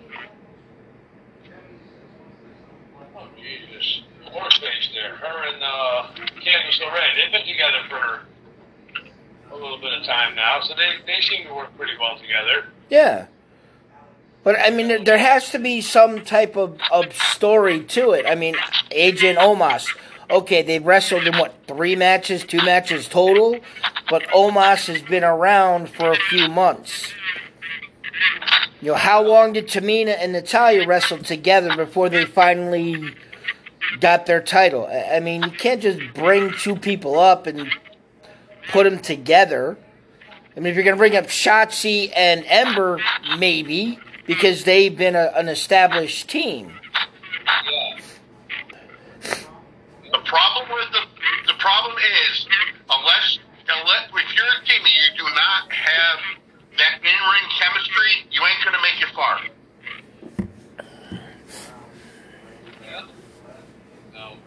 oh 3.18 3.28
Jesus, 3.38 4.02
horse 4.26 4.58
face 4.60 4.89
there. 4.94 5.16
Her 5.18 5.54
and 5.54 5.64
uh, 5.64 6.08
Candice 6.42 6.80
LeRae, 6.82 7.16
they've 7.16 7.32
been 7.32 7.48
together 7.48 7.82
for 7.89 8.31
a 9.52 9.56
little 9.56 9.80
bit 9.80 9.93
of 9.93 10.04
time 10.06 10.36
now, 10.36 10.62
so 10.62 10.74
they 10.76 10.91
they 11.06 11.22
seem 11.22 11.47
to 11.47 11.54
work 11.54 11.76
pretty 11.78 11.93
well 11.99 12.18
together. 12.18 12.68
Yeah. 12.89 13.28
But 14.43 14.60
I 14.60 14.72
mean, 14.72 15.04
there, 15.04 15.18
has 15.18 15.52
to 15.52 15.60
be 15.60 15.82
some 15.82 16.22
type 16.22 16.56
of, 16.58 16.80
of 16.91 17.14
story 17.14 17.84
to 17.84 18.12
it. 18.12 18.26
I 18.28 18.34
mean, 18.34 18.56
AJ 18.89 19.30
and 19.30 19.38
Omos. 19.38 19.88
Okay, 20.32 20.64
they've 20.64 20.84
wrestled 20.84 21.28
in 21.28 21.38
what 21.38 21.54
three 21.68 21.95
matches, 21.95 22.43
two 22.43 22.58
matches 22.58 23.08
total, 23.08 23.60
but 24.10 24.24
Omos 24.30 24.88
has 24.88 25.02
been 25.04 25.24
around 25.24 25.89
for 25.89 26.12
a 26.12 26.16
few 26.16 26.47
months. 26.47 27.14
You 28.82 28.89
know, 28.89 28.95
how 28.95 29.22
long 29.22 29.54
did 29.54 29.68
Tamina 29.68 30.16
and 30.18 30.32
Natalya 30.32 30.88
wrestle 30.88 31.20
together 31.20 31.76
before 31.76 32.10
they 32.10 32.26
finally 32.26 33.14
got 33.99 34.26
their 34.26 34.41
title? 34.41 34.88
I 34.88 35.20
mean, 35.20 35.43
you 35.43 35.52
can't 35.52 35.82
just 35.82 35.99
bring 36.16 36.52
two 36.54 36.76
people 36.76 37.20
up 37.20 37.45
and 37.45 37.70
put 38.72 38.84
them 38.86 39.00
together. 39.00 39.78
I 40.56 40.60
mean, 40.60 40.68
if 40.68 40.76
you're 40.76 40.84
going 40.84 40.96
to 40.96 41.00
bring 41.00 41.16
up 41.16 41.26
Shotzi 41.26 42.12
and 42.16 42.44
Ember, 42.48 43.00
maybe, 43.38 44.00
because 44.26 44.64
they've 44.64 44.96
been 44.96 45.16
a, 45.16 45.32
an 45.36 45.48
established 45.50 46.30
team. 46.30 46.74
Yeah. 47.70 48.00
The 50.12 50.20
problem 50.26 50.70
with 50.74 50.92
the 50.92 51.02
the 51.48 51.54
problem 51.60 51.96
is 51.98 52.48
unless 52.90 53.40
unless 53.68 54.10
if 54.10 54.36
you're 54.36 54.46
a 54.46 54.66
team 54.66 54.82
and 54.84 54.94
you 54.94 55.18
do 55.18 55.24
not 55.24 55.72
have 55.72 56.20
that 56.78 57.00
in 57.02 57.06
ring 57.06 57.48
chemistry, 57.60 58.28
you 58.32 58.42
ain't 58.46 58.64
gonna 58.66 58.82
make 58.82 59.02
it 59.02 59.10
far. 59.16 59.40
Yeah. 62.84 63.06
No. 64.14 64.38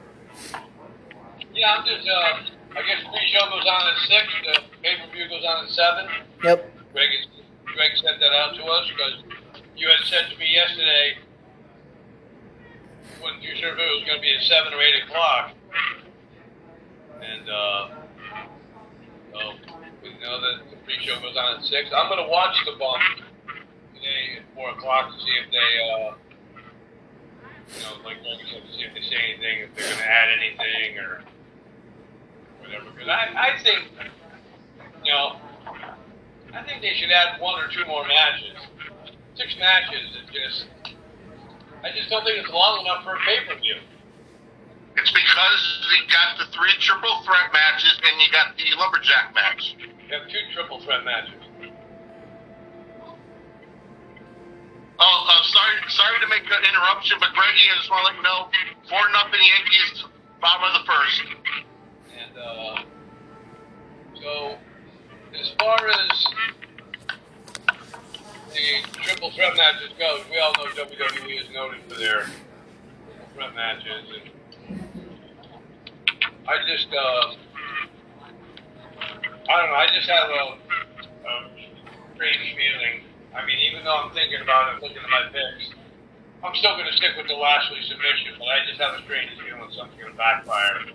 Yeah, 1.55 1.77
I'm 1.77 1.87
just, 1.87 2.09
uh, 2.09 2.54
I 2.75 2.83
guess 2.83 3.07
the 3.07 3.11
pre-show 3.11 3.47
goes 3.55 3.67
on 3.71 3.83
at 3.87 3.99
6, 4.03 4.11
the 4.43 4.55
pay-per-view 4.83 5.29
goes 5.31 5.45
on 5.47 5.65
at 5.65 5.71
7. 5.71 6.11
Yep. 6.43 6.59
Greg, 6.93 7.11
Greg 7.71 7.91
sent 8.03 8.19
that 8.19 8.35
out 8.35 8.55
to 8.57 8.65
us 8.67 8.91
because 8.91 9.23
you 9.77 9.87
had 9.87 10.03
said 10.11 10.27
to 10.31 10.39
me 10.39 10.51
yesterday 10.51 11.19
when 13.23 13.39
you 13.41 13.55
said 13.63 13.79
it 13.79 13.79
was 13.79 14.03
going 14.07 14.19
to 14.19 14.23
be 14.27 14.35
at 14.35 14.43
7 14.43 14.75
or 14.75 14.83
8 14.83 15.03
o'clock. 15.07 15.55
And, 17.23 17.47
uh, 17.49 17.89
so 19.31 19.39
we 20.03 20.11
know 20.19 20.43
that 20.43 20.67
the 20.71 20.77
pre-show 20.83 21.15
goes 21.23 21.37
on 21.39 21.59
at 21.59 21.65
6. 21.65 21.91
I'm 21.95 22.11
going 22.11 22.27
to 22.27 22.31
watch 22.31 22.59
the 22.67 22.75
bump 22.75 23.03
today 23.95 24.43
at 24.43 24.55
4 24.59 24.71
o'clock 24.71 25.15
to 25.15 25.19
see 25.23 25.35
if 25.39 25.47
they, 25.55 25.71
uh, 25.95 26.11
you 27.71 27.79
know, 27.87 28.03
like 28.03 28.19
Greg 28.19 28.43
said, 28.51 28.67
see 28.75 28.83
if 28.83 28.95
they 28.99 29.03
say 29.07 29.23
anything, 29.31 29.63
if 29.63 29.75
they're 29.79 29.87
going 29.87 30.03
to 30.03 30.11
add 30.11 30.29
anything 30.35 30.99
or 30.99 31.23
whatever. 32.65 32.91
Because 32.91 33.09
I, 33.09 33.29
I 33.37 33.63
think, 33.63 33.81
you 35.05 35.13
know, 35.13 35.37
I 36.55 36.63
think 36.65 36.83
they 36.83 36.95
should 36.97 37.11
add 37.11 37.41
one 37.41 37.61
or 37.63 37.69
two 37.69 37.85
more 37.87 38.07
matches. 38.07 38.57
Six 39.37 39.57
matches 39.59 40.07
is 40.23 40.27
just, 40.31 40.67
I 41.83 41.91
just 41.93 42.09
don't 42.09 42.25
think 42.25 42.39
it's 42.39 42.51
long 42.51 42.81
enough 42.81 43.05
for 43.05 43.15
a 43.15 43.21
pay 43.27 43.45
per 43.47 43.59
view. 43.61 43.77
It's 44.97 45.11
because 45.11 45.63
you 45.91 46.07
got 46.07 46.39
the 46.39 46.47
three 46.55 46.73
triple 46.79 47.19
threat 47.27 47.51
matches 47.53 47.99
and 47.99 48.15
you 48.23 48.31
got 48.31 48.55
the 48.57 48.63
lumberjack 48.79 49.35
match. 49.35 49.75
You 49.79 50.15
have 50.15 50.31
two 50.31 50.39
triple 50.55 50.81
threat 50.87 51.05
matches. 51.05 51.43
Oh, 54.95 55.27
uh, 55.27 55.43
sorry, 55.51 55.75
sorry 55.91 56.21
to 56.23 56.29
make 56.31 56.47
an 56.47 56.63
interruption, 56.63 57.19
but 57.19 57.35
Greggy, 57.35 57.67
I 57.67 57.75
just 57.83 57.91
want 57.91 58.07
to 58.07 58.15
let 58.15 58.17
you 58.17 58.23
know, 58.23 58.47
four 58.87 59.03
nothing 59.11 59.43
Yankees, 59.43 60.07
bottom 60.39 60.63
of 60.71 60.79
the 60.79 60.85
first. 60.87 61.74
And 62.35 62.43
uh, 62.43 62.83
so, 64.21 64.57
as 65.39 65.53
far 65.59 65.77
as 65.89 66.27
the 68.53 68.91
triple 69.03 69.31
threat 69.33 69.57
matches 69.57 69.91
go, 69.99 70.21
we 70.31 70.39
all 70.39 70.53
know 70.55 70.67
WWE 70.71 71.41
is 71.41 71.49
noted 71.53 71.81
for 71.89 71.95
their 71.95 72.23
triple 72.23 73.29
threat 73.35 73.55
matches. 73.55 74.05
And 74.15 74.31
I 76.49 76.57
just, 76.67 76.89
uh, 76.93 77.35
I 79.49 79.61
don't 79.61 79.71
know, 79.71 79.77
I 79.77 79.87
just 79.95 80.09
have 80.09 80.29
a, 80.29 80.59
a 81.29 81.51
strange 82.15 82.57
feeling. 82.57 83.05
I 83.35 83.47
mean, 83.47 83.59
even 83.71 83.85
though 83.85 83.97
I'm 83.97 84.13
thinking 84.13 84.41
about 84.43 84.75
it, 84.75 84.83
looking 84.83 84.99
at 84.99 85.11
my 85.11 85.31
picks, 85.31 85.75
I'm 86.43 86.55
still 86.57 86.75
going 86.77 86.91
to 86.91 86.97
stick 86.97 87.17
with 87.17 87.29
the 87.29 87.35
Lashley 87.35 87.79
submission, 87.89 88.35
but 88.39 88.49
I 88.49 88.59
just 88.69 88.81
have 88.81 88.99
a 88.99 89.03
strange 89.05 89.31
feeling 89.39 89.71
something's 89.71 90.03
going 90.03 90.13
to 90.13 90.19
backfire. 90.19 90.95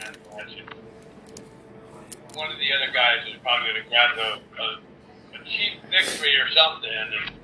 And 0.00 0.16
watch 0.32 0.52
it. 0.56 0.74
One 2.36 2.50
of 2.50 2.58
the 2.58 2.72
other 2.72 2.92
guys 2.92 3.26
is 3.26 3.40
probably 3.42 3.70
going 3.70 3.82
to 3.82 3.88
grab 3.88 4.18
a, 4.18 4.62
a, 4.62 5.40
a 5.40 5.44
cheap 5.44 5.80
victory 5.90 6.36
or 6.36 6.48
something. 6.50 7.36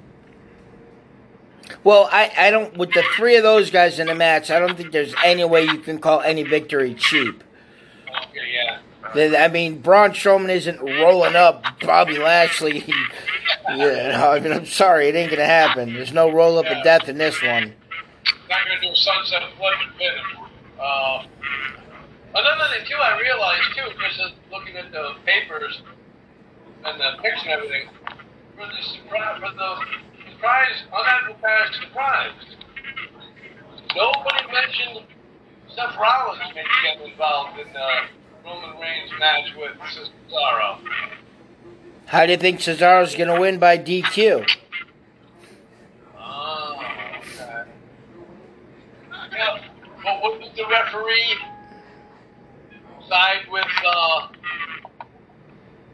Well, 1.84 2.08
I, 2.12 2.30
I 2.36 2.50
don't. 2.50 2.76
With 2.76 2.92
the 2.92 3.02
three 3.16 3.36
of 3.36 3.42
those 3.42 3.70
guys 3.70 3.98
in 3.98 4.06
the 4.06 4.14
match, 4.14 4.50
I 4.50 4.58
don't 4.58 4.76
think 4.76 4.92
there's 4.92 5.14
any 5.24 5.44
way 5.44 5.64
you 5.64 5.78
can 5.78 5.98
call 5.98 6.20
any 6.20 6.42
victory 6.42 6.94
cheap. 6.94 7.42
okay, 8.08 8.40
yeah. 8.52 8.78
I 9.14 9.48
mean, 9.48 9.80
Braun 9.80 10.10
Strowman 10.10 10.48
isn't 10.50 10.80
rolling 10.80 11.36
up 11.36 11.64
Bobby 11.80 12.18
Lashley. 12.18 12.84
yeah, 13.74 14.30
I 14.30 14.40
mean, 14.40 14.52
I'm 14.52 14.66
sorry, 14.66 15.08
it 15.08 15.14
ain't 15.14 15.30
gonna 15.30 15.44
happen. 15.44 15.92
There's 15.92 16.12
no 16.12 16.30
roll 16.30 16.58
up 16.58 16.66
of 16.66 16.82
death 16.84 17.08
in 17.08 17.18
this 17.18 17.42
one. 17.42 17.74
Not 18.48 18.58
to 18.66 18.80
do 18.80 18.92
a 18.92 18.96
sunset 18.96 19.42
flip 19.56 19.72
and 19.84 19.98
pin 19.98 20.12
him. 20.12 20.46
Uh, 20.80 21.24
another 22.34 22.74
thing 22.74 22.86
too, 22.88 22.96
I 22.96 23.20
realized 23.20 23.68
too, 23.74 23.88
just 24.16 24.34
looking 24.50 24.76
at 24.76 24.90
the 24.92 25.14
papers 25.24 25.82
and 26.84 27.00
the 27.00 27.22
pictures 27.22 27.42
and 27.44 27.52
everything, 27.52 27.88
for 28.56 28.66
the 28.66 28.82
surprise, 28.82 29.40
for 29.40 29.52
the 29.52 30.32
surprise, 30.32 30.76
unadvertised 30.92 31.74
surprise, 31.82 32.32
nobody 33.94 34.52
mentioned 34.52 35.06
Seth 35.74 35.96
Rollins 35.96 36.42
maybe 36.54 36.68
getting 36.84 37.12
involved 37.12 37.58
in 37.58 37.72
the 37.72 37.88
Roman 38.44 38.78
Reigns 38.80 39.10
match 39.18 39.54
with 39.56 39.72
Cesaro. 39.78 40.78
How 42.06 42.26
do 42.26 42.32
you 42.32 42.38
think 42.38 42.60
Cesaro's 42.60 43.14
gonna 43.14 43.40
win 43.40 43.58
by 43.58 43.78
DQ? 43.78 44.44
Oh, 46.14 46.18
ah, 46.18 47.18
okay. 47.18 47.70
Yeah, 49.32 49.58
but 50.04 50.22
wouldn't 50.22 50.54
the 50.56 50.64
referee 50.68 51.38
side 53.12 53.40
with, 53.50 53.66
uh, 53.86 54.28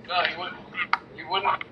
no, 0.06 0.14
he 0.22 0.36
wouldn't, 0.38 0.56
he 1.16 1.24
wouldn't, 1.24 1.64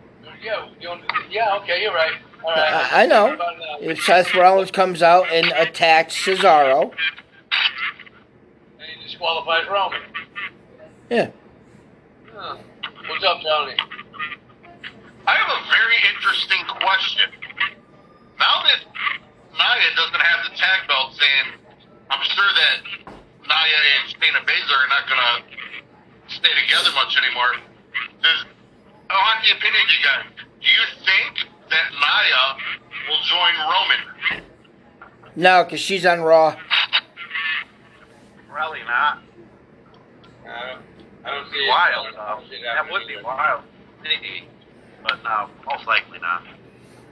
yeah, 0.42 0.66
you 0.80 0.88
don't, 0.88 1.02
yeah, 1.30 1.56
okay, 1.62 1.82
you're 1.82 1.94
right. 1.94 2.14
All 2.44 2.50
right. 2.50 2.92
I, 2.92 3.02
I 3.02 3.06
know. 3.06 3.38
If 3.80 4.02
Seth 4.02 4.34
Rollins 4.34 4.70
comes 4.72 5.02
out 5.02 5.30
and 5.32 5.46
attacks 5.52 6.14
Cesaro, 6.16 6.90
And 6.90 6.92
he 8.98 9.04
disqualifies 9.04 9.66
Roman. 9.70 10.00
yeah. 11.10 11.30
Huh. 12.34 12.56
What's 13.08 13.24
up, 13.24 13.40
Tony? 13.42 13.76
I 15.26 15.34
have 15.36 15.48
a 15.48 15.60
very 15.70 15.96
interesting 16.14 16.58
question. 16.80 17.30
Now 18.38 18.62
that 18.64 18.84
Nia 19.52 19.94
doesn't 19.96 20.20
have 20.20 20.44
the 20.50 20.56
tag 20.56 20.86
belts, 20.88 21.18
and 21.22 21.54
I'm 22.10 22.22
sure 22.24 22.44
that 22.44 23.14
Nia 23.46 23.78
and 23.78 24.04
Shayna 24.10 24.42
Baszler 24.42 24.78
are 24.84 24.90
not 24.90 25.04
going 25.08 25.22
to 25.22 26.34
stay 26.34 26.50
together 26.66 26.90
much 26.94 27.16
anymore. 27.16 27.52
Does, 28.22 28.44
I 29.10 29.14
want 29.14 29.44
the 29.46 29.52
opinion 29.54 29.82
of 29.82 29.90
you 29.90 30.02
guys. 30.02 30.24
Do 30.60 30.66
you 30.66 30.84
think 31.06 31.48
that 31.70 31.86
Nia 31.94 32.44
will 33.08 33.22
join 33.22 33.54
Roman? 33.70 34.02
No, 35.36 35.64
because 35.64 35.80
she's 35.80 36.04
on 36.06 36.20
Raw. 36.22 36.56
Probably 38.50 38.80
not. 38.88 39.22
I 40.46 40.72
don't, 40.72 40.82
I 41.24 41.30
don't 41.30 41.50
see 41.52 41.58
it. 41.58 41.68
Wild, 41.68 42.06
I 42.06 42.10
though. 42.12 42.40
don't 42.40 42.48
see 42.50 42.56
it 42.56 42.62
That 42.64 42.90
would 42.90 43.06
be 43.06 43.16
wild. 43.22 43.62
Maybe. 44.02 44.48
But 45.02 45.22
no, 45.22 45.50
most 45.66 45.86
likely 45.86 46.18
not. 46.18 46.42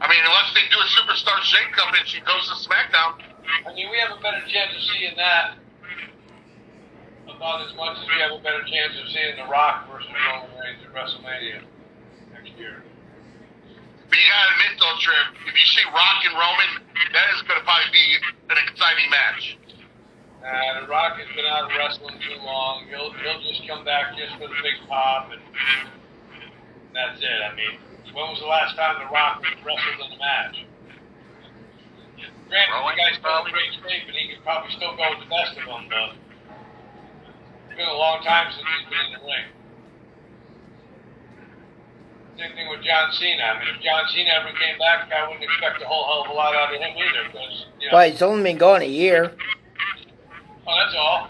I 0.00 0.08
mean, 0.08 0.18
unless 0.24 0.50
they 0.54 0.66
do 0.72 0.78
a 0.80 0.88
superstar 0.98 1.38
shakeup 1.46 1.94
and 1.98 2.08
she 2.08 2.20
goes 2.20 2.48
to 2.48 2.56
SmackDown. 2.68 3.20
I 3.66 3.74
mean, 3.74 3.90
we 3.90 3.98
have 3.98 4.16
a 4.18 4.20
better 4.22 4.40
chance 4.48 4.74
of 4.74 4.82
seeing 4.82 5.14
that 5.16 5.54
about 7.44 7.60
as 7.60 7.76
much 7.76 7.92
as 8.00 8.08
we 8.08 8.16
have 8.24 8.32
a 8.32 8.40
better 8.40 8.64
chance 8.64 8.96
of 8.96 9.04
seeing 9.12 9.36
The 9.36 9.44
Rock 9.52 9.84
versus 9.92 10.08
Roman 10.08 10.48
Reigns 10.56 10.80
at 10.80 10.88
WrestleMania 10.96 11.60
next 12.32 12.56
year. 12.56 12.80
But 14.08 14.16
you 14.16 14.26
gotta 14.32 14.48
admit 14.56 14.72
though, 14.80 14.96
Triv, 15.04 15.28
if 15.44 15.52
you 15.52 15.66
see 15.76 15.84
Rock 15.92 16.24
and 16.24 16.32
Roman, 16.40 16.88
that 17.12 17.28
is 17.36 17.44
gonna 17.44 17.60
probably 17.68 17.92
be 17.92 18.16
an 18.48 18.56
exciting 18.64 19.08
match. 19.12 19.60
Uh, 20.40 20.80
the 20.80 20.88
Rock 20.88 21.20
has 21.20 21.28
been 21.36 21.44
out 21.44 21.68
of 21.68 21.76
wrestling 21.76 22.16
too 22.24 22.40
long. 22.40 22.88
He'll 22.88 23.12
he'll 23.12 23.44
just 23.44 23.60
come 23.68 23.84
back 23.84 24.16
just 24.16 24.40
for 24.40 24.48
the 24.48 24.56
big 24.64 24.80
pop, 24.88 25.28
and 25.28 25.44
that's 26.96 27.20
it. 27.20 27.40
I 27.44 27.52
mean, 27.52 27.76
when 28.16 28.24
was 28.32 28.40
the 28.40 28.48
last 28.48 28.72
time 28.80 29.04
The 29.04 29.12
Rock 29.12 29.44
wrestled 29.60 30.00
in 30.00 30.16
a 30.16 30.20
match? 30.20 30.64
Granted, 32.48 32.72
the 32.72 32.80
Rowan, 32.80 32.96
guy's 32.96 33.20
still 33.20 33.44
in 33.44 33.52
great 33.52 33.72
shape, 33.84 34.08
and 34.08 34.16
he 34.16 34.32
could 34.32 34.40
probably 34.48 34.72
still 34.80 34.96
go 34.96 35.12
with 35.12 35.20
the 35.20 35.28
best 35.28 35.60
of 35.60 35.68
them, 35.68 35.92
but 35.92 36.24
it's 37.74 37.82
been 37.82 37.90
a 37.90 37.98
long 37.98 38.22
time 38.22 38.52
since 38.54 38.62
he's 38.62 38.86
been 38.86 39.06
in 39.10 39.12
the 39.18 39.24
ring. 39.26 39.50
Same 42.38 42.54
thing 42.54 42.70
with 42.70 42.86
John 42.86 43.10
Cena. 43.10 43.42
I 43.42 43.58
mean, 43.58 43.74
if 43.74 43.82
John 43.82 44.04
Cena 44.14 44.30
ever 44.30 44.54
came 44.54 44.78
back, 44.78 45.10
I 45.10 45.26
wouldn't 45.26 45.42
expect 45.42 45.82
a 45.82 45.86
whole 45.86 46.06
hell 46.06 46.22
of 46.24 46.30
a 46.30 46.34
lot 46.34 46.54
out 46.54 46.72
of 46.72 46.80
him 46.80 46.94
either, 46.96 47.26
because 47.26 47.66
you 47.80 47.90
know. 47.90 47.94
Well, 47.98 48.10
he's 48.10 48.22
only 48.22 48.42
been 48.44 48.58
gone 48.58 48.82
a 48.82 48.86
year. 48.86 49.34
Oh, 50.66 50.74
that's 50.78 50.94
all. 50.96 51.28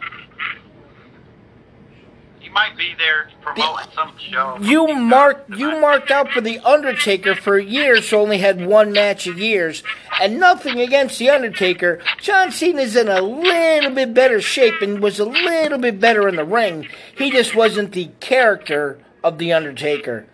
He 2.54 2.60
might 2.60 2.76
be 2.76 2.94
there 2.98 3.30
promoting 3.42 3.90
some 3.94 4.16
show. 4.16 4.56
You 4.60 4.86
marked 4.94 5.50
you 5.50 5.80
marked 5.80 6.12
out 6.12 6.30
for 6.30 6.40
the 6.40 6.60
Undertaker 6.60 7.34
for 7.34 7.58
years, 7.58 8.08
so 8.08 8.20
only 8.20 8.38
had 8.38 8.64
one 8.64 8.92
match 8.92 9.26
a 9.26 9.32
years, 9.32 9.82
and 10.20 10.38
nothing 10.38 10.78
against 10.78 11.18
the 11.18 11.30
Undertaker. 11.30 12.00
John 12.20 12.52
Cena's 12.52 12.94
in 12.94 13.08
a 13.08 13.20
little 13.20 13.90
bit 13.90 14.14
better 14.14 14.40
shape 14.40 14.82
and 14.82 15.00
was 15.00 15.18
a 15.18 15.24
little 15.24 15.78
bit 15.78 15.98
better 15.98 16.28
in 16.28 16.36
the 16.36 16.44
ring. 16.44 16.86
He 17.18 17.32
just 17.32 17.56
wasn't 17.56 17.90
the 17.90 18.10
character 18.20 19.00
of 19.24 19.38
the 19.38 19.52
Undertaker. 19.52 20.26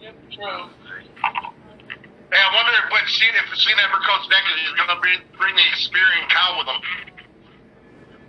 Yep, 0.00 0.14
true. 0.30 0.44
Hey, 2.30 2.38
I 2.38 2.54
wonder 2.54 2.72
if 2.84 2.92
when 2.92 3.02
Cena, 3.08 3.38
if 3.50 3.58
Cena 3.58 3.82
ever 3.88 4.00
comes 4.06 4.28
back, 4.28 4.44
he's 4.56 4.76
going 4.76 4.88
to 4.88 5.00
bring, 5.00 5.18
bring 5.36 5.56
the 5.56 5.62
Experian 5.62 6.28
cow 6.28 6.58
with 6.58 6.68
him. 6.68 6.82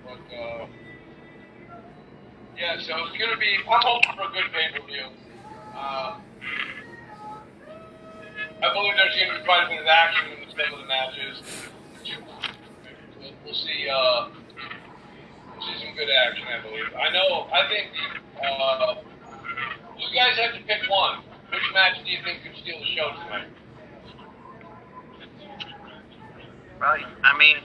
But, 0.06 0.36
uh, 0.36 0.66
yeah, 2.60 2.76
so 2.76 2.92
it's 3.08 3.18
going 3.18 3.32
to 3.32 3.40
be, 3.40 3.56
I'm 3.64 3.80
hoping 3.80 4.12
for 4.16 4.28
a 4.28 4.34
good 4.36 4.52
pay 4.52 4.68
per 4.76 4.86
view. 4.86 5.08
Uh, 5.74 6.20
I 8.62 8.74
believe 8.74 8.94
there's 9.00 9.16
going 9.16 9.32
to 9.32 9.40
be 9.40 9.46
quite 9.46 9.64
a 9.64 9.70
bit 9.70 9.80
of 9.80 9.88
action 9.88 10.28
in 10.36 10.40
the 10.44 10.52
some 10.52 10.74
of 10.74 10.80
the 10.80 10.88
matches. 10.92 11.42
We'll, 13.18 13.32
we'll 13.46 13.54
see, 13.54 13.88
uh, 13.88 14.28
we'll 15.56 15.64
see 15.64 15.86
some 15.86 15.96
good 15.96 16.10
action, 16.12 16.46
I 16.52 16.60
believe. 16.62 16.92
I 17.00 17.10
know, 17.16 17.48
I 17.48 17.64
think, 17.72 17.88
uh, 18.44 18.96
you 19.98 20.08
guys 20.14 20.36
have 20.38 20.54
to 20.60 20.64
pick 20.68 20.90
one. 20.90 21.24
Which 21.52 21.64
match 21.74 22.04
do 22.04 22.12
you 22.12 22.20
think 22.24 22.44
could 22.44 22.56
steal 22.62 22.78
the 22.80 22.86
show 22.94 23.10
tonight? 23.24 23.48
Right. 26.80 27.06
I 27.24 27.38
mean, 27.38 27.58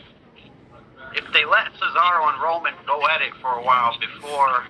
if 1.14 1.24
they 1.32 1.44
let 1.44 1.72
Cesaro 1.74 2.32
and 2.32 2.42
Roman 2.42 2.74
go 2.86 3.06
at 3.08 3.22
it 3.22 3.32
for 3.40 3.58
a 3.58 3.62
while 3.62 3.96
before 3.98 4.64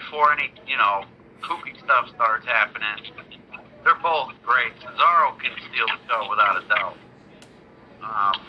before 0.00 0.32
any 0.32 0.50
you 0.66 0.76
know 0.76 1.04
kooky 1.42 1.76
stuff 1.84 2.08
starts 2.14 2.46
happening, 2.46 3.12
they're 3.84 3.94
both 4.02 4.32
great. 4.44 4.72
Cesaro 4.80 5.38
can 5.38 5.52
steal 5.68 5.86
the 5.86 5.98
show 6.08 6.30
without 6.30 6.62
a 6.62 6.68
doubt. 6.68 6.96
Um, 8.02 8.40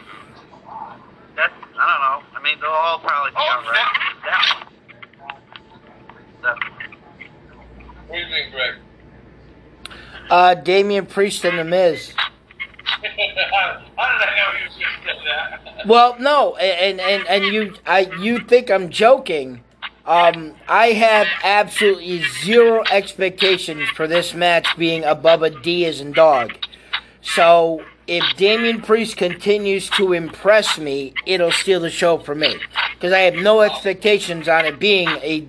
that's 1.35 1.53
I 1.77 1.85
don't 1.87 2.01
know. 2.01 2.39
I 2.39 2.43
mean, 2.43 2.59
they'll 2.59 2.69
all 2.69 2.99
probably 2.99 3.31
be 3.31 3.37
Oh, 3.37 3.63
alright. 3.65 3.87
That 4.25 4.55
one. 4.55 4.67
Definitely. 6.41 6.97
What 8.07 8.15
do 8.15 8.21
you 8.21 8.27
think, 8.29 8.53
Greg? 8.53 8.75
Uh, 10.29 10.53
Damian 10.55 11.05
Priest 11.05 11.43
and 11.45 11.59
The 11.59 11.63
Miz. 11.63 12.13
How 12.17 13.01
did 13.01 13.09
I 13.97 14.35
know 14.37 14.59
you 14.59 14.65
was 14.65 14.75
going 15.05 15.25
that? 15.25 15.87
Well, 15.87 16.15
no, 16.19 16.55
and 16.55 16.99
and 16.99 17.27
and 17.27 17.45
you, 17.45 17.73
I, 17.85 18.11
you 18.19 18.39
think 18.39 18.69
I'm 18.69 18.89
joking? 18.89 19.63
Um, 20.05 20.55
I 20.67 20.87
have 20.87 21.27
absolutely 21.43 22.23
zero 22.43 22.83
expectations 22.91 23.87
for 23.89 24.07
this 24.07 24.33
match 24.33 24.67
being 24.77 25.03
above 25.03 25.43
a 25.43 25.49
D 25.49 25.85
as 25.85 26.01
in 26.01 26.11
dog. 26.11 26.53
So 27.21 27.83
if 28.07 28.23
Damian 28.35 28.81
Priest 28.81 29.15
continues 29.15 29.89
to 29.91 30.13
impress 30.13 30.77
me, 30.79 31.13
it'll 31.25 31.51
steal 31.51 31.79
the 31.79 31.89
show 31.89 32.17
for 32.17 32.33
me 32.33 32.57
because 32.95 33.13
I 33.13 33.19
have 33.19 33.35
no 33.35 33.61
expectations 33.61 34.47
on 34.47 34.65
it 34.65 34.79
being 34.79 35.07
a 35.07 35.47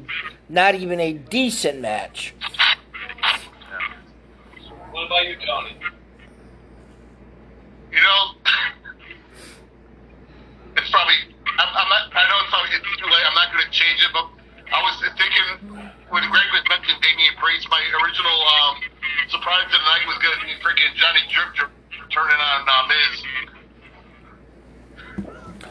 not 0.49 0.75
even 0.75 1.01
a 1.01 1.15
decent 1.15 1.81
match. 1.81 2.35
What 4.91 5.07
about 5.07 5.27
you, 5.27 5.37
Tony? 5.47 5.77
You 7.91 8.01
know, 8.01 8.35
it's 10.77 10.91
probably. 10.91 11.15
I'm, 11.59 11.69
I'm 11.69 11.89
not. 11.89 12.13
I 12.15 12.29
know 12.29 12.37
it's 12.43 12.51
probably 12.51 12.71
it's 12.77 13.01
too 13.01 13.07
late. 13.07 13.23
I'm 13.27 13.35
not 13.35 13.53
going 13.53 13.65
to 13.65 13.71
change 13.71 14.01
it, 14.01 14.11
but 14.13 14.29
I 14.73 14.81
was 14.83 14.95
thinking 15.05 15.49
when 16.09 16.23
Greg 16.31 16.49
was 16.53 16.65
mentioning 16.69 16.97
Damian 17.01 17.35
Priest, 17.37 17.69
my 17.71 17.83
original 18.03 18.39
um, 18.43 18.77
surprise 19.29 19.69
tonight 19.69 20.05
was 20.09 20.19
going 20.25 20.39
to 20.41 20.45
be 20.49 20.57
freaking 20.65 20.93
Johnny 20.97 21.21
Jerk 21.29 21.55
Jerk 21.57 21.71
turning 22.11 22.37
on 22.41 22.61
uh, 22.69 22.89
Miz. 22.89 23.25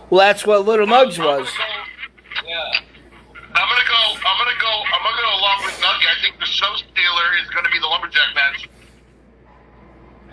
Well, 0.09 0.19
that's 0.27 0.45
what 0.45 0.65
Little 0.65 0.87
Muggs 0.87 1.17
I'm 1.19 1.25
was. 1.25 1.49
gonna 1.49 1.57
go- 1.57 2.47
Yeah. 2.47 2.81
I'm 3.53 3.67
gonna 3.67 3.87
go. 3.87 4.01
I'm 4.15 4.37
gonna 4.39 4.59
go. 4.61 4.73
I'm 4.95 5.01
gonna 5.03 5.21
go 5.21 5.31
along 5.39 5.57
with 5.65 5.75
Nuggy. 5.81 6.07
I 6.07 6.15
think 6.23 6.39
the 6.39 6.45
show 6.45 6.71
stealer 6.75 7.27
is 7.43 7.49
gonna 7.53 7.69
be 7.69 7.79
the 7.79 7.87
lumberjack 7.87 8.33
match. 8.35 8.69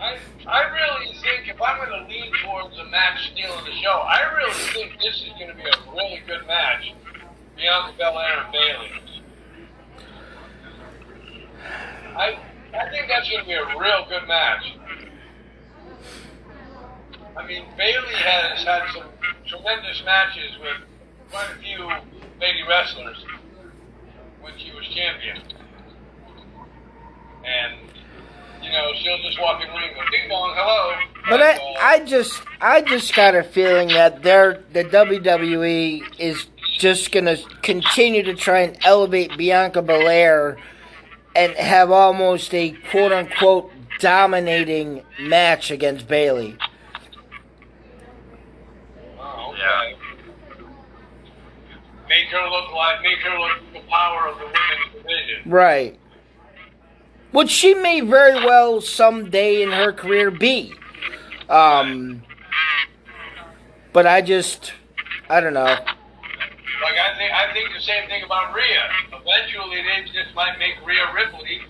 I, 0.01 0.17
I 0.47 0.63
really 0.71 1.13
think 1.19 1.49
if 1.49 1.61
I'm 1.61 1.77
going 1.85 1.91
to 1.91 2.07
lean 2.09 2.31
towards 2.45 2.79
a 2.79 2.85
match 2.85 3.19
stealing 3.33 3.65
the 3.65 3.73
show, 3.83 3.99
I 4.07 4.23
really 4.37 4.55
think 4.73 4.93
this 5.03 5.17
is 5.27 5.31
going 5.37 5.49
to 5.49 5.55
be 5.57 5.63
a 5.67 5.75
really 5.93 6.23
good 6.25 6.47
match. 6.47 6.95
Bianca 7.59 7.93
Belair 7.99 8.45
and 8.45 8.53
Bayley. 8.53 8.93
I 12.17 12.39
I 12.73 12.91
think 12.91 13.09
that's 13.09 13.29
going 13.29 13.43
to 13.43 13.47
be 13.47 13.55
a 13.55 13.67
real 13.67 14.07
good 14.09 14.29
match. 14.29 14.75
I 17.37 17.47
mean, 17.47 17.65
Bayley 17.77 18.15
has 18.15 18.63
had 18.63 18.83
some 18.93 19.09
tremendous 19.47 20.03
matches 20.05 20.57
with 20.61 20.77
quite 21.31 21.51
a 21.51 21.59
few 21.61 21.85
lady 22.41 22.63
wrestlers 22.69 23.25
when 24.41 24.53
she 24.59 24.71
was 24.73 24.87
champion. 24.95 25.43
And 27.45 27.89
you 28.63 28.71
know, 28.73 28.93
she'll 29.01 29.23
just 29.23 29.41
walk 29.41 29.63
in 29.63 29.69
the 29.69 29.75
ring 29.75 29.89
and 29.89 29.97
go, 29.97 30.03
ding 30.11 30.29
dong, 30.29 30.53
hello. 30.57 30.95
But 31.29 31.43
I, 31.43 31.77
I 31.81 32.05
just, 32.05 32.43
I 32.61 32.83
just 32.83 33.15
got 33.15 33.35
a 33.35 33.43
feeling 33.43 33.89
that 33.89 34.23
they're 34.23 34.63
the 34.73 34.85
WWE 34.85 36.03
is 36.19 36.47
just 36.79 37.13
gonna 37.13 37.37
continue 37.63 38.23
to 38.23 38.35
try 38.35 38.61
and 38.61 38.79
elevate 38.83 39.37
Bianca 39.37 39.83
Belair 39.83 40.57
and 41.35 41.53
have 41.55 41.91
almost 41.91 42.55
a 42.55 42.71
quote 42.91 43.13
unquote 43.13 43.71
dominating 43.99 45.03
match 45.21 45.71
against 45.71 46.09
Bayley. 46.09 46.57
okay. 49.19 49.59
Yeah. 49.59 49.95
Make 52.09 52.29
her 52.29 52.49
look 52.49 52.73
like, 52.73 53.03
make 53.03 53.19
her 53.19 53.39
look 53.39 53.73
the 53.73 53.81
power 53.91 54.29
of 54.29 54.39
the 54.39 54.45
women's 54.45 54.95
division. 54.95 55.51
Right. 55.51 55.99
Which 57.33 57.51
she 57.51 57.75
may 57.75 58.01
very 58.01 58.35
well 58.45 58.81
someday 58.81 59.63
in 59.63 59.71
her 59.71 59.93
career 59.93 60.31
be. 60.31 60.73
Um, 61.51 62.23
but 63.93 64.07
I 64.07 64.23
just, 64.23 64.73
I 65.29 65.41
don't 65.41 65.55
know. 65.55 65.77
Like 66.83 66.95
I 66.95 67.17
think, 67.19 67.33
I 67.33 67.53
think 67.53 67.75
the 67.75 67.83
same 67.83 68.09
thing 68.09 68.23
about 68.23 68.55
Rhea. 68.55 68.89
Eventually, 69.11 69.83
they 69.83 70.07
just 70.13 70.35
might 70.35 70.59
make 70.59 70.75
Rhea 70.87 71.13
Ripley 71.13 71.61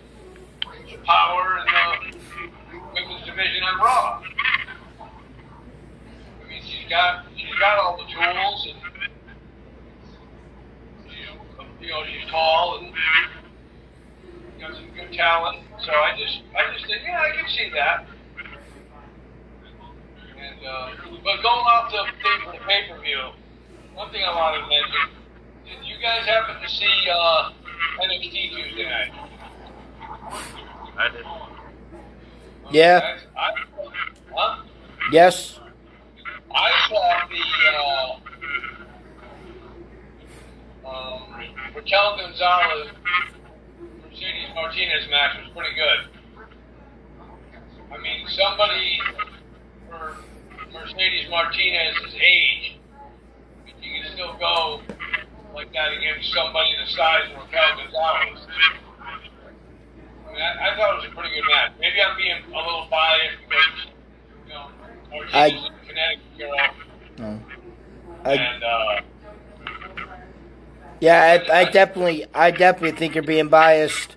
the 0.90 0.98
power 1.04 1.58
in 1.60 1.66
the 1.66 2.78
women's 2.94 3.24
division 3.24 3.62
on 3.62 3.78
Raw. 3.78 4.22
I 5.00 6.48
mean, 6.48 6.62
she's 6.62 6.88
got, 6.90 7.24
she's 7.36 7.58
got 7.58 7.78
all 7.78 7.96
the 7.96 8.04
tools, 8.04 8.68
and 8.68 8.78
she's, 11.08 11.28
you 11.80 11.88
know, 11.88 12.04
she's 12.04 12.30
tall 12.30 12.78
and 12.78 12.92
got 14.60 14.74
some 14.74 14.90
good 14.94 15.12
talent. 15.12 15.64
So 15.84 15.92
I 15.92 16.16
just, 16.18 16.42
I 16.56 16.72
just 16.74 16.86
think, 16.86 17.02
yeah, 17.04 17.20
I 17.20 17.36
can 17.36 17.48
see 17.48 17.70
that. 17.74 18.06
And 20.38 20.66
uh, 20.66 20.90
but 21.24 21.42
going 21.42 21.66
off 21.66 21.90
the 21.90 22.04
thing 22.22 22.40
for 22.44 22.52
the 22.52 22.64
pay 22.64 22.88
per 22.88 23.00
view, 23.00 23.32
one 23.98 24.10
thing 24.12 24.22
I 24.24 24.32
wanted 24.32 24.62
to 24.62 24.68
mention: 24.68 25.10
Did 25.66 25.84
you 25.84 25.96
guys 26.00 26.24
happen 26.24 26.62
to 26.62 26.68
see 26.68 27.08
uh, 27.12 27.50
NXT 28.00 28.54
Tuesday 28.54 28.84
night? 28.84 29.10
I 30.96 31.08
did. 31.10 31.24
Yeah. 32.70 33.18
I, 33.36 33.50
huh? 34.32 34.62
Yes. 35.10 35.58
I 36.54 36.70
saw 36.88 37.26
the 37.28 37.42
uh, 40.86 40.88
um, 40.88 41.22
Raquel 41.74 42.16
Gonzalez 42.18 42.92
Mercedes 44.04 44.54
Martinez 44.54 45.08
match 45.10 45.38
was 45.42 45.50
pretty 45.56 45.74
good. 45.74 46.00
I 47.92 47.98
mean, 47.98 48.28
somebody 48.28 49.00
for 49.90 50.16
Mercedes 50.72 51.28
Martinez's 51.30 52.14
age, 52.14 52.77
you 53.88 54.02
can 54.02 54.12
still 54.12 54.36
go 54.38 54.80
like 55.54 55.72
that 55.72 55.92
against 55.92 56.32
somebody 56.32 56.70
the 56.84 56.90
size 56.92 57.30
of 57.34 57.42
Raquel 57.42 57.76
Gonzalez. 57.76 58.46
I, 60.28 60.32
mean, 60.32 60.42
I, 60.42 60.72
I 60.72 60.76
thought 60.76 60.94
it 60.94 60.96
was 60.96 61.06
a 61.10 61.14
pretty 61.14 61.34
good 61.34 61.44
match. 61.48 61.72
Maybe 61.80 61.96
I'm 62.02 62.16
being 62.16 62.36
a 62.54 62.56
little 62.56 62.86
biased 62.90 63.38
because, 63.48 63.86
you 64.46 64.52
know, 64.54 64.68
I- 65.32 65.46
a 65.46 65.86
Connecticut 65.86 66.38
girl. 66.38 66.56
No. 67.18 67.40
I, 68.24 68.32
and 68.34 68.64
uh, 68.64 69.00
yeah, 71.00 71.38
I, 71.50 71.60
I 71.60 71.64
definitely, 71.70 72.26
I 72.34 72.50
definitely 72.50 72.98
think 72.98 73.14
you're 73.14 73.24
being 73.24 73.48
biased. 73.48 74.16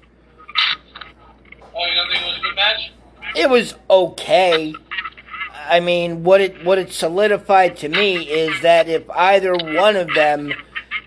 it 3.36 3.50
was 3.50 3.76
okay. 3.90 4.74
I 5.72 5.80
mean, 5.80 6.26
what 6.26 6.42
it 6.42 6.66
what 6.66 6.78
it 6.78 6.92
solidified 6.92 7.78
to 7.78 7.88
me 7.88 8.30
is 8.30 8.62
that 8.62 8.90
if 8.90 9.10
either 9.10 9.54
one 9.54 9.96
of 9.96 10.14
them 10.14 10.54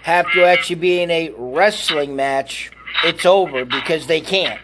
have 0.03 0.33
to 0.33 0.43
actually 0.43 0.77
be 0.77 1.03
in 1.03 1.11
a 1.11 1.35
wrestling 1.37 2.17
match, 2.17 2.73
it's 3.05 3.27
over 3.27 3.67
because 3.67 4.07
they 4.07 4.23
can't. 4.23 4.61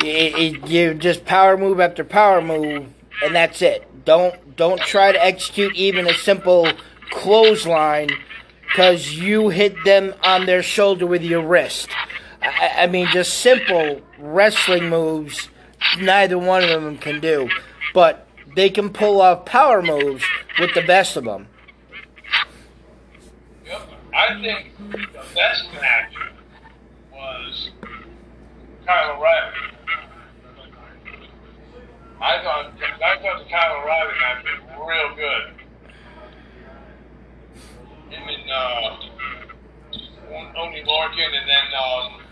It, 0.00 0.34
it, 0.36 0.68
you 0.68 0.94
just 0.94 1.24
power 1.24 1.56
move 1.56 1.80
after 1.80 2.04
power 2.04 2.40
move, 2.40 2.86
and 3.20 3.34
that's 3.34 3.62
it. 3.62 4.04
Don't 4.04 4.54
don't 4.54 4.80
try 4.80 5.10
to 5.10 5.24
execute 5.24 5.74
even 5.74 6.06
a 6.06 6.14
simple 6.14 6.68
clothesline 7.10 8.10
because 8.62 9.12
you 9.12 9.48
hit 9.48 9.74
them 9.84 10.14
on 10.22 10.46
their 10.46 10.62
shoulder 10.62 11.04
with 11.04 11.22
your 11.24 11.44
wrist. 11.44 11.88
I, 12.40 12.84
I 12.84 12.86
mean, 12.86 13.08
just 13.08 13.40
simple 13.40 14.02
wrestling 14.20 14.88
moves. 14.88 15.48
Neither 15.98 16.38
one 16.38 16.62
of 16.62 16.80
them 16.80 16.96
can 16.96 17.20
do, 17.20 17.48
but 17.92 18.23
they 18.54 18.70
can 18.70 18.90
pull 18.90 19.20
off 19.20 19.44
power 19.44 19.82
moves 19.82 20.24
with 20.58 20.74
the 20.74 20.82
best 20.82 21.16
of 21.16 21.24
them. 21.24 21.48
Yep. 23.66 23.82
I 24.14 24.40
think 24.40 24.70
the 24.90 25.24
best 25.34 25.64
match 25.74 26.14
was 27.12 27.70
Kyle 28.86 29.16
O'Reilly. 29.16 29.54
I 32.20 32.42
thought 32.42 32.72
I 32.80 33.18
thought 33.20 33.44
the 33.44 33.50
Kyle 33.50 33.76
O'Reilly 33.82 34.14
match 34.20 34.44
was 34.44 34.60
real 34.88 35.14
good. 35.16 35.54
Him 38.10 38.28
and 38.28 38.50
uh, 38.50 38.96
Oney 40.56 40.84
Lorcan, 40.86 41.32
and 41.34 41.48
then 41.48 41.66
um, 41.78 42.22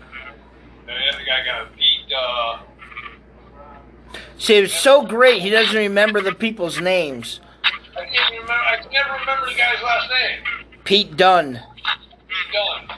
the 0.85 0.93
other 0.93 1.25
guy 1.25 1.45
got 1.45 1.75
beat. 1.75 2.13
Uh, 2.15 2.59
See, 4.37 4.57
it 4.57 4.61
was 4.61 4.73
so 4.73 5.05
great 5.05 5.41
he 5.41 5.49
doesn't 5.49 5.75
remember 5.75 6.21
the 6.21 6.33
people's 6.33 6.79
names. 6.79 7.39
I 7.63 8.05
can't 8.05 8.31
remember. 8.31 8.53
I 8.53 8.77
can 8.81 8.91
never 8.91 9.13
remember 9.13 9.49
the 9.49 9.55
guy's 9.55 9.81
last 9.83 10.09
name. 10.09 10.43
Pete 10.83 11.15
Dunne. 11.15 11.53
He's 11.53 12.53
done. 12.53 12.97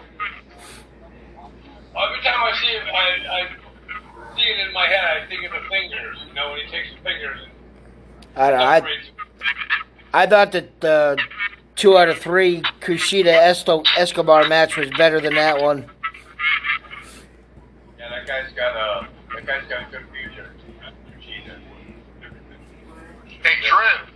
Every 1.98 2.22
time 2.24 2.44
I 2.44 2.52
see 2.60 2.68
him, 2.68 2.84
I, 2.88 3.08
I 3.32 4.36
see 4.36 4.44
it 4.44 4.68
in 4.68 4.74
my 4.74 4.88
head. 4.88 5.24
I 5.24 5.28
think 5.28 5.46
of 5.46 5.52
the 5.52 5.70
fingers. 5.70 6.18
You 6.28 6.34
know, 6.34 6.52
when 6.52 6.66
he 6.66 6.72
takes 6.72 6.90
the 6.96 7.02
fingers 7.04 7.40
and 7.44 7.52
I 8.36 8.50
don't. 8.52 8.60
I. 8.60 8.82
I 10.14 10.28
thought 10.28 10.52
that 10.54 10.80
the 10.80 11.18
two 11.76 11.98
out 11.98 12.10
of 12.10 12.18
three 12.18 12.62
Kushida 12.82 13.34
Escobar 13.98 14.48
match 14.48 14.78
was 14.78 14.90
better 14.92 15.20
than 15.20 15.36
that 15.36 15.62
one. 15.62 15.86
Yeah, 18.00 18.10
that 18.10 18.26
guy's 18.26 18.52
got 18.54 18.76
a 18.76 19.08
that 19.34 19.46
guy's 19.46 19.68
got 19.70 19.88
a 19.88 19.92
good 19.92 20.06
Hey, 23.46 23.62
Trent. 23.62 24.15